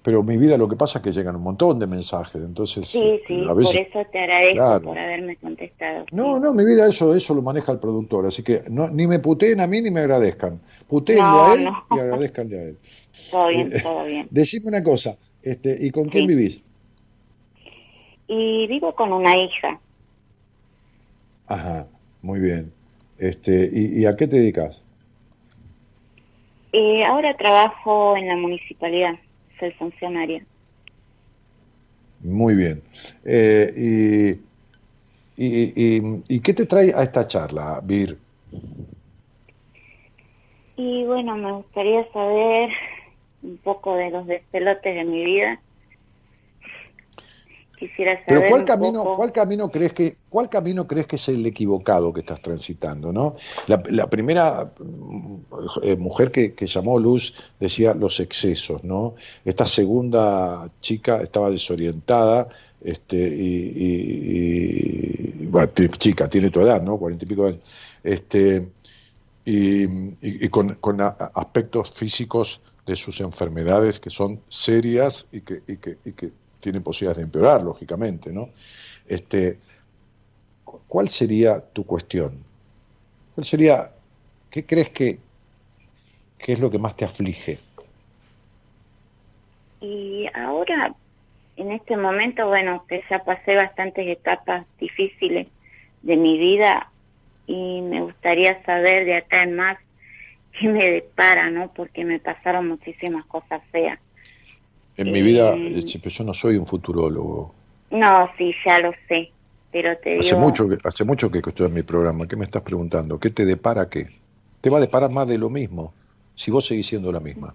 [0.03, 3.21] Pero mi vida lo que pasa es que llegan un montón de mensajes, entonces Sí,
[3.27, 3.77] sí, a veces...
[3.77, 4.83] por eso te agradezco Claro.
[4.85, 6.07] por haberme contestado.
[6.13, 9.19] No, no, mi vida eso eso lo maneja el productor, así que no, ni me
[9.19, 10.59] puteen a mí ni me agradezcan.
[10.89, 11.85] Puteenlo No, a él no.
[11.91, 12.79] y agradezcanle a él.
[13.31, 14.29] Todo bien, Eh, todo bien.
[14.31, 16.63] Decime una cosa, este, ¿y con quién vivís?
[18.27, 19.79] Y vivo con una hija.
[21.47, 21.87] Ajá,
[22.23, 22.73] muy bien.
[23.19, 24.83] Este, ¿y, y a qué te dedicas?
[26.73, 29.15] Eh, ahora trabajo en la municipalidad,
[29.61, 30.47] soy funcionaria.
[32.21, 32.85] Muy bien.
[33.25, 34.31] Eh, y,
[35.37, 38.19] y, y- ¿Y qué te trae a esta charla, Vir?
[40.77, 42.71] Y bueno, me gustaría saber
[43.43, 45.63] un poco de los despelotes de mi vida.
[47.81, 51.29] Quisiera saber Pero ¿cuál camino, poco- cuál camino crees que, cuál camino crees que es
[51.31, 53.35] el equivocado que estás transitando, no?
[53.69, 55.37] La, la primera mm,
[55.85, 59.15] eh, mujer que, que llamó Luz decía los excesos, ¿no?
[59.47, 62.49] Esta segunda chica estaba desorientada,
[62.85, 66.99] este, y, y- y- bueno, chica, tiene tu edad, ¿no?
[66.99, 67.65] Cuarenta y pico de años.
[68.05, 68.69] Este,
[69.45, 75.41] y, y- y con, con a- aspectos físicos de sus enfermedades que son serias y
[75.41, 76.31] que, y que, y que
[76.61, 78.51] tienen posibilidades de empeorar, lógicamente, ¿no?
[79.07, 79.59] Este,
[80.65, 82.45] cu- ¿Cuál sería tu cuestión?
[83.35, 83.93] ¿Cuál sería,
[84.51, 85.19] qué crees que,
[86.39, 87.59] que es lo que más te aflige?
[89.81, 90.95] Y ahora,
[91.57, 95.49] en este momento, bueno, que ya pasé bastantes etapas difíciles
[96.03, 96.93] de mi vida
[97.47, 99.79] y me gustaría saber de acá en más
[100.53, 101.73] qué me depara, ¿no?
[101.75, 104.01] Porque me pasaron muchísimas cosas feas.
[105.01, 107.55] En mi vida, Eh, eh, pero yo no soy un futurólogo.
[107.91, 109.33] No, sí, ya lo sé,
[109.73, 110.41] pero te Hace digo...
[110.45, 112.27] mucho, que, hace mucho que estoy en mi programa.
[112.29, 113.19] ¿Qué me estás preguntando?
[113.19, 114.09] ¿Qué te depara qué?
[114.61, 115.95] Te va a deparar más de lo mismo,
[116.35, 117.55] si vos seguís siendo la misma.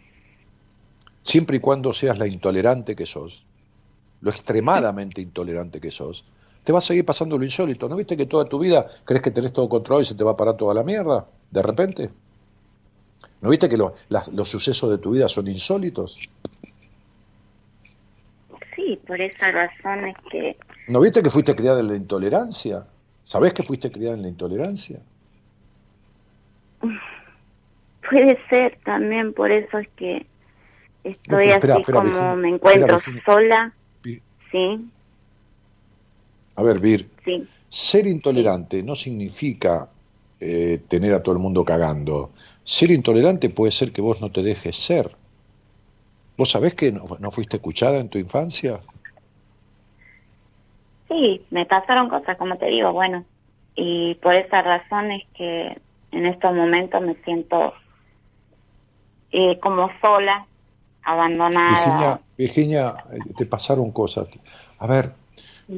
[1.24, 3.46] Siempre y cuando seas la intolerante que sos,
[4.22, 6.26] lo extremadamente intolerante que sos,
[6.64, 7.90] te va a seguir pasando lo insólito.
[7.90, 10.32] ¿No viste que toda tu vida crees que tenés todo controlado y se te va
[10.34, 11.28] a parar toda la mierda?
[11.52, 12.12] ¿De repente?
[13.42, 16.18] ¿No viste que lo- las- los sucesos de tu vida son insólitos?
[18.86, 20.58] Sí, por esa razón es que...
[20.88, 22.86] ¿No viste que fuiste criada en la intolerancia?
[23.24, 25.00] ¿Sabés que fuiste criada en la intolerancia?
[28.10, 30.28] Puede ser también, por eso es que
[31.04, 33.74] estoy espera, así espera, como Virginia, me encuentro espera, sola.
[34.04, 34.22] Sí,
[36.56, 37.48] A ver, Vir, sí.
[37.68, 39.90] ser intolerante no significa
[40.40, 42.32] eh, tener a todo el mundo cagando.
[42.64, 45.16] Ser intolerante puede ser que vos no te dejes ser.
[46.38, 48.80] ¿Vos sabés que no, no fuiste escuchada en tu infancia?
[51.08, 53.24] Sí, me pasaron cosas, como te digo, bueno.
[53.76, 55.78] Y por esa razón es que
[56.12, 57.74] en estos momentos me siento
[59.32, 60.48] eh, como sola,
[61.04, 61.70] abandonada.
[61.70, 64.28] Virginia, Virginia, eh, te pasaron cosas.
[64.80, 65.14] A ver,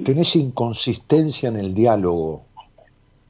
[0.03, 2.45] tenés inconsistencia en el diálogo.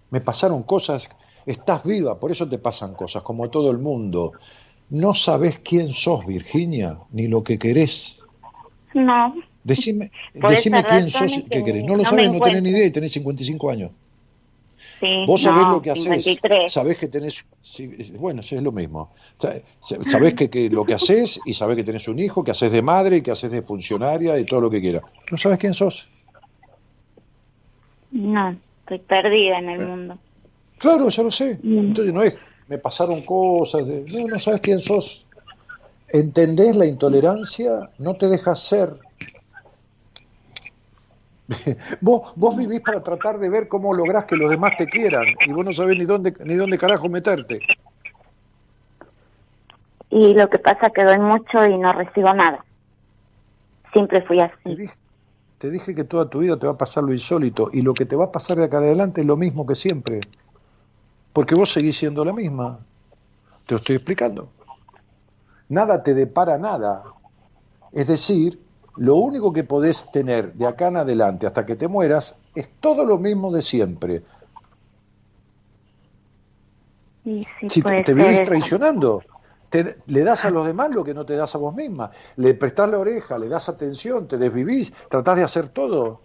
[0.10, 1.10] Me pasaron cosas,
[1.46, 4.34] estás viva, por eso te pasan cosas, como todo el mundo.
[4.90, 8.20] No sabés quién sos, Virginia, ni lo que querés.
[8.94, 9.36] No.
[9.64, 11.84] Decime, decime quién sos y qué querés.
[11.84, 13.92] No lo no sabés, me no tenés ni idea y tenés 55 años.
[15.00, 16.72] Sí, Vos sabés no, lo que haces, 53.
[16.74, 17.46] sabés que tenés,
[18.18, 19.12] bueno, es lo mismo.
[19.38, 22.50] Sa- sa- Sabés que, que lo que haces y sabés que tenés un hijo, que
[22.52, 25.04] haces de madre, que haces de funcionaria y todo lo que quieras.
[25.30, 26.08] No sabés quién sos.
[28.12, 29.86] No, estoy perdida en el Eh.
[29.86, 30.18] mundo.
[30.80, 31.60] Claro, ya lo sé.
[31.64, 35.26] Entonces no es, me pasaron cosas, de- no, no sabes quién sos.
[36.10, 37.90] ¿Entendés la intolerancia?
[37.98, 38.94] No te dejas ser.
[42.02, 45.52] vos, vos vivís para tratar de ver cómo lográs que los demás te quieran y
[45.52, 47.62] vos no sabés ni dónde, ni dónde carajo meterte.
[50.10, 52.64] Y lo que pasa es que doy mucho y no recibo nada.
[53.94, 54.76] Siempre fui Te así.
[54.76, 54.94] dije,
[55.58, 58.06] te dije que toda tu vida te va a pasar lo insólito y lo que
[58.06, 60.22] te va a pasar de acá adelante es lo mismo que siempre.
[61.34, 62.80] Porque vos seguís siendo la misma.
[63.66, 64.50] Te lo estoy explicando.
[65.70, 67.04] Nada te depara nada.
[67.92, 68.60] Es decir,
[68.96, 73.06] lo único que podés tener de acá en adelante hasta que te mueras es todo
[73.06, 74.24] lo mismo de siempre.
[77.24, 79.22] Sí, sí, Si te, te vivís traicionando,
[79.70, 82.10] te- le das a los demás lo que no te das a vos misma.
[82.38, 86.22] Le prestás la oreja, le das atención, te desvivís, tratás de hacer todo.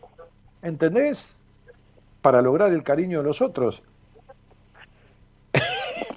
[0.63, 1.41] ¿Entendés?
[2.21, 3.83] Para lograr el cariño de los otros.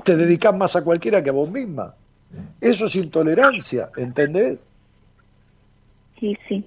[0.06, 1.96] Te dedicás más a cualquiera que a vos misma.
[2.62, 4.72] Eso es intolerancia, ¿entendés?
[6.20, 6.66] Sí, sí.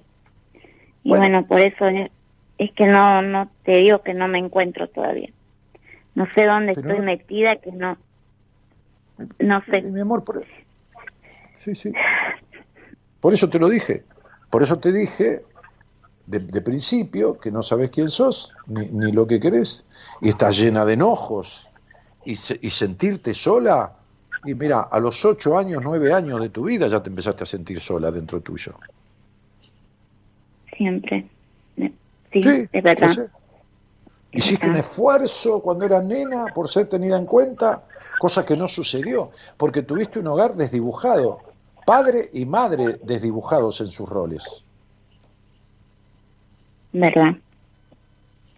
[1.03, 1.23] Y Bueno.
[1.23, 2.11] bueno, por eso es,
[2.57, 5.29] es que no, no te digo que no me encuentro todavía.
[6.15, 7.97] No sé dónde estoy no- metida, que no,
[9.39, 9.81] no sé.
[9.83, 10.43] Mi amor, por...
[11.55, 11.93] sí, sí.
[13.21, 14.03] Por eso te lo dije.
[14.49, 15.43] Por eso te dije
[16.25, 19.85] de, de principio que no sabes quién sos, ni, ni lo que querés,
[20.21, 21.68] y estás llena de enojos,
[22.25, 23.93] y, y sentirte sola.
[24.43, 27.47] Y mira, a los ocho años, nueve años de tu vida ya te empezaste a
[27.47, 28.73] sentir sola dentro tuyo.
[30.77, 31.29] Siempre.
[31.75, 33.07] Sí, Sí, es verdad.
[33.09, 33.29] sé.
[34.31, 37.83] Hiciste un esfuerzo cuando eras nena por ser tenida en cuenta,
[38.19, 41.41] cosa que no sucedió, porque tuviste un hogar desdibujado,
[41.85, 44.63] padre y madre desdibujados en sus roles.
[46.93, 47.35] ¿Verdad?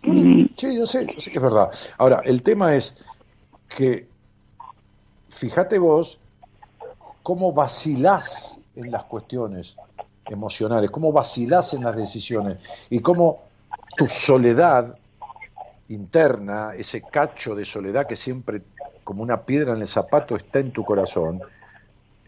[0.03, 1.69] Sí, yo sé, yo sé que es verdad.
[1.97, 3.05] Ahora, el tema es
[3.75, 4.07] que,
[5.29, 6.19] fíjate vos,
[7.23, 9.77] cómo vacilás en las cuestiones
[10.25, 13.41] emocionales, cómo vacilás en las decisiones y cómo
[13.97, 14.97] tu soledad
[15.89, 18.61] interna, ese cacho de soledad que siempre
[19.03, 21.41] como una piedra en el zapato está en tu corazón,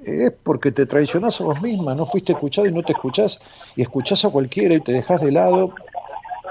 [0.04, 3.40] es porque te traicionás a vos misma, no fuiste escuchada y no te escuchás,
[3.76, 5.74] y escuchás a cualquiera y te dejás de lado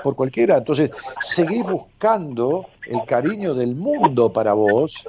[0.02, 0.58] por cualquiera.
[0.58, 5.08] Entonces, seguís buscando el cariño del mundo para vos,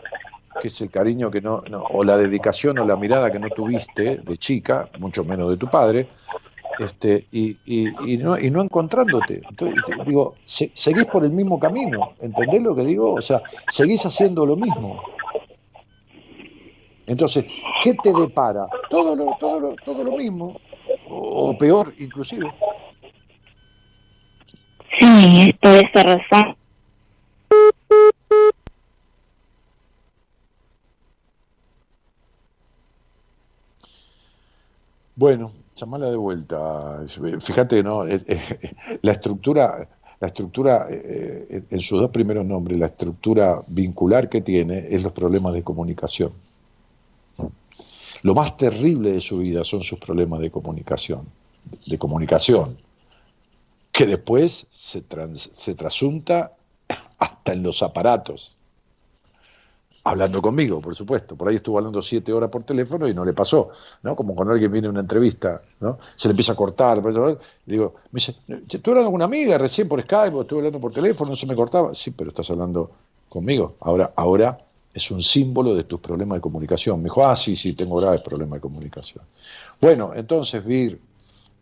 [0.60, 3.50] que es el cariño que no, no- o la dedicación o la mirada que no
[3.52, 6.08] tuviste de chica, mucho menos de tu padre,
[6.80, 9.44] este, y, y- y no, y no encontrándote.
[9.50, 13.14] Entonces, digo, se- seguís por el mismo camino, ¿entendés lo que digo?
[13.16, 14.96] O sea, seguís haciendo lo mismo.
[17.06, 17.46] Entonces,
[17.84, 18.66] ¿qué te depara?
[18.90, 20.56] Todo lo, todo lo, todo lo mismo,
[21.10, 22.50] o, o peor inclusive.
[25.00, 26.56] Sí, es por esa razón.
[35.16, 37.04] Bueno, llamala de vuelta.
[37.40, 38.08] Fíjate, ¿no?
[38.08, 38.40] Eh, eh,
[39.02, 39.88] La estructura,
[40.20, 45.12] la estructura eh, en sus dos primeros nombres, la estructura vincular que tiene es los
[45.12, 46.32] problemas de comunicación.
[48.24, 51.28] Lo más terrible de su vida son sus problemas de comunicación,
[51.86, 52.78] de comunicación,
[53.94, 55.02] que después se,
[55.76, 56.52] trasunta
[57.20, 58.58] hasta en los aparatos.
[60.04, 61.38] Hablando conmigo, por supuesto.
[61.38, 63.70] Por ahí estuvo hablando siete horas por teléfono y no le pasó,
[64.02, 64.16] ¿no?
[64.16, 65.98] Como cuando alguien viene a una entrevista, ¿no?
[66.16, 67.02] Se le empieza a cortar.
[67.06, 67.38] Le
[67.68, 71.30] digo, me dice, ¿estuve hablando con una amiga recién por Skype estuve hablando por teléfono,
[71.30, 71.94] no se me cortaba?
[71.94, 72.92] Sí, pero estás hablando
[73.30, 73.76] conmigo.
[73.80, 74.58] Ahora, ahora
[74.92, 76.98] es un símbolo de tus problemas de comunicación.
[76.98, 79.24] Me dijo, ah, sí, sí, tengo graves problemas de comunicación.
[79.80, 81.00] Bueno, entonces, Vir,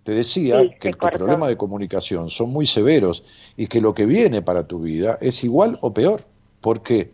[0.04, 1.18] te decía Sí, que cortó.
[1.20, 3.24] problemas de comunicación son muy severos
[3.56, 6.24] y que lo que viene para tu vida es igual o peor.
[6.60, 7.14] ¿Por qué?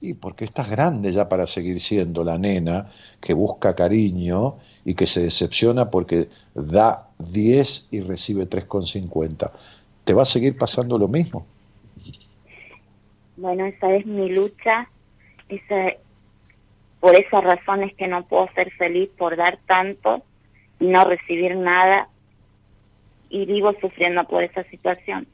[0.00, 2.90] Y porque estás grande ya para seguir siendo la nena
[3.20, 9.50] que busca cariño y que se decepciona porque da 10 y recibe 3,50.
[10.04, 11.46] ¿Te va a seguir pasando lo mismo?
[13.36, 14.88] Bueno, esa es mi lucha
[15.48, 15.94] esa,
[17.00, 20.22] por esas razones que no puedo ser feliz por dar tanto
[20.80, 22.08] no recibir nada
[23.28, 25.26] y vivo sufriendo por esa situación.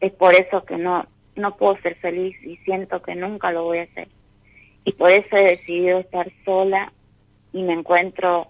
[0.00, 1.06] Es por eso que no
[1.36, 4.08] no puedo ser feliz y siento que nunca lo voy a hacer.
[4.84, 6.92] Y por eso he decidido estar sola
[7.52, 8.48] y me encuentro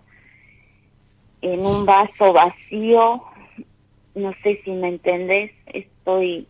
[1.42, 3.22] en un vaso vacío.
[4.14, 6.46] No sé si me entendés, estoy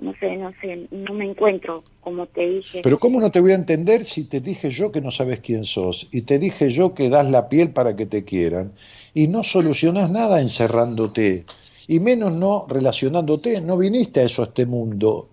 [0.00, 2.80] no sé, no sé, no me encuentro, como te dije.
[2.82, 5.64] Pero ¿cómo no te voy a entender si te dije yo que no sabes quién
[5.64, 8.72] sos y te dije yo que das la piel para que te quieran
[9.12, 11.44] y no solucionas nada encerrándote
[11.88, 13.60] y menos no relacionándote?
[13.60, 15.28] No viniste a eso, a este mundo.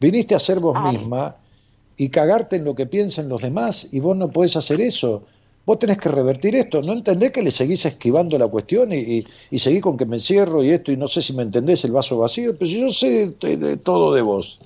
[0.00, 1.36] Viniste a ser vos misma
[1.96, 5.24] y cagarte en lo que piensan los demás y vos no podés hacer eso.
[5.70, 6.82] Vos tenés que revertir esto.
[6.82, 10.64] ¿No entendés que le seguís esquivando la cuestión y, y, seguís con que me encierro
[10.64, 12.58] y esto y no sé si me entendés el vaso vacío?
[12.58, 14.58] Pero yo sé de, de todo de vos.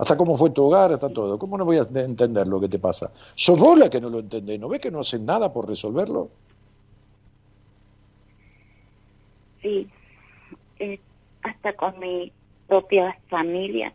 [0.00, 1.38] Hasta cómo fue tu hogar, hasta todo.
[1.38, 3.12] ¿Cómo no voy a entender lo que te pasa?
[3.36, 4.58] ¿Sos vos la que no lo entendés?
[4.58, 6.28] ¿No ves que no hacen nada por resolverlo?
[9.62, 9.86] Sí,
[10.80, 10.98] eh,
[11.42, 12.32] hasta con mi
[12.66, 13.94] propia familia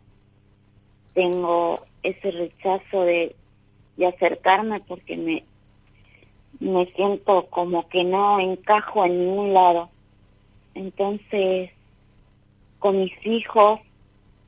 [1.12, 3.36] tengo ese rechazo de,
[3.98, 5.44] de acercarme porque me,
[6.62, 9.90] me siento como que no encajo en ningún lado.
[10.74, 11.70] Entonces,
[12.78, 13.80] con mis hijos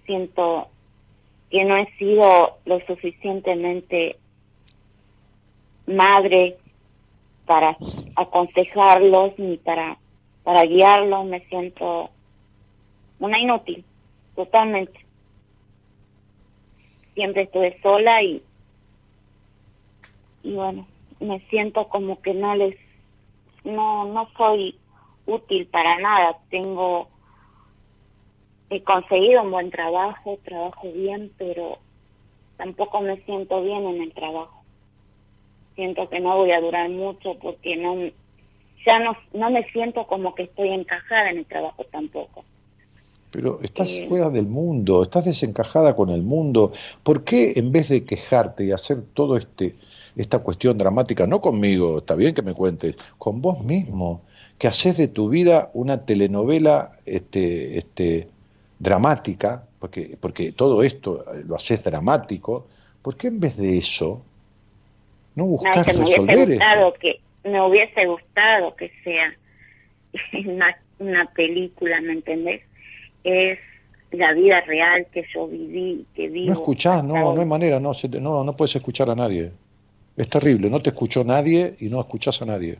[0.07, 0.69] siento
[1.51, 4.16] que no he sido lo suficientemente
[5.86, 6.57] madre
[7.47, 7.77] para
[8.16, 9.99] aconsejarlos ni para
[10.45, 12.11] para guiarlos, me siento
[13.19, 13.82] una inútil,
[14.36, 15.01] totalmente.
[17.15, 18.43] Siempre estuve sola y
[20.43, 20.86] y bueno,
[21.20, 22.77] me siento como que no les
[23.65, 24.78] no no soy
[25.27, 26.39] útil para nada.
[26.51, 27.09] Tengo
[28.70, 31.78] he conseguido un buen trabajo, trabajo bien, pero
[32.57, 34.62] tampoco me siento bien en el trabajo.
[35.74, 37.97] Siento que no voy a durar mucho porque no
[38.86, 42.45] ya no no me siento como que estoy encajada en el trabajo tampoco.
[43.31, 46.73] Pero estás fuera del mundo, estás desencajada con el mundo.
[47.03, 49.74] ¿Por qué en vez de quejarte y hacer todo este
[50.16, 54.23] esta cuestión dramática, no conmigo, está bien que me cuentes, con vos mismo,
[54.59, 58.28] que haces de tu vida una telenovela este, este,
[58.78, 62.66] dramática, porque, porque todo esto lo haces dramático,
[63.03, 64.23] ¿por qué en vez de eso
[65.35, 69.35] no buscas no, me resolver hubiese gustado que Me hubiese gustado que sea
[70.47, 72.62] una, una película, ¿me entendés?
[73.24, 73.59] Es
[74.12, 76.47] la vida real que yo viví, que vivo.
[76.47, 79.51] No escuchás, no, no hay manera, no, no, no puedes escuchar a nadie.
[80.16, 82.78] Es terrible, no te escuchó nadie y no escuchás a nadie.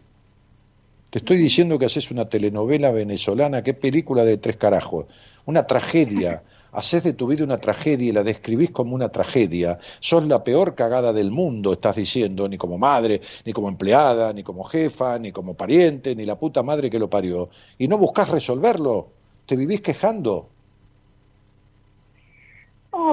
[1.11, 5.07] Te estoy diciendo que haces una telenovela venezolana, qué película de tres carajos,
[5.45, 6.43] una tragedia.
[6.75, 9.79] Haces de tu vida una tragedia y la describís como una tragedia.
[10.01, 14.43] Sos la peor cagada del mundo, estás diciendo, ni como madre, ni como empleada, ni
[14.43, 17.49] como jefa, ni como pariente, ni la puta madre que lo parió.
[17.79, 19.11] Y no buscás resolverlo,
[19.47, 20.49] te vivís quejando.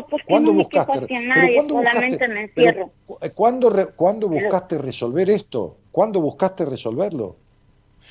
[0.09, 0.91] Porque ¿Cuándo no me buscaste?
[0.93, 2.27] quejo pero nadie, ¿cuándo solamente buscaste?
[2.27, 2.91] me pero, encierro.
[3.35, 5.77] ¿Cuándo, re- cuándo Pero- buscaste resolver esto?
[5.91, 7.35] ¿Cuándo buscaste resolverlo?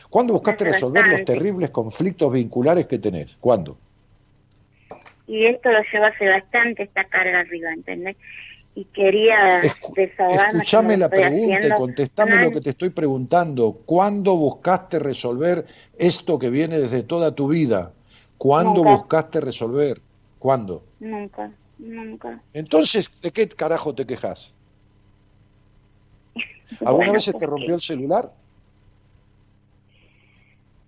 [0.08, 3.36] ¿Cuándo buscaste resolver los terribles conflictos vinculares que tenés?
[3.36, 3.78] ¿Cuándo?
[5.26, 8.16] Y esto lo llevo hace bastante, esta carga arriba, ¿entendés?
[8.74, 9.60] Y quería
[9.94, 10.48] desahogarme.
[10.58, 13.78] Escuchame como la pregunta y contestame lo que te estoy preguntando.
[13.86, 15.64] ¿Cuándo buscaste resolver
[15.98, 17.92] esto que viene desde toda tu vida?
[18.38, 18.90] ¿Cuándo Nunca.
[18.96, 20.00] buscaste resolver?
[20.38, 20.82] ¿Cuándo?
[21.00, 22.42] Nunca, nunca.
[22.52, 24.56] Entonces, ¿de qué carajo te quejas?
[26.80, 28.32] ¿Alguna Bueno, vez se te porque- rompió el celular?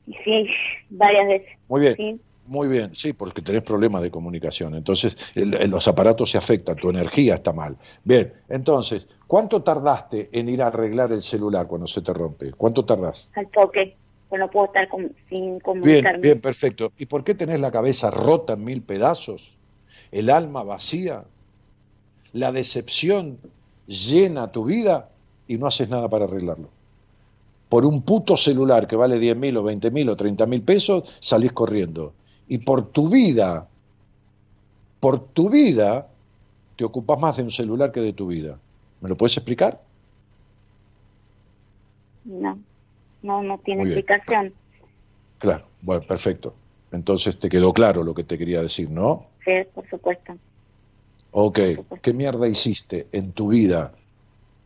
[0.07, 0.47] Sí,
[0.91, 1.49] varias veces.
[1.69, 1.97] Muy bien.
[1.97, 2.21] Sí.
[2.45, 4.75] Muy bien, sí, porque tenés problemas de comunicación.
[4.75, 7.77] Entonces, el- el- los aparatos se afectan, tu energía está mal.
[8.03, 12.51] Bien, entonces, ¿cuánto tardaste en ir a arreglar el celular cuando se te rompe?
[12.53, 13.31] ¿Cuánto tardás?
[13.37, 13.95] Al toque,
[14.29, 16.19] pues no puedo estar con- sin Bien, comunicarme.
[16.19, 16.91] bien, perfecto.
[16.99, 19.55] ¿Y por qué tenés la cabeza rota en mil pedazos?
[20.13, 21.25] ¿El alma vacía?
[22.35, 23.39] ¿La decepción
[23.87, 25.09] llena tu vida
[25.49, 26.69] y no haces nada para arreglarlo?
[27.69, 31.17] Por un puto celular que vale 10 mil o 20 mil o 30 mil pesos,
[31.21, 32.13] salís corriendo.
[32.47, 33.67] Y por tu vida,
[35.01, 36.07] por tu vida,
[36.77, 38.59] te ocupas más de un celular que de tu vida.
[39.01, 39.81] ¿Me lo puedes explicar?
[42.25, 42.59] No,
[43.23, 43.99] no, no tiene Muy bien.
[44.01, 44.55] explicación.
[45.39, 46.55] Claro, bueno, perfecto.
[46.93, 49.32] Entonces te quedó claro lo que te quería decir, ¿no?
[49.45, 50.35] Sí, por supuesto.
[51.33, 51.59] Ok,
[52.03, 53.93] ¿qué mierda hiciste en tu vida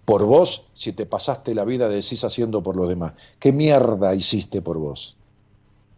[0.04, 3.12] por vos si te pasaste la vida decís haciendo por los demás?
[3.38, 5.16] ¿Qué mierda hiciste por vos?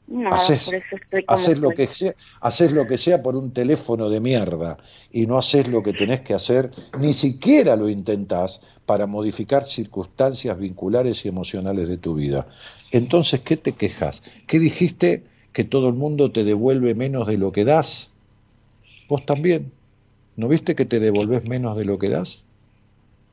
[0.06, 3.36] Nada, Haces, por eso estoy como haces lo que sea, haces lo que sea por
[3.36, 4.78] un teléfono de mierda
[5.10, 10.58] y no haces lo que tenés que hacer, ni siquiera lo intentás para modificar circunstancias
[10.58, 12.46] vinculares y emocionales de tu vida.
[12.90, 14.22] Entonces, ¿qué te quejas?
[14.46, 15.24] ¿Qué dijiste?
[15.52, 18.10] Que todo el mundo te devuelve menos de lo que das.
[19.08, 19.76] Vos también.
[20.36, 22.46] ¿No viste que te devolvés menos de lo que das?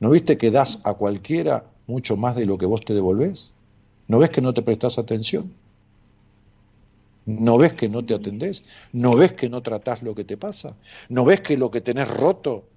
[0.00, 3.56] ¿No viste que das a cualquiera mucho más de lo que vos te devolvés?
[4.08, 5.60] ¿No ves que no te prestás atención?
[7.48, 8.64] ¿No ves que no te atendés?
[8.92, 10.78] ¿No ves que no tratás lo que te pasa?
[11.08, 12.70] ¿No ves que lo que tenés roto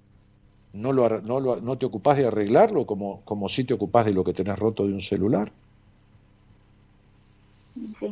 [0.72, 4.14] no, lo, no, lo- no te ocupás de arreglarlo como, como si te ocupás de
[4.14, 5.54] lo que tenés roto de un celular?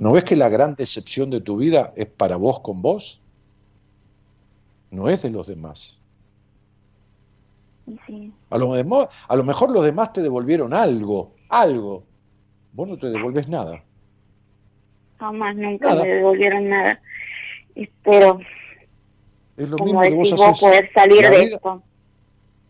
[0.01, 3.23] ¿No ves que la gran decepción de tu vida es para vos con vos?
[4.90, 6.01] No es de los demás.
[8.06, 8.32] Sí.
[8.51, 12.05] A lo, demo- a lo mejor los demás te devolvieron algo, algo.
[12.73, 13.82] Vos no te devolvés nada.
[15.19, 16.02] Jamás, nunca Nada.
[16.05, 16.93] me devolvieron nada.
[17.74, 18.40] Espero,
[19.56, 20.60] Es lo como mismo que vos haces.
[20.60, 21.82] poder salir La de vida- esto.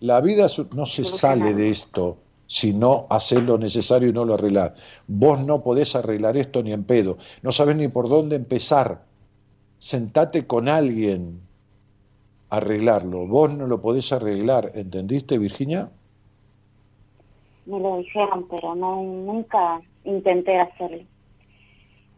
[0.00, 0.46] La vida
[0.76, 4.72] no se sale de esto si no haces lo necesario y no lo arreglás.
[5.08, 7.18] Vos no podés arreglar esto ni en pedo.
[7.42, 9.04] No sabés ni por dónde empezar.
[9.80, 11.40] Sentate con alguien
[12.50, 13.26] arreglarlo.
[13.26, 14.72] Vos no lo podés arreglar.
[14.74, 15.90] ¿Entendiste, Virginia?
[17.66, 21.04] Me lo dijeron, pero no nunca intenté hacerlo.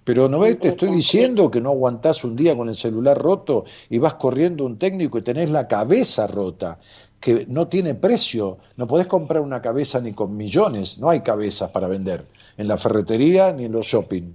[0.05, 3.65] Pero no ves, te estoy diciendo que no aguantás un día con el celular roto
[3.89, 6.78] y vas corriendo un técnico y tenés la cabeza rota,
[7.20, 8.59] que no tiene precio.
[8.77, 12.24] No podés comprar una cabeza ni con millones, no hay cabezas para vender
[12.57, 14.32] en la ferretería ni en los shopping.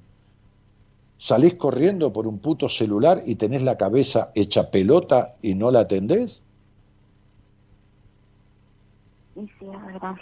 [1.18, 5.82] Salís corriendo por un puto celular y tenés la cabeza hecha pelota y no la
[5.82, 6.44] atendés.
[9.36, 10.16] Y sí, es verdad.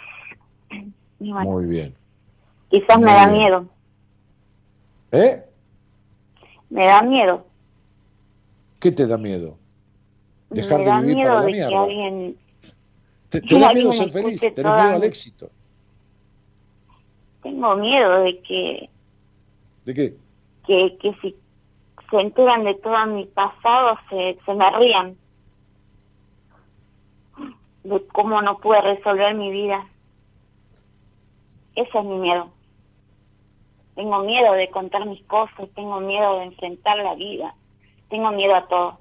[1.20, 1.94] Y bueno, Muy bien.
[2.68, 3.38] quizás me muy da bien.
[3.38, 3.66] miedo.
[5.12, 5.44] ¿Eh?
[6.70, 7.46] Me da miedo.
[8.80, 9.58] ¿Qué te da miedo?
[10.50, 11.82] Dejar me de da vivir miedo para la de que mierda.
[11.84, 12.38] alguien
[13.30, 14.40] ¿Te, te que da miedo ser feliz?
[14.40, 15.50] ¿Tenés miedo al mi- éxito?
[17.42, 18.90] tengo miedo de que
[19.84, 20.23] ¿De qué?
[20.66, 21.36] Que, si
[22.10, 25.16] se enteran de todo mi pasado se, se me rían
[27.84, 29.86] de cómo no pude resolver mi vida.
[31.76, 32.48] Ese es mi miedo.
[33.94, 37.54] Tengo miedo de contar mis cosas, tengo miedo de enfrentar la vida,
[38.08, 38.98] tengo miedo a todo.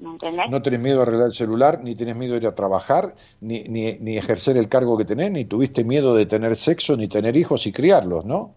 [0.00, 3.64] No tenés miedo a arreglar el celular, ni tenés miedo de ir a trabajar, ni,
[3.64, 7.36] ni, ni ejercer el cargo que tenés, ni tuviste miedo de tener sexo, ni tener
[7.36, 8.54] hijos y criarlos, ¿no?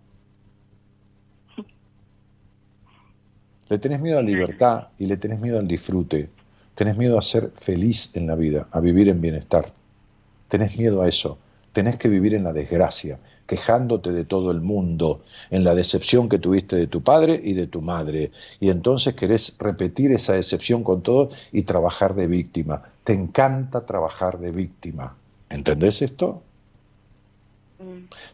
[3.72, 6.30] Le tenés miedo a la libertad y le tenés miedo al disfrute.
[6.76, 9.72] Tenés miedo a ser feliz en la vida, a vivir en bienestar.
[10.50, 11.38] Tenés miedo a eso.
[11.72, 15.22] Tenés que vivir en la desgracia, quejándote de todo el mundo,
[15.52, 18.34] en la decepción que tuviste de tu padre y de tu madre.
[18.60, 22.84] Y entonces querés repetir esa decepción con todo y trabajar de víctima.
[23.06, 25.16] Te encanta trabajar de víctima.
[25.50, 26.44] ¿Entendés esto?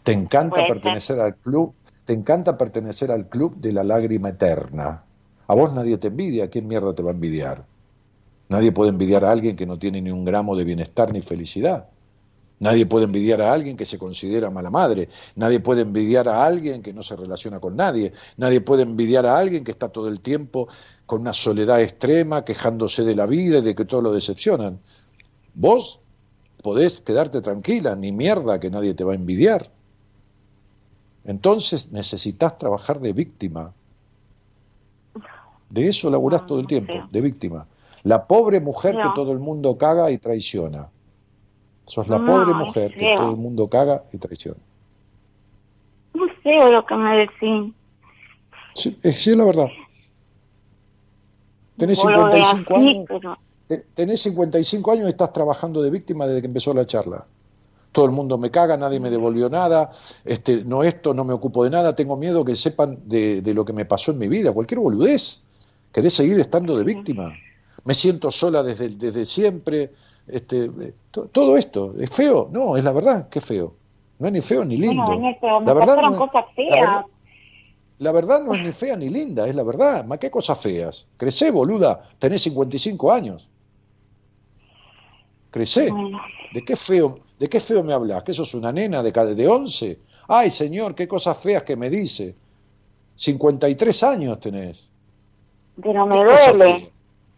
[0.02, 5.04] Te encanta pertenecer al club, te encanta pertenecer al club de la lágrima eterna.
[5.48, 7.66] A vos nadie te envidia, ¿quién mierda te va a envidiar?
[8.50, 11.90] Nadie puede envidiar a alguien que no tiene ni un gramo de bienestar ni felicidad.
[12.60, 15.10] Nadie puede envidiar a alguien que se considera mala madre.
[15.36, 18.14] Nadie puede envidiar a alguien que no se relaciona con nadie.
[18.38, 20.68] Nadie puede envidiar a alguien que está todo el tiempo
[21.06, 24.80] con una soledad extrema, quejándose de la vida y de que todo lo decepcionan.
[25.54, 26.00] Vos
[26.64, 29.72] podés quedarte tranquila, ni mierda que nadie te va a envidiar.
[31.26, 33.74] Entonces necesitas trabajar de víctima.
[35.70, 37.68] De eso laburás No, todo el tiempo, de víctima.
[38.04, 40.90] La pobre mujer que todo el mundo caga y traiciona.
[41.86, 44.60] Sos la pobre mujer que todo el mundo caga y traiciona.
[46.14, 47.74] No sé lo que me decís.
[48.76, 49.68] Sí, es, sí, es la verdad.
[51.78, 56.28] Tenés Vos lo ves 55 así, años, tenés 55 años y estás trabajando de víctima
[56.28, 57.26] desde que empezó la charla.
[57.92, 59.92] Todo el mundo me caga, nadie me devolvió nada,
[60.24, 63.66] este, no esto, no me ocupo de nada, tengo miedo que sepan de, de lo
[63.66, 65.44] que me pasó en mi vida, cualquier boludez.
[65.98, 67.34] Querés seguir estando de víctima.
[67.84, 69.94] Me siento sola desde, desde siempre.
[70.28, 70.70] Este,
[71.10, 72.50] to- todo esto, ¿es feo?
[72.52, 73.74] No, es la verdad, que es feo.
[74.20, 75.04] No es ni feo ni lindo.
[75.06, 76.80] bueno, me La verdad pasaron no es- cosas la feas.
[76.82, 77.06] verdad-
[77.98, 80.06] la verdad no es ni fea ni linda, es la verdad.
[80.06, 81.08] ¿Ma qué cosas feas?
[81.18, 82.08] Crecé, boluda.
[82.20, 83.50] Tenés 55 años.
[85.50, 85.90] Crecé.
[85.90, 86.20] Bueno,
[86.54, 88.22] ¿De qué feo, de qué feo me hablas?
[88.22, 90.00] ¿Que sos una nena de, de 11?
[90.28, 92.36] Ay, señor, qué cosas feas que me dice.
[93.16, 94.87] 53 años tenés.
[95.82, 96.92] Pero me ¿Qué cosas duele,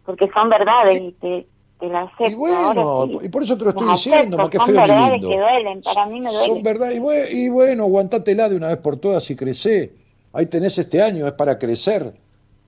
[0.06, 1.48] porque son verdades y te,
[1.80, 2.32] te las acepto.
[2.32, 3.26] Y bueno, sí.
[3.26, 6.06] y por eso te lo estoy Las diciendo, son feo ni verdades que duelen, para
[6.06, 6.64] mí me Son duelen.
[6.64, 9.94] verdad, y bueno, y bueno, aguantátela de una vez por todas y crecé.
[10.34, 12.14] Ahí tenés este año, es para crecer.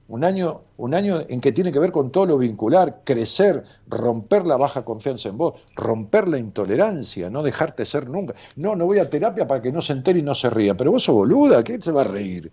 [0.07, 4.45] Un año, un año en que tiene que ver con todo lo vincular, crecer, romper
[4.45, 8.34] la baja confianza en vos, romper la intolerancia, no dejarte ser nunca.
[8.57, 10.76] No, no voy a terapia para que no se entere y no se ría.
[10.76, 12.52] Pero vos sos boluda, ¿qué se va a reír?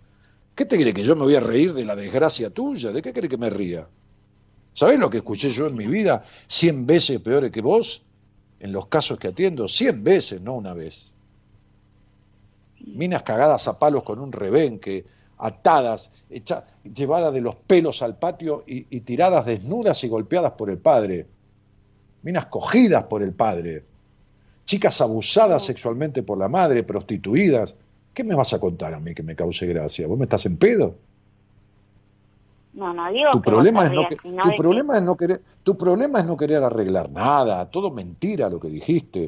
[0.59, 2.91] ¿Qué te cree que yo me voy a reír de la desgracia tuya?
[2.91, 3.87] ¿De qué cree que me ría?
[4.73, 6.25] ¿Sabés lo que escuché yo en mi vida?
[6.49, 8.03] Cien veces peores que vos,
[8.59, 11.13] en los casos que atiendo, cien veces, no una vez.
[12.85, 15.05] Minas cagadas a palos con un rebenque,
[15.37, 20.69] atadas, hecha- llevadas de los pelos al patio y, y tiradas desnudas y golpeadas por
[20.69, 21.25] el padre.
[22.21, 23.85] Minas cogidas por el padre.
[24.65, 27.77] Chicas abusadas sexualmente por la madre, prostituidas.
[28.19, 30.05] ¿Qué me vas a contar a mí que me cause gracia?
[30.05, 30.87] ¿Vos me estás en pedo?
[32.73, 35.41] No, no digo Tu que problema, es no que- tu que- problema es no querer,
[35.63, 39.21] tu problema es no querer arreglar nada, todo mentira lo que dijiste.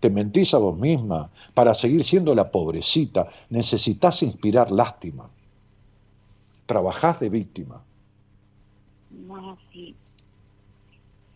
[0.00, 1.30] Te mentís a vos misma.
[1.54, 5.30] Para seguir siendo la pobrecita, necesitas inspirar lástima.
[6.66, 7.86] Trabajás de víctima.
[9.10, 9.96] Bueno, sí.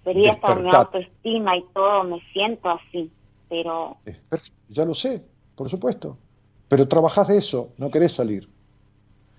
[0.05, 3.13] Sería hasta mi autoestima y todo, me siento así,
[3.49, 6.19] pero Es ya lo sé, por supuesto.
[6.69, 8.49] Pero trabajás de eso, no querés salir.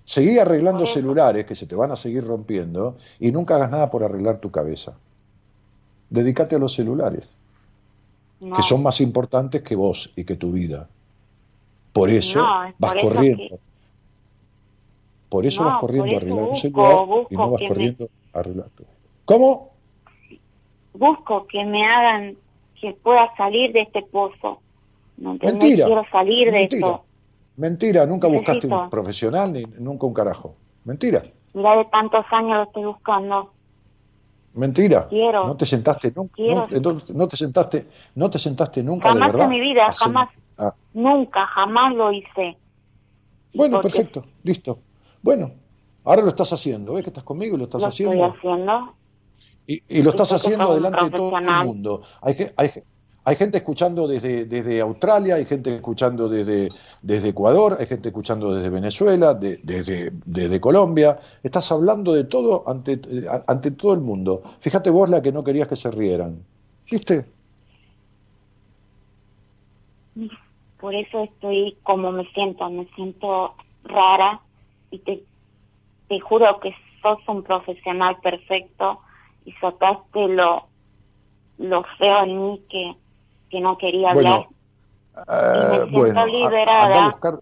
[0.04, 4.02] Seguí arreglando celulares que se te van a seguir rompiendo y nunca hagas nada por
[4.02, 4.94] arreglar tu cabeza.
[6.10, 7.38] Dedícate a los celulares.
[8.40, 8.54] no.
[8.54, 10.88] que son más importantes que vos y que tu vida.
[11.92, 13.42] Por eso No, es vas por eso corriendo.
[13.48, 13.60] que-
[15.28, 16.92] Por eso No, vas corriendo a arreglar un celular
[17.30, 18.84] y no vas que me- corriendo a arreglar tu.
[19.24, 19.72] ¿Cómo?
[20.94, 22.36] busco que me hagan
[22.80, 24.60] que pueda salir de este pozo.
[25.16, 25.34] ¿No?
[25.42, 25.86] Mentira.
[25.86, 26.86] Quiero salir de Mentira.
[26.86, 27.00] esto.
[27.58, 28.82] Mentira, nunca buscaste Necesito.
[28.84, 30.54] un profesional ni nunca un carajo.
[30.84, 31.22] Mentira.
[31.54, 33.52] Mira, de tantos años lo estoy buscando.
[34.54, 35.06] Mentira.
[35.08, 35.46] Quiero.
[35.46, 36.34] No te sentaste nunca.
[36.42, 36.66] No,
[37.14, 39.44] no- te sentaste, no te sentaste nunca Jamás de verdad.
[39.44, 40.28] en mi vida, jamás.
[40.94, 42.56] Nunca, jamás lo hice.
[43.54, 44.78] Bueno, Porque perfecto, listo.
[45.22, 45.52] Bueno,
[46.04, 48.26] ahora lo estás haciendo, ¿ves que estás conmigo y lo estás Lo haciendo?
[48.26, 48.94] estoy haciendo.
[49.66, 52.02] Y, y lo estás que haciendo delante de todo el mundo.
[52.22, 52.70] Hay, ge- hay,
[53.28, 56.68] hay gente escuchando desde, desde Australia, hay gente escuchando desde,
[57.02, 61.18] desde Ecuador, hay gente escuchando desde Venezuela, de- desde, desde Colombia.
[61.42, 62.98] Estás hablando de todo ante,
[63.46, 64.42] ante todo el mundo.
[64.60, 66.38] Fíjate vos la que no querías que se rieran.
[66.90, 67.26] ¿Viste?
[70.80, 72.68] Por eso estoy como me siento.
[72.70, 73.52] Me siento
[73.84, 74.40] rara.
[74.90, 75.22] Y te,
[76.08, 79.00] te juro que sos un profesional perfecto.
[79.44, 80.64] Y sacaste lo,
[81.58, 82.94] lo feo en mí que,
[83.50, 84.40] que no quería hablar.
[85.14, 86.84] Bueno, eh, bueno, liberada.
[86.86, 87.38] anda a buscar,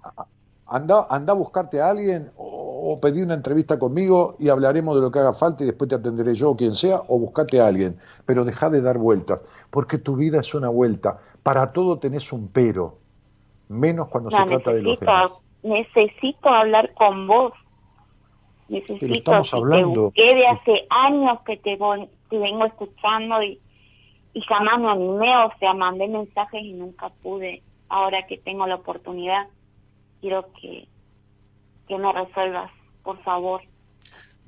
[0.66, 5.00] anda, anda a buscarte a alguien o, o pedí una entrevista conmigo y hablaremos de
[5.02, 7.66] lo que haga falta y después te atenderé yo o quien sea o buscate a
[7.66, 7.98] alguien.
[8.24, 11.18] Pero deja de dar vueltas, porque tu vida es una vuelta.
[11.42, 12.98] Para todo tenés un pero,
[13.68, 15.42] menos cuando Ya, se trata de los demás.
[15.62, 17.52] necesito hablar con vos.
[18.68, 19.92] Necesito, estamos si hablando.
[20.14, 21.78] te busqué de hace años que te,
[22.30, 23.60] te vengo escuchando y,
[24.36, 27.64] y jamás me animé, o sea, mandé mensajes y nunca pude.
[27.88, 29.46] Ahora que tengo la oportunidad,
[30.20, 30.90] quiero que,
[31.86, 32.70] que me resuelvas,
[33.02, 33.62] por favor.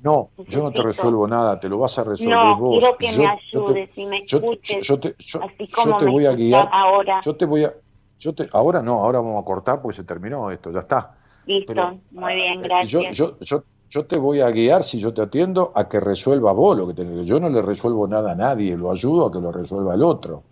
[0.01, 2.79] No, yo no te resuelvo nada, te lo vas a resolver No, vos.
[2.79, 6.05] quiero que Yo- me yo te- ayudes y me escuches, yo te- así como te
[6.05, 6.69] me voy a guiar.
[6.71, 7.19] ahora.
[7.25, 7.73] Yo te voy a,
[8.19, 11.17] yo te, ahora no, ahora vamos a cortar porque se terminó esto, ya está.
[11.47, 13.17] Listo, pero, muy bien, Eh, gracias.
[13.17, 16.51] Yo, yo, yo, yo te voy a guiar, si yo te atiendo, a que resuelva
[16.51, 17.25] vos lo que tenés.
[17.25, 20.43] Yo no le resuelvo nada a nadie, lo ayudo a que lo resuelva el otro.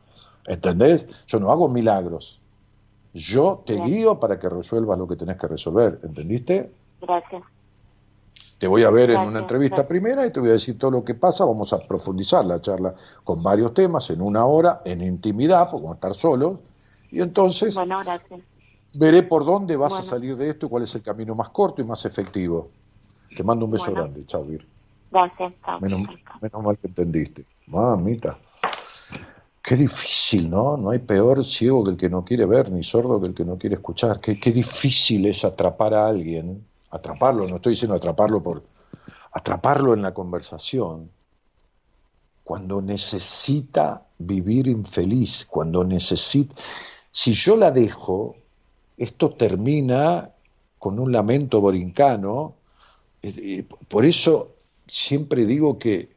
[0.47, 1.25] ¿Entendés?
[1.27, 2.39] Yo no hago milagros.
[3.13, 3.85] Yo te Bien.
[3.85, 5.99] guío para que resuelvas lo que tenés que resolver.
[6.03, 6.71] ¿Entendiste?
[6.99, 7.43] Gracias.
[8.57, 9.87] Te voy a ver en una entrevista gracias.
[9.87, 11.45] primera y te voy a decir todo lo que pasa.
[11.45, 15.91] Vamos a profundizar la charla con varios temas en una hora, en intimidad, porque vamos
[15.91, 16.59] a estar solos.
[17.11, 17.99] Y entonces Bueno,
[18.95, 21.83] veré por dónde vas a salir de esto y cuál es el camino más corto
[21.83, 22.69] y más efectivo.
[23.35, 24.01] Te mando un beso Bueno.
[24.01, 24.25] grande.
[24.25, 24.67] Chao, Vir.
[25.11, 25.79] Gracias, chao.
[25.79, 26.01] Menos,
[26.41, 27.45] menos mal que entendiste.
[27.67, 28.37] Mamita.
[29.61, 30.77] Qué difícil, ¿no?
[30.77, 33.43] No hay peor ciego que el que no quiere ver, ni sordo que el que
[33.43, 34.19] no quiere escuchar.
[34.21, 36.65] Qué, qué difícil es atrapar a alguien.
[36.89, 38.63] Atraparlo, no estoy diciendo atraparlo por.
[39.33, 41.11] Atraparlo en la conversación.
[42.43, 46.55] Cuando necesita vivir infeliz, cuando necesita.
[47.11, 48.37] Si yo la dejo,
[48.95, 50.29] esto termina
[50.79, 52.55] con un lamento borincano.
[53.87, 54.55] Por eso
[54.87, 56.09] siempre digo que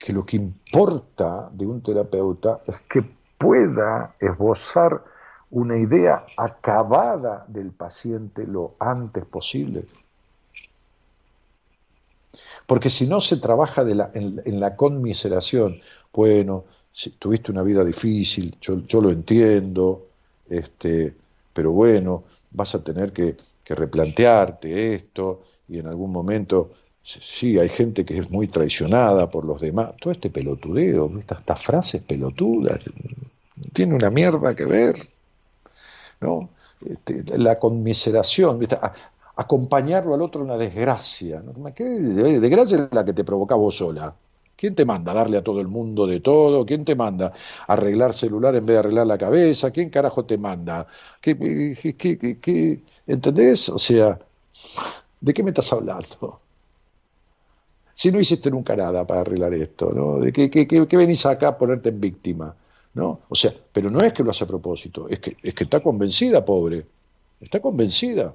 [0.00, 3.04] que lo que importa de un terapeuta es que
[3.36, 5.04] pueda esbozar
[5.50, 9.84] una idea acabada del paciente lo antes posible.
[12.66, 15.78] Porque si no se trabaja en, la conmiseración,
[16.14, 20.06] bueno, si tuviste una vida difícil, yo, lo entiendo,
[20.48, 21.14] este,
[21.52, 23.36] pero bueno, vas a tener que
[23.66, 26.70] replantearte esto y en algún momento,
[27.02, 29.92] sí, hay gente que es muy traicionada por los demás.
[30.00, 32.80] Todo este pelotudeo, estas, estas frases pelotudas,
[33.72, 34.96] tiene una mierda que ver,
[36.20, 36.50] ¿no?
[36.84, 38.78] Este, la conmiseración, ¿viste?
[39.36, 41.42] Acompañarlo al otro una desgracia.
[41.42, 41.72] ¿no?
[41.74, 44.14] ¿Qué desgracia es la que te provoca vos sola?
[44.56, 46.66] ¿Quién te manda darle a todo el mundo de todo?
[46.66, 47.32] ¿Quién te manda
[47.66, 49.70] a arreglar celular en vez de arreglar la cabeza?
[49.70, 50.86] ¿Quién carajo te manda?
[51.20, 53.68] ¿Qué, qué- qué- qué- qué- ¿Entendés?
[53.70, 54.18] O sea,
[55.20, 56.40] ¿de qué me estás hablando?
[57.94, 60.18] Si no hiciste nunca nada para arreglar esto, ¿no?
[60.18, 62.56] ¿De qué, qué- qué- venís acá a ponerte en víctima?
[62.94, 63.20] ¿No?
[63.28, 65.80] O sea, pero no es que lo hace a propósito, es que, es que está
[65.80, 66.86] convencida, pobre.
[67.40, 68.34] Está convencida.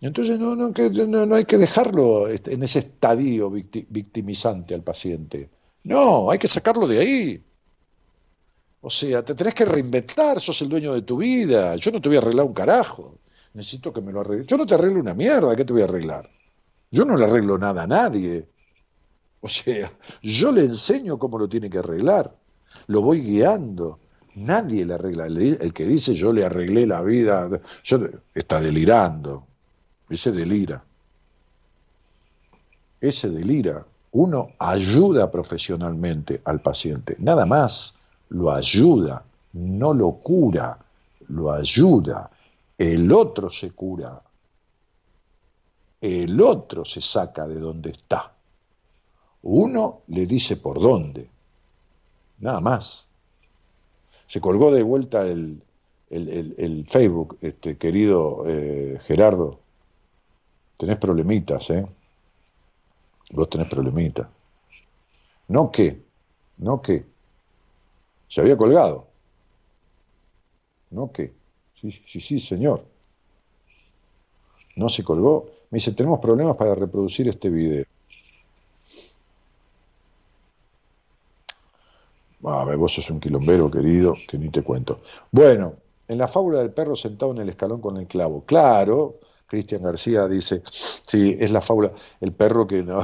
[0.00, 5.50] Entonces no, no, no, no hay que dejarlo en ese estadio victi- victimizante al paciente.
[5.84, 7.44] No, hay que sacarlo de ahí.
[8.88, 11.76] O sea, te tenés que reinventar, sos el dueño de tu vida.
[11.76, 13.18] Yo no te voy a arreglar un carajo.
[13.54, 14.46] Necesito que me lo arregle.
[14.46, 16.30] Yo no te arreglo una mierda, ¿qué te voy a arreglar?
[16.90, 18.48] Yo no le arreglo nada a nadie.
[19.40, 19.90] O sea,
[20.22, 22.34] yo le enseño cómo lo tiene que arreglar.
[22.86, 23.98] Lo voy guiando.
[24.36, 25.26] Nadie le arregla.
[25.26, 27.48] El, que dice yo le arreglé la vida,
[27.82, 27.98] yo,
[28.34, 29.46] está delirando.
[30.08, 30.82] Ese delira.
[33.00, 33.84] Ese delira.
[34.12, 37.16] Uno ayuda profesionalmente al paciente.
[37.18, 37.94] Nada más.
[38.28, 39.24] Lo ayuda.
[39.52, 40.78] No lo cura.
[41.28, 42.29] Lo ayuda.
[42.80, 44.22] El otro se cura.
[46.00, 48.32] El otro se saca de donde está.
[49.42, 51.28] Uno le dice por dónde.
[52.38, 53.10] Nada más.
[54.26, 55.62] Se colgó de vuelta el,
[56.08, 59.60] el, Facebook, este querido eh, Gerardo.
[60.78, 61.86] Tenés problemitas, ¿eh?
[63.32, 64.26] Vos tenés problemitas.
[65.48, 66.02] No que,
[66.56, 67.04] no que.
[68.26, 69.06] Se había colgado.
[70.88, 71.39] No que.
[71.80, 72.84] Sí, sí, sí, señor.
[74.76, 75.46] No se colgó.
[75.70, 77.84] Me dice, tenemos problemas para reproducir este video.
[82.44, 85.00] A ver, vos sos un quilombero, querido, que ni te cuento.
[85.30, 85.74] Bueno,
[86.08, 88.44] en la fábula del perro sentado en el escalón con el clavo.
[88.44, 93.02] Claro, Cristian García dice, sí, es la fábula, el perro que no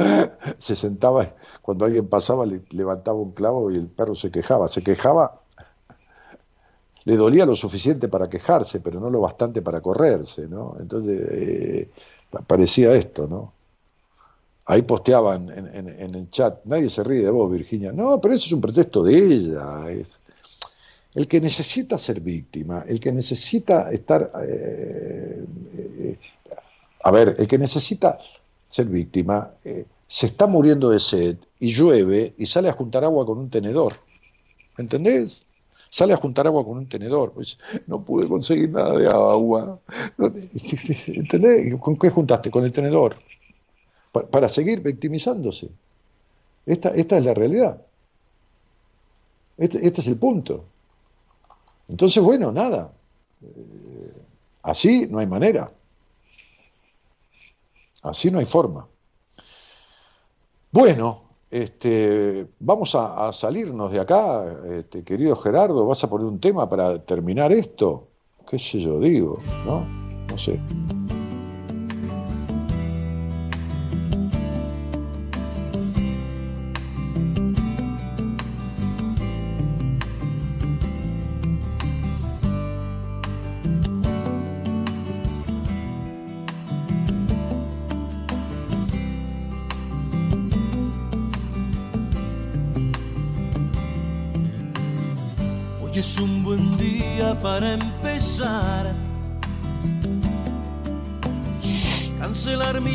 [0.58, 4.68] se sentaba, cuando alguien pasaba le levantaba un clavo y el perro se quejaba.
[4.68, 5.40] Se quejaba,
[7.06, 10.76] le dolía lo suficiente para quejarse, pero no lo bastante para correrse, ¿no?
[10.80, 11.90] Entonces, eh,
[12.30, 13.54] pa- parecía esto, ¿no?
[14.68, 17.92] Ahí posteaban en, en- en el chat, nadie se ríe de vos, Virginia.
[17.92, 19.88] No, pero eso es un pretexto de ella.
[19.90, 20.20] Es
[21.14, 26.18] el que necesita ser víctima, el que necesita estar, eh, eh,
[27.04, 28.18] a ver, el que necesita
[28.68, 33.26] ser víctima, eh, se está muriendo de sed y llueve y sale a juntar agua
[33.26, 33.94] con un tenedor.
[34.78, 35.45] ¿Entendés?
[35.98, 37.32] Sale a juntar agua con un tenedor.
[37.32, 39.80] Pues, no pude conseguir nada de agua.
[41.22, 41.74] ¿Entendés?
[41.80, 42.50] ¿Con qué juntaste?
[42.50, 43.16] Con el tenedor
[44.12, 45.66] pa- para seguir victimizándose.
[46.66, 47.74] Esta, esta es la realidad.
[49.58, 50.64] Este, este es el punto.
[51.88, 52.92] Entonces, bueno, nada.
[53.42, 54.12] Eh,
[54.62, 55.70] así no hay manera.
[58.02, 58.88] Así no hay forma.
[60.70, 61.25] Bueno,
[61.62, 65.86] este, vamos a, a salirnos de acá, este, querido Gerardo.
[65.86, 68.08] ¿Vas a poner un tema para terminar esto?
[68.48, 69.38] ¿Qué sé yo digo?
[69.64, 69.84] ¿No?
[70.28, 70.60] No sé.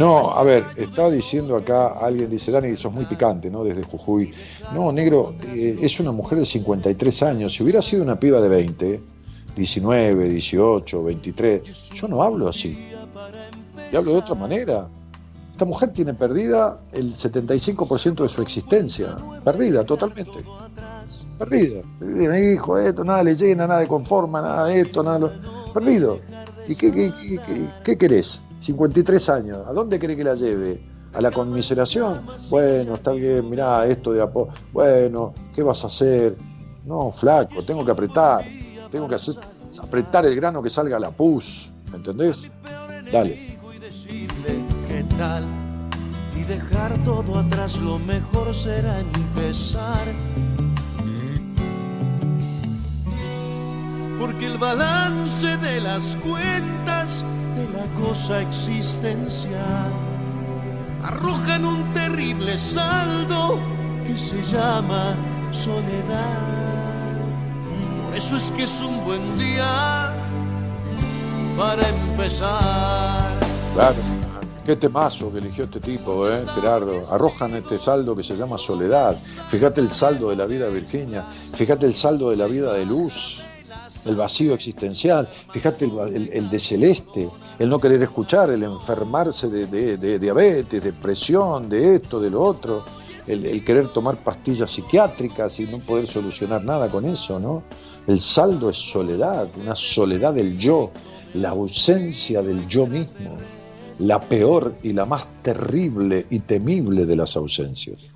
[0.00, 3.62] No, a ver, estaba diciendo acá, alguien dice, Dani, sos muy picante, ¿no?
[3.64, 4.32] Desde Jujuy.
[4.72, 7.52] No, negro, eh, es una mujer de 53 años.
[7.52, 9.00] Si hubiera sido una piba de 20,
[9.54, 12.78] 19, 18, 23, yo no hablo así.
[13.92, 14.88] Y hablo de otra manera.
[15.52, 19.16] Esta mujer tiene perdida el 75% de su existencia.
[19.44, 20.38] Perdida, totalmente.
[21.38, 21.82] Perdida.
[22.00, 25.32] Mi hijo, esto, nada le llena, nada le conforma, nada de esto, nada lo...
[25.74, 26.20] Perdido.
[26.66, 28.42] ¿Y qué, qué, qué, qué- qué querés?
[28.60, 29.66] 53 años.
[29.66, 30.90] ¿A dónde querés que la lleve?
[31.12, 32.24] a la conmiseración.
[32.50, 34.48] Bueno, está bien, mirá, esto de apo.
[34.72, 36.36] Bueno, ¿qué vas a hacer?
[36.84, 38.44] No, flaco, tengo que apretar.
[38.90, 39.16] Tengo que
[39.82, 41.70] apretar el grano que salga la pus.
[41.90, 42.52] ¿Me entendés?
[43.12, 43.58] Dale.
[44.88, 45.44] qué tal
[46.36, 50.06] y dejar todo atrás lo mejor será empezar
[54.18, 57.24] porque el balance de las cuentas
[57.60, 59.92] de la cosa existencial
[61.02, 63.58] arrojan un terrible saldo
[64.06, 65.14] que se llama
[65.52, 66.38] soledad
[68.06, 70.14] por eso es que es un buen día
[71.56, 73.40] para empezar
[73.74, 73.96] Claro.
[74.66, 76.44] Qué temazo que eligió este tipo, ¿eh?
[76.54, 77.02] Gerardo.
[77.10, 79.16] Arrojan este saldo que se llama soledad.
[79.48, 81.24] Fíjate el saldo de la vida de Virginia.
[81.54, 83.40] Fíjate el saldo de la vida de Luz.
[84.04, 85.28] El vacío existencial.
[85.50, 87.28] Fíjate el, el- de Celeste.
[87.58, 92.42] El no querer escuchar, el enfermarse de, de- de diabetes, depresión, de esto, de lo
[92.42, 92.84] otro.
[93.26, 97.62] El, el querer tomar pastillas psiquiátricas y no poder solucionar nada con eso, ¿no?
[98.06, 100.90] El saldo es soledad, una soledad del yo,
[101.34, 103.36] la ausencia del yo mismo
[103.98, 108.14] la peor y la más terrible y temible de las ausencias.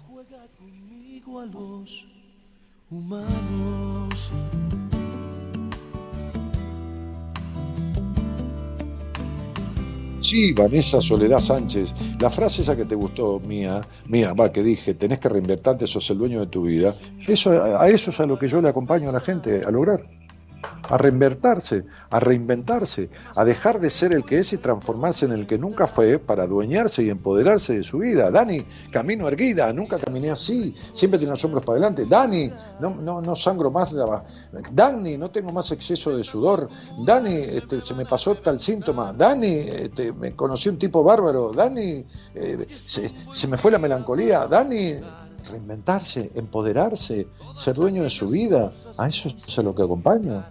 [10.24, 14.94] Sí, Vanessa Soledad Sánchez, la frase esa que te gustó, mía, mía, va, que dije,
[14.94, 16.94] tenés que reinvertirte, sos el dueño de tu vida,
[17.28, 20.00] eso, a eso es a lo que yo le acompaño a la gente a lograr.
[20.88, 25.46] A reinvertirse, a reinventarse, a dejar de ser el que es y transformarse en el
[25.46, 28.30] que nunca fue para adueñarse y empoderarse de su vida.
[28.30, 32.04] Dani, camino erguida, nunca caminé así, siempre tenía los hombros para adelante.
[32.06, 33.92] Dani, no, no, no sangro más.
[33.92, 34.24] la-
[34.72, 36.68] Dani, no tengo más exceso de sudor.
[37.06, 39.12] Dani, este, se me pasó tal síntoma.
[39.14, 41.52] Dani, este, me conocí un tipo bárbaro.
[41.52, 42.04] Dani,
[42.34, 44.46] eh, se, se me fue la melancolía.
[44.46, 44.94] Dani,
[45.50, 48.70] reinventarse, empoderarse, ser dueño de su vida.
[48.98, 50.44] A eso es a lo que acompaño.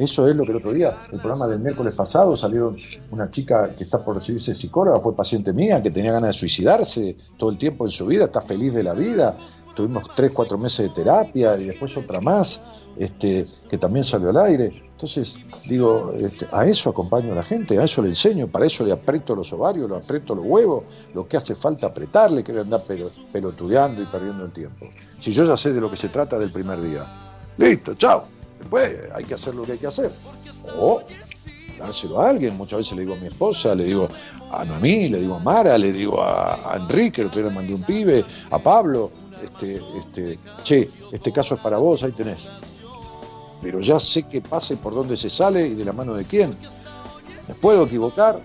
[0.00, 2.74] Eso es lo que el otro día, el programa del miércoles pasado, salieron
[3.10, 7.16] una chica que está por recibirse psicóloga, fue paciente mía, que tenía ganas de suicidarse
[7.36, 9.36] todo el tiempo en su vida, está feliz de la vida.
[9.74, 12.62] Tuvimos tres, cuatro meses de terapia y después otra más,
[12.96, 14.72] este, que también salió al aire.
[14.92, 18.84] Entonces, digo, este, a eso acompaño a la gente, a eso le enseño, para eso
[18.86, 22.80] le aprieto los ovarios, le aprieto los huevos, lo que hace falta apretarle, que andar
[22.80, 24.86] pelo- pelotudeando y perdiendo el tiempo.
[25.18, 27.04] Si yo ya sé de lo que se trata del primer día.
[27.58, 28.24] Listo, chao.
[28.60, 30.12] Después hay que hacer lo que hay que hacer.
[30.78, 31.02] O
[31.80, 32.56] dárselo a alguien.
[32.56, 34.08] Muchas veces le digo a mi esposa, le digo
[34.52, 37.82] a Noemí, le digo a Mara, le digo a, Enrique, otro día le mandé un
[37.82, 39.10] pibe, a Pablo.
[39.42, 42.50] Este, este, che, este caso es para vos, ahí tenés.
[43.62, 46.24] Pero ya sé qué pasa y por dónde se sale y de la mano de
[46.24, 46.54] quién.
[47.48, 48.40] ¿Me puedo equivocar?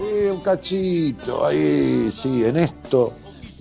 [0.00, 3.12] Eh, un cachito, ahí, sí, en esto,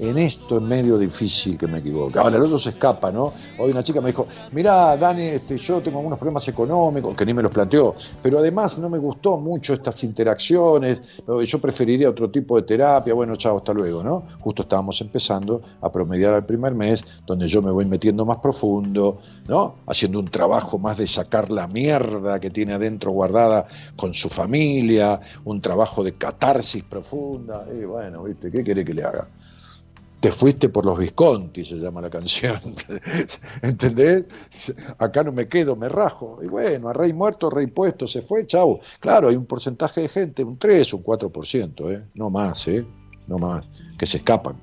[0.02, 2.18] en esto es medio difícil que me equivoque.
[2.18, 3.34] Ahora, el otro se escapa, ¿no?
[3.60, 7.34] Hoy una chica me dijo, mirá, Dani, este, yo tengo algunos problemas económicos, que ni
[7.34, 11.02] me los planteó, pero además no me gustó mucho estas interacciones,
[11.46, 14.24] yo preferiría otro tipo de terapia, bueno, chao, hasta luego, ¿no?
[14.40, 19.20] Justo estábamos empezando a promediar al primer mes, donde yo me voy metiendo más profundo,
[19.48, 19.76] ¿no?
[19.86, 25.22] Haciendo un trabajo más de sacar la mierda que tiene adentro guardada con su familia,
[25.46, 28.50] un trabajo de catarsis profunda, y bueno, ¿viste?
[28.50, 29.28] ¿Qué quiere que le haga?
[30.22, 32.62] Te fuiste por los Visconti, se llama la canción.
[33.64, 34.26] ¿Entendés?
[35.00, 36.38] Acá no me quedo, me rajo.
[36.44, 38.80] Y bueno, a rey muerto, rey puesto, se fue, chau.
[39.00, 42.06] Claro, hay un porcentaje de gente, un 3, un 4%, ¿eh?
[42.14, 42.86] no más, ¿eh?
[43.28, 44.58] no más, que se escapan,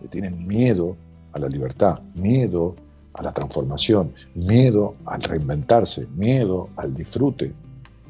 [0.00, 0.96] que tienen miedo
[1.34, 2.74] a la libertad, miedo
[3.12, 7.52] a la transformación, miedo al reinventarse, miedo al disfrute,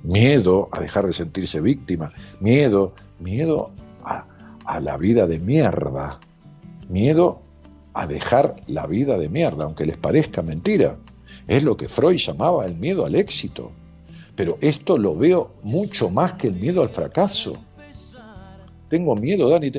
[0.04, 3.72] miedo a dejar de sentirse víctima, miedo, miedo
[4.04, 4.24] a,
[4.64, 6.20] a la vida de mierda,
[6.88, 7.42] miedo
[7.94, 10.98] a dejar la vida de mierda, aunque les parezca mentira.
[11.46, 13.72] Es lo que Freud llamaba el miedo al éxito.
[14.34, 17.56] Pero esto lo veo mucho más que el miedo al fracaso.
[18.88, 19.72] Tengo miedo, Dani.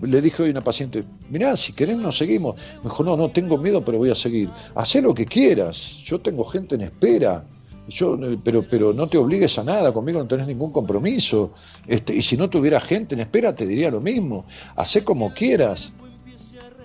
[0.00, 2.56] Le dije hoy a una paciente, mirá, si querés nos seguimos.
[2.82, 4.48] Me dijo, no, no, tengo miedo, pero voy a seguir.
[4.74, 6.02] Hacé lo que quieras.
[6.04, 7.44] Yo tengo gente en espera.
[7.88, 11.52] Yo, pero, pero no te obligues a nada, conmigo no tenés ningún compromiso.
[11.86, 14.46] Este, y si no tuviera gente en espera, te diría lo mismo.
[14.76, 15.92] Hacé como quieras.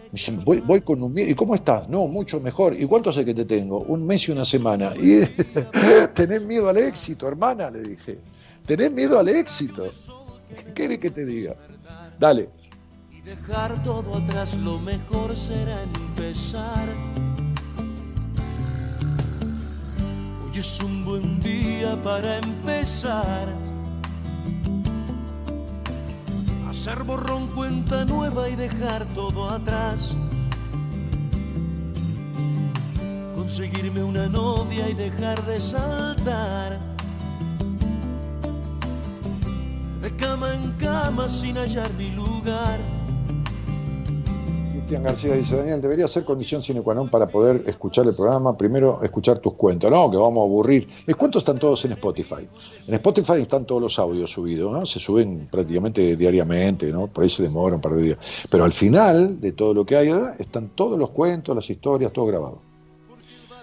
[0.06, 1.30] Me dice, voy, voy con un miedo.
[1.30, 1.90] ¿Y cómo estás?
[1.90, 2.76] No, mucho mejor.
[2.80, 3.80] ¿Y cuánto hace que te tengo?
[3.80, 4.94] Un mes y una semana.
[4.96, 5.22] Y
[6.14, 8.20] tenés miedo al éxito, hermana, le dije.
[8.66, 9.90] Tenés miedo al éxito.
[10.50, 11.56] ¿Qué querés que te diga?
[12.20, 12.50] Dale.
[13.12, 16.88] y dejar todo atrás, lo mejor será empezar.
[20.46, 23.75] Hoy es un buen día para empezar
[26.76, 30.14] Hacer borrón cuenta nueva y dejar todo atrás.
[33.34, 36.80] Conseguirme una novia y dejar de saltar.
[40.02, 42.78] De cama en cama sin hallar mi lugar.
[45.04, 49.02] García dice, Daniel, debería ser condición sine qua non para poder escuchar el programa, primero
[49.02, 50.88] escuchar tus cuentos, no, que vamos a aburrir.
[51.08, 52.48] Mis cuentos están todos en Spotify.
[52.88, 54.86] En Spotify están todos los audios subidos, ¿no?
[54.86, 57.08] Se suben prácticamente diariamente, ¿no?
[57.08, 58.18] Por ahí se demora un par de días.
[58.50, 62.28] Pero al final de todo lo que hay, están todos los cuentos, las historias, todo
[62.28, 62.62] grabado.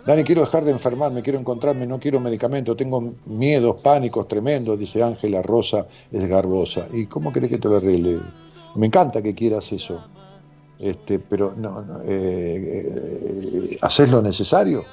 [0.04, 5.02] Dani, quiero dejar de enfermarme, quiero encontrarme, no quiero medicamento, tengo miedos, pánicos tremendos, dice
[5.02, 6.86] Ángela Rosa, es garbosa.
[6.92, 8.18] ¿Y cómo querés que te lo arregle?
[8.74, 10.02] Me encanta que quieras eso
[10.82, 14.84] este, pero no, no eh, eh, haces lo necesario.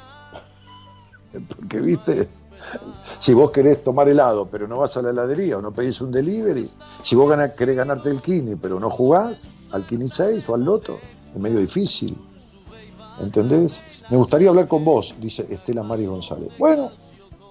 [1.56, 2.30] Porque, viste,
[3.18, 6.12] si vos querés tomar helado, pero no vas a la heladería o no pedís un
[6.12, 6.70] delivery,
[7.02, 10.64] si vos ganás, querés ganarte el Kini, pero no jugás al Kini 6 o al
[10.64, 11.00] Loto,
[11.34, 12.16] es medio difícil.
[13.20, 13.82] ¿Entendés?
[14.12, 16.50] Me gustaría hablar con vos, dice Estela Mari González.
[16.60, 16.92] Bueno,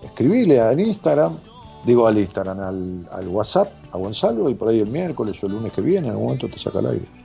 [0.05, 1.37] escribile al Instagram,
[1.85, 5.55] digo al Instagram, al, al WhatsApp, a Gonzalo, y por ahí el miércoles o el
[5.55, 7.18] lunes que viene, en algún momento te saca al aire.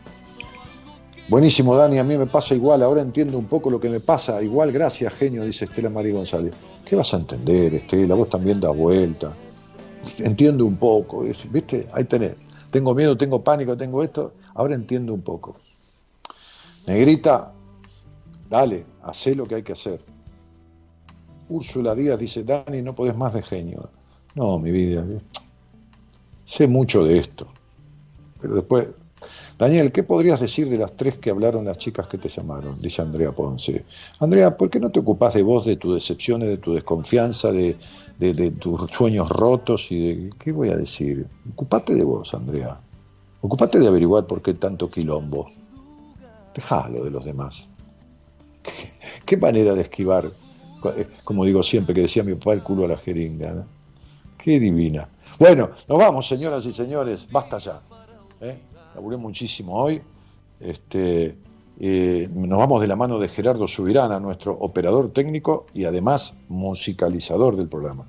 [1.29, 4.41] Buenísimo, Dani, a mí me pasa igual, ahora entiendo un poco lo que me pasa.
[4.43, 6.53] Igual, gracias, genio, dice Estela María González.
[6.83, 8.13] ¿Qué vas a entender, Estela?
[8.13, 9.33] Vos también da vuelta.
[10.19, 11.87] Entiendo un poco, ¿viste?
[11.93, 12.35] Ahí tenés.
[12.69, 14.33] Tengo miedo, tengo pánico, tengo esto.
[14.53, 15.55] Ahora entiendo un poco.
[16.87, 17.53] Negrita,
[18.49, 20.01] dale, hacé lo que hay que hacer.
[21.47, 23.89] Úrsula Díaz dice, Dani, no podés más de genio.
[24.35, 25.05] No, mi vida,
[26.43, 27.47] sé mucho de esto.
[28.41, 28.93] Pero después
[29.64, 32.81] Daniel, ¿qué podrías decir de las tres que hablaron las chicas que te llamaron?
[32.81, 33.85] Dice Andrea Ponce.
[34.19, 37.77] Andrea, ¿por qué no te ocupas de vos, de tus decepciones, de tu desconfianza, de,
[38.60, 40.30] tus sueños rotos y de...
[40.38, 41.30] ¿Qué voy a decir?
[41.53, 42.77] Ocupate de vos, Andrea.
[43.40, 45.48] Ocupate de averiguar por qué tanto quilombo.
[46.53, 47.69] Dejalo de los demás.
[49.26, 50.30] ¿Qué, manera de esquivar?
[51.23, 53.65] Como digo siempre, que decía mi papá, el culo a la jeringa.
[54.38, 55.07] Qué divina.
[55.40, 57.30] Bueno, nos vamos, señoras y señores.
[57.31, 57.81] Basta ya.
[58.41, 58.72] ¿eh?
[58.95, 60.01] Laburé muchísimo hoy.
[60.59, 61.37] Este,
[61.79, 67.55] eh, nos vamos de la mano de Gerardo Subirana, nuestro operador técnico y además musicalizador
[67.55, 68.05] del programa.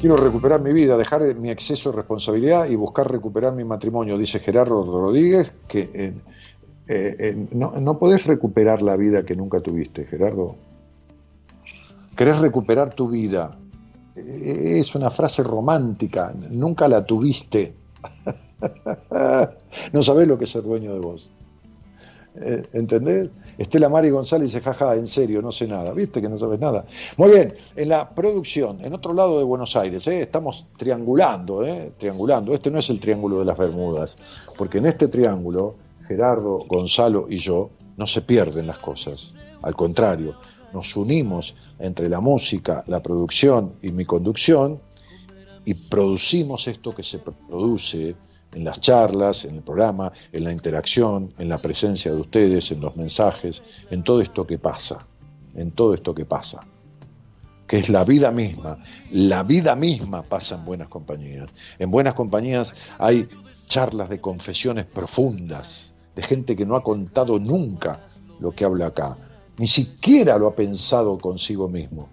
[0.00, 4.38] Quiero recuperar mi vida, dejar mi exceso de responsabilidad y buscar recuperar mi matrimonio, dice
[4.38, 6.22] Gerardo Rodríguez, que en,
[6.86, 10.56] eh, eh, no, no podés recuperar la vida que nunca tuviste, Gerardo.
[12.14, 13.56] ¿Querés recuperar tu vida?
[14.14, 17.74] Eh, es una frase romántica, nunca la tuviste.
[19.92, 21.32] no sabés lo que es ser dueño de vos.
[22.72, 23.30] ¿Entendés?
[23.56, 25.92] Estela Mari González dice, jaja, en serio, no sé nada.
[25.92, 26.84] ¿Viste que no sabes nada?
[27.16, 31.64] Muy bien, en la producción, en otro lado de Buenos Aires, estamos triangulando,
[31.96, 32.52] triangulando.
[32.52, 34.18] Este no es el triángulo de las Bermudas,
[34.58, 39.34] porque en este triángulo Gerardo, Gonzalo y yo, no se pierden las cosas.
[39.62, 40.34] Al contrario,
[40.72, 44.80] nos unimos entre la música, la producción y mi conducción
[45.64, 48.16] y producimos esto que se produce
[48.52, 52.80] en las charlas, en el programa, en la interacción, en la presencia de ustedes, en
[52.80, 55.06] los mensajes, en todo esto que pasa,
[55.54, 56.60] en todo esto que pasa,
[57.66, 58.78] que es la vida misma.
[59.10, 61.50] La vida misma pasa en buenas compañías.
[61.78, 63.28] En buenas compañías hay
[63.66, 68.06] charlas de confesiones profundas, de gente que no ha contado nunca
[68.40, 69.16] lo que habla acá,
[69.58, 72.08] ni siquiera lo ha pensado consigo mismo.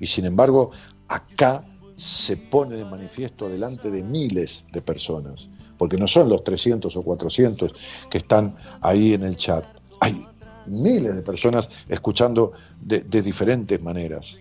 [0.00, 0.72] Y sin embargo,
[1.08, 1.64] acá
[1.96, 5.48] se pone de manifiesto delante de miles de personas,
[5.78, 7.72] porque no son los 300 o 400
[8.10, 9.64] que están ahí en el chat,
[10.00, 10.26] hay
[10.66, 14.40] miles de personas escuchando de, diferentes maneras,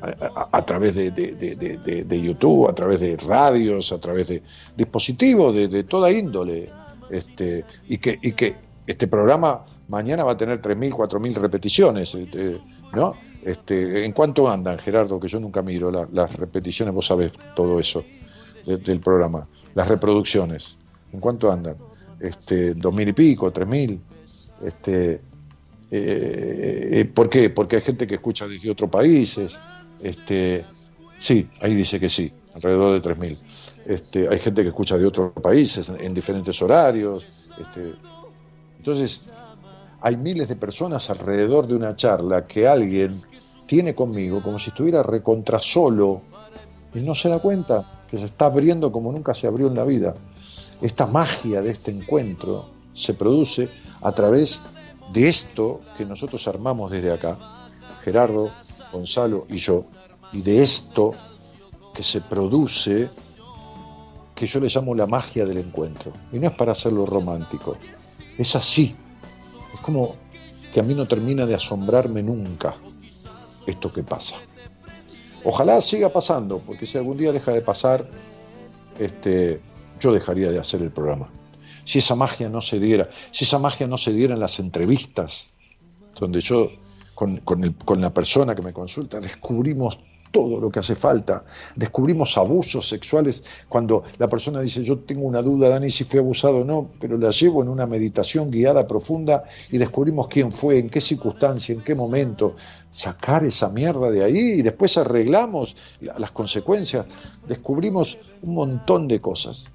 [0.00, 4.42] a, través de, de, YouTube, a través de radios, a través de
[4.76, 6.70] dispositivos de, toda índole,
[7.10, 8.56] este, y, que, y que
[8.86, 12.60] este programa mañana va a tener 3.000, 4.000 repeticiones, este,
[12.92, 13.14] ¿no?
[13.44, 15.20] Este, ¿En cuánto andan, Gerardo?
[15.20, 18.04] Que yo nunca miro las repeticiones, vos sabés todo eso
[18.64, 20.78] del programa, las reproducciones,
[21.12, 21.76] ¿en cuánto andan?
[22.18, 24.00] Este, ¿Dos mil y pico, tres mil?
[24.64, 25.20] Este,
[25.90, 27.50] eh, eh, ¿Por qué?
[27.50, 29.58] Porque hay gente que escucha desde otros países.
[30.00, 30.64] Este,
[31.18, 33.38] sí, ahí dice que sí, alrededor de 3.000.
[33.86, 37.26] Este, hay gente que escucha de otros países en, diferentes horarios.
[37.60, 37.92] Este,
[38.78, 39.22] entonces,
[40.00, 43.12] hay miles de personas alrededor de una charla que alguien
[43.66, 46.22] tiene conmigo como si estuviera recontra solo
[46.94, 49.84] y no se da cuenta que se está abriendo como nunca se abrió en la
[49.84, 50.14] vida.
[50.80, 53.68] Esta magia de este encuentro se produce
[54.02, 54.60] a través
[55.12, 57.38] de esto que nosotros armamos desde acá,
[58.02, 58.50] Gerardo,
[58.92, 59.84] Gonzalo y yo,
[60.32, 61.12] y de esto
[61.94, 63.10] que se produce,
[64.36, 66.12] que yo le llamo la magia del encuentro.
[66.30, 67.76] Y no es para hacerlo romántico,
[68.38, 68.94] es así.
[69.74, 70.14] Es como
[70.72, 72.76] que a mí no termina de asombrarme nunca
[73.66, 74.36] esto que pasa.
[75.42, 78.08] Ojalá siga pasando, porque si algún día deja de pasar,
[78.98, 79.60] este,
[80.00, 81.30] yo dejaría de hacer el programa.
[81.84, 85.50] Si esa magia no se diera, si esa magia no se diera en las entrevistas,
[86.18, 86.68] donde yo
[87.14, 90.00] con, con, el, con la persona que me consulta descubrimos
[90.30, 91.44] todo lo que hace falta.
[91.74, 96.58] Descubrimos abusos sexuales cuando la persona dice, yo tengo una duda, Dani, si fue abusado
[96.58, 100.88] o no, pero la llevo en una meditación guiada profunda y descubrimos quién fue, en
[100.88, 102.56] qué circunstancia, en qué momento.
[102.90, 107.06] Sacar esa mierda de ahí y después arreglamos las consecuencias.
[107.46, 109.66] Descubrimos un montón de cosas.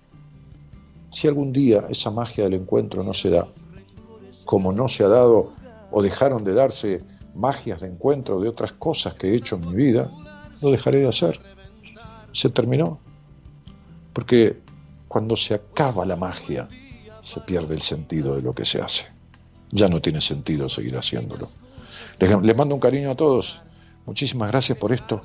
[1.09, 3.47] Si algún día esa magia del encuentro no se da,
[4.45, 5.51] como no se ha dado
[5.91, 7.03] o dejaron de darse
[7.35, 10.11] magias de encuentro de otras cosas que he hecho en mi vida,
[10.61, 11.39] lo dejaré de hacer.
[12.31, 12.99] Se terminó.
[14.13, 14.59] Porque
[15.07, 16.69] cuando se acaba la magia,
[17.21, 19.05] se pierde el sentido de lo que se hace.
[19.71, 21.49] Ya no tiene sentido seguir haciéndolo.
[22.19, 23.61] Les, les mando un cariño a todos.
[24.05, 25.21] Muchísimas gracias por esto.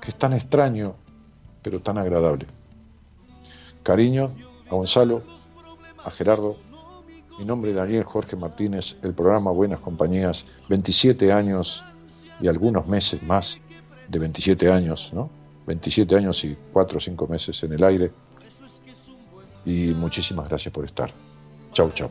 [0.00, 0.96] Que es tan extraño,
[1.62, 2.46] pero tan agradable.
[3.82, 4.32] Cariño
[4.68, 5.22] a Gonzalo,
[6.04, 6.56] a Gerardo,
[7.38, 11.82] mi nombre es Daniel Jorge Martínez, el programa Buenas Compañías, 27 años
[12.42, 13.60] y algunos meses más
[14.08, 15.30] de 27 años, ¿no?
[15.66, 18.12] 27 años y 4 o 5 meses en el aire.
[19.64, 21.12] Y muchísimas gracias por estar.
[21.72, 22.10] Chau, chau.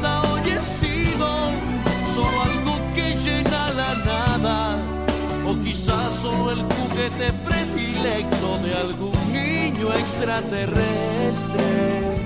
[0.00, 1.28] hasta hoy sido
[2.14, 4.78] solo algo que llena la nada,
[5.46, 12.16] o quizás solo el juguete predilecto de algún niño extraterrestre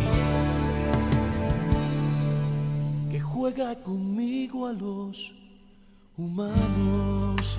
[3.11, 5.33] que juega conmigo a los
[6.17, 7.59] humanos.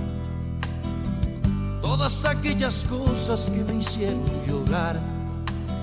[1.91, 4.97] todas aquellas cosas que me hicieron llorar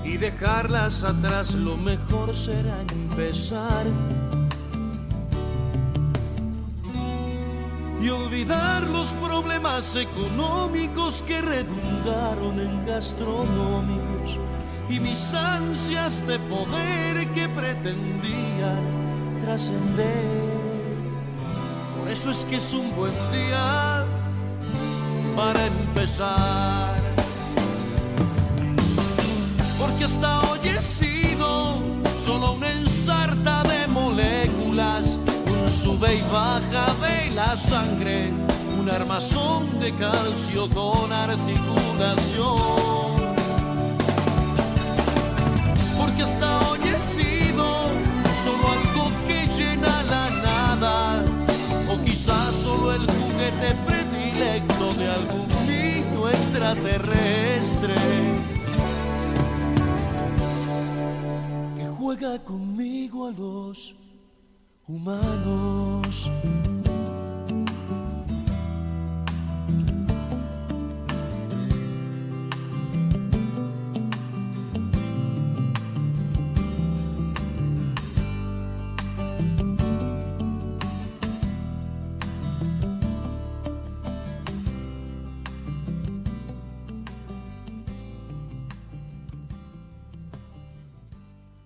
[0.03, 3.85] y dejarlas atrás lo mejor será empezar
[8.01, 14.39] y olvidar los problemas económicos que redundaron en gastronómicos
[14.89, 18.83] y mis ansias de poder que pretendían
[19.45, 20.49] trascender.
[21.99, 24.05] Por eso es que es un buen día
[25.39, 26.95] para empezar.
[29.79, 30.59] Porque hasta hoy
[32.25, 35.17] solo una ensarta de moléculas,
[35.47, 38.33] un sube y baja de la sangre,
[38.81, 42.57] un armazón de calcio con articulación.
[45.99, 46.79] Porque hasta hoy
[48.43, 51.23] solo algo que llena la nada,
[51.89, 53.98] o quizás solo el juguete
[54.39, 57.95] de algún niño extraterrestre
[61.75, 63.95] que juega conmigo a los
[64.87, 66.31] humanos.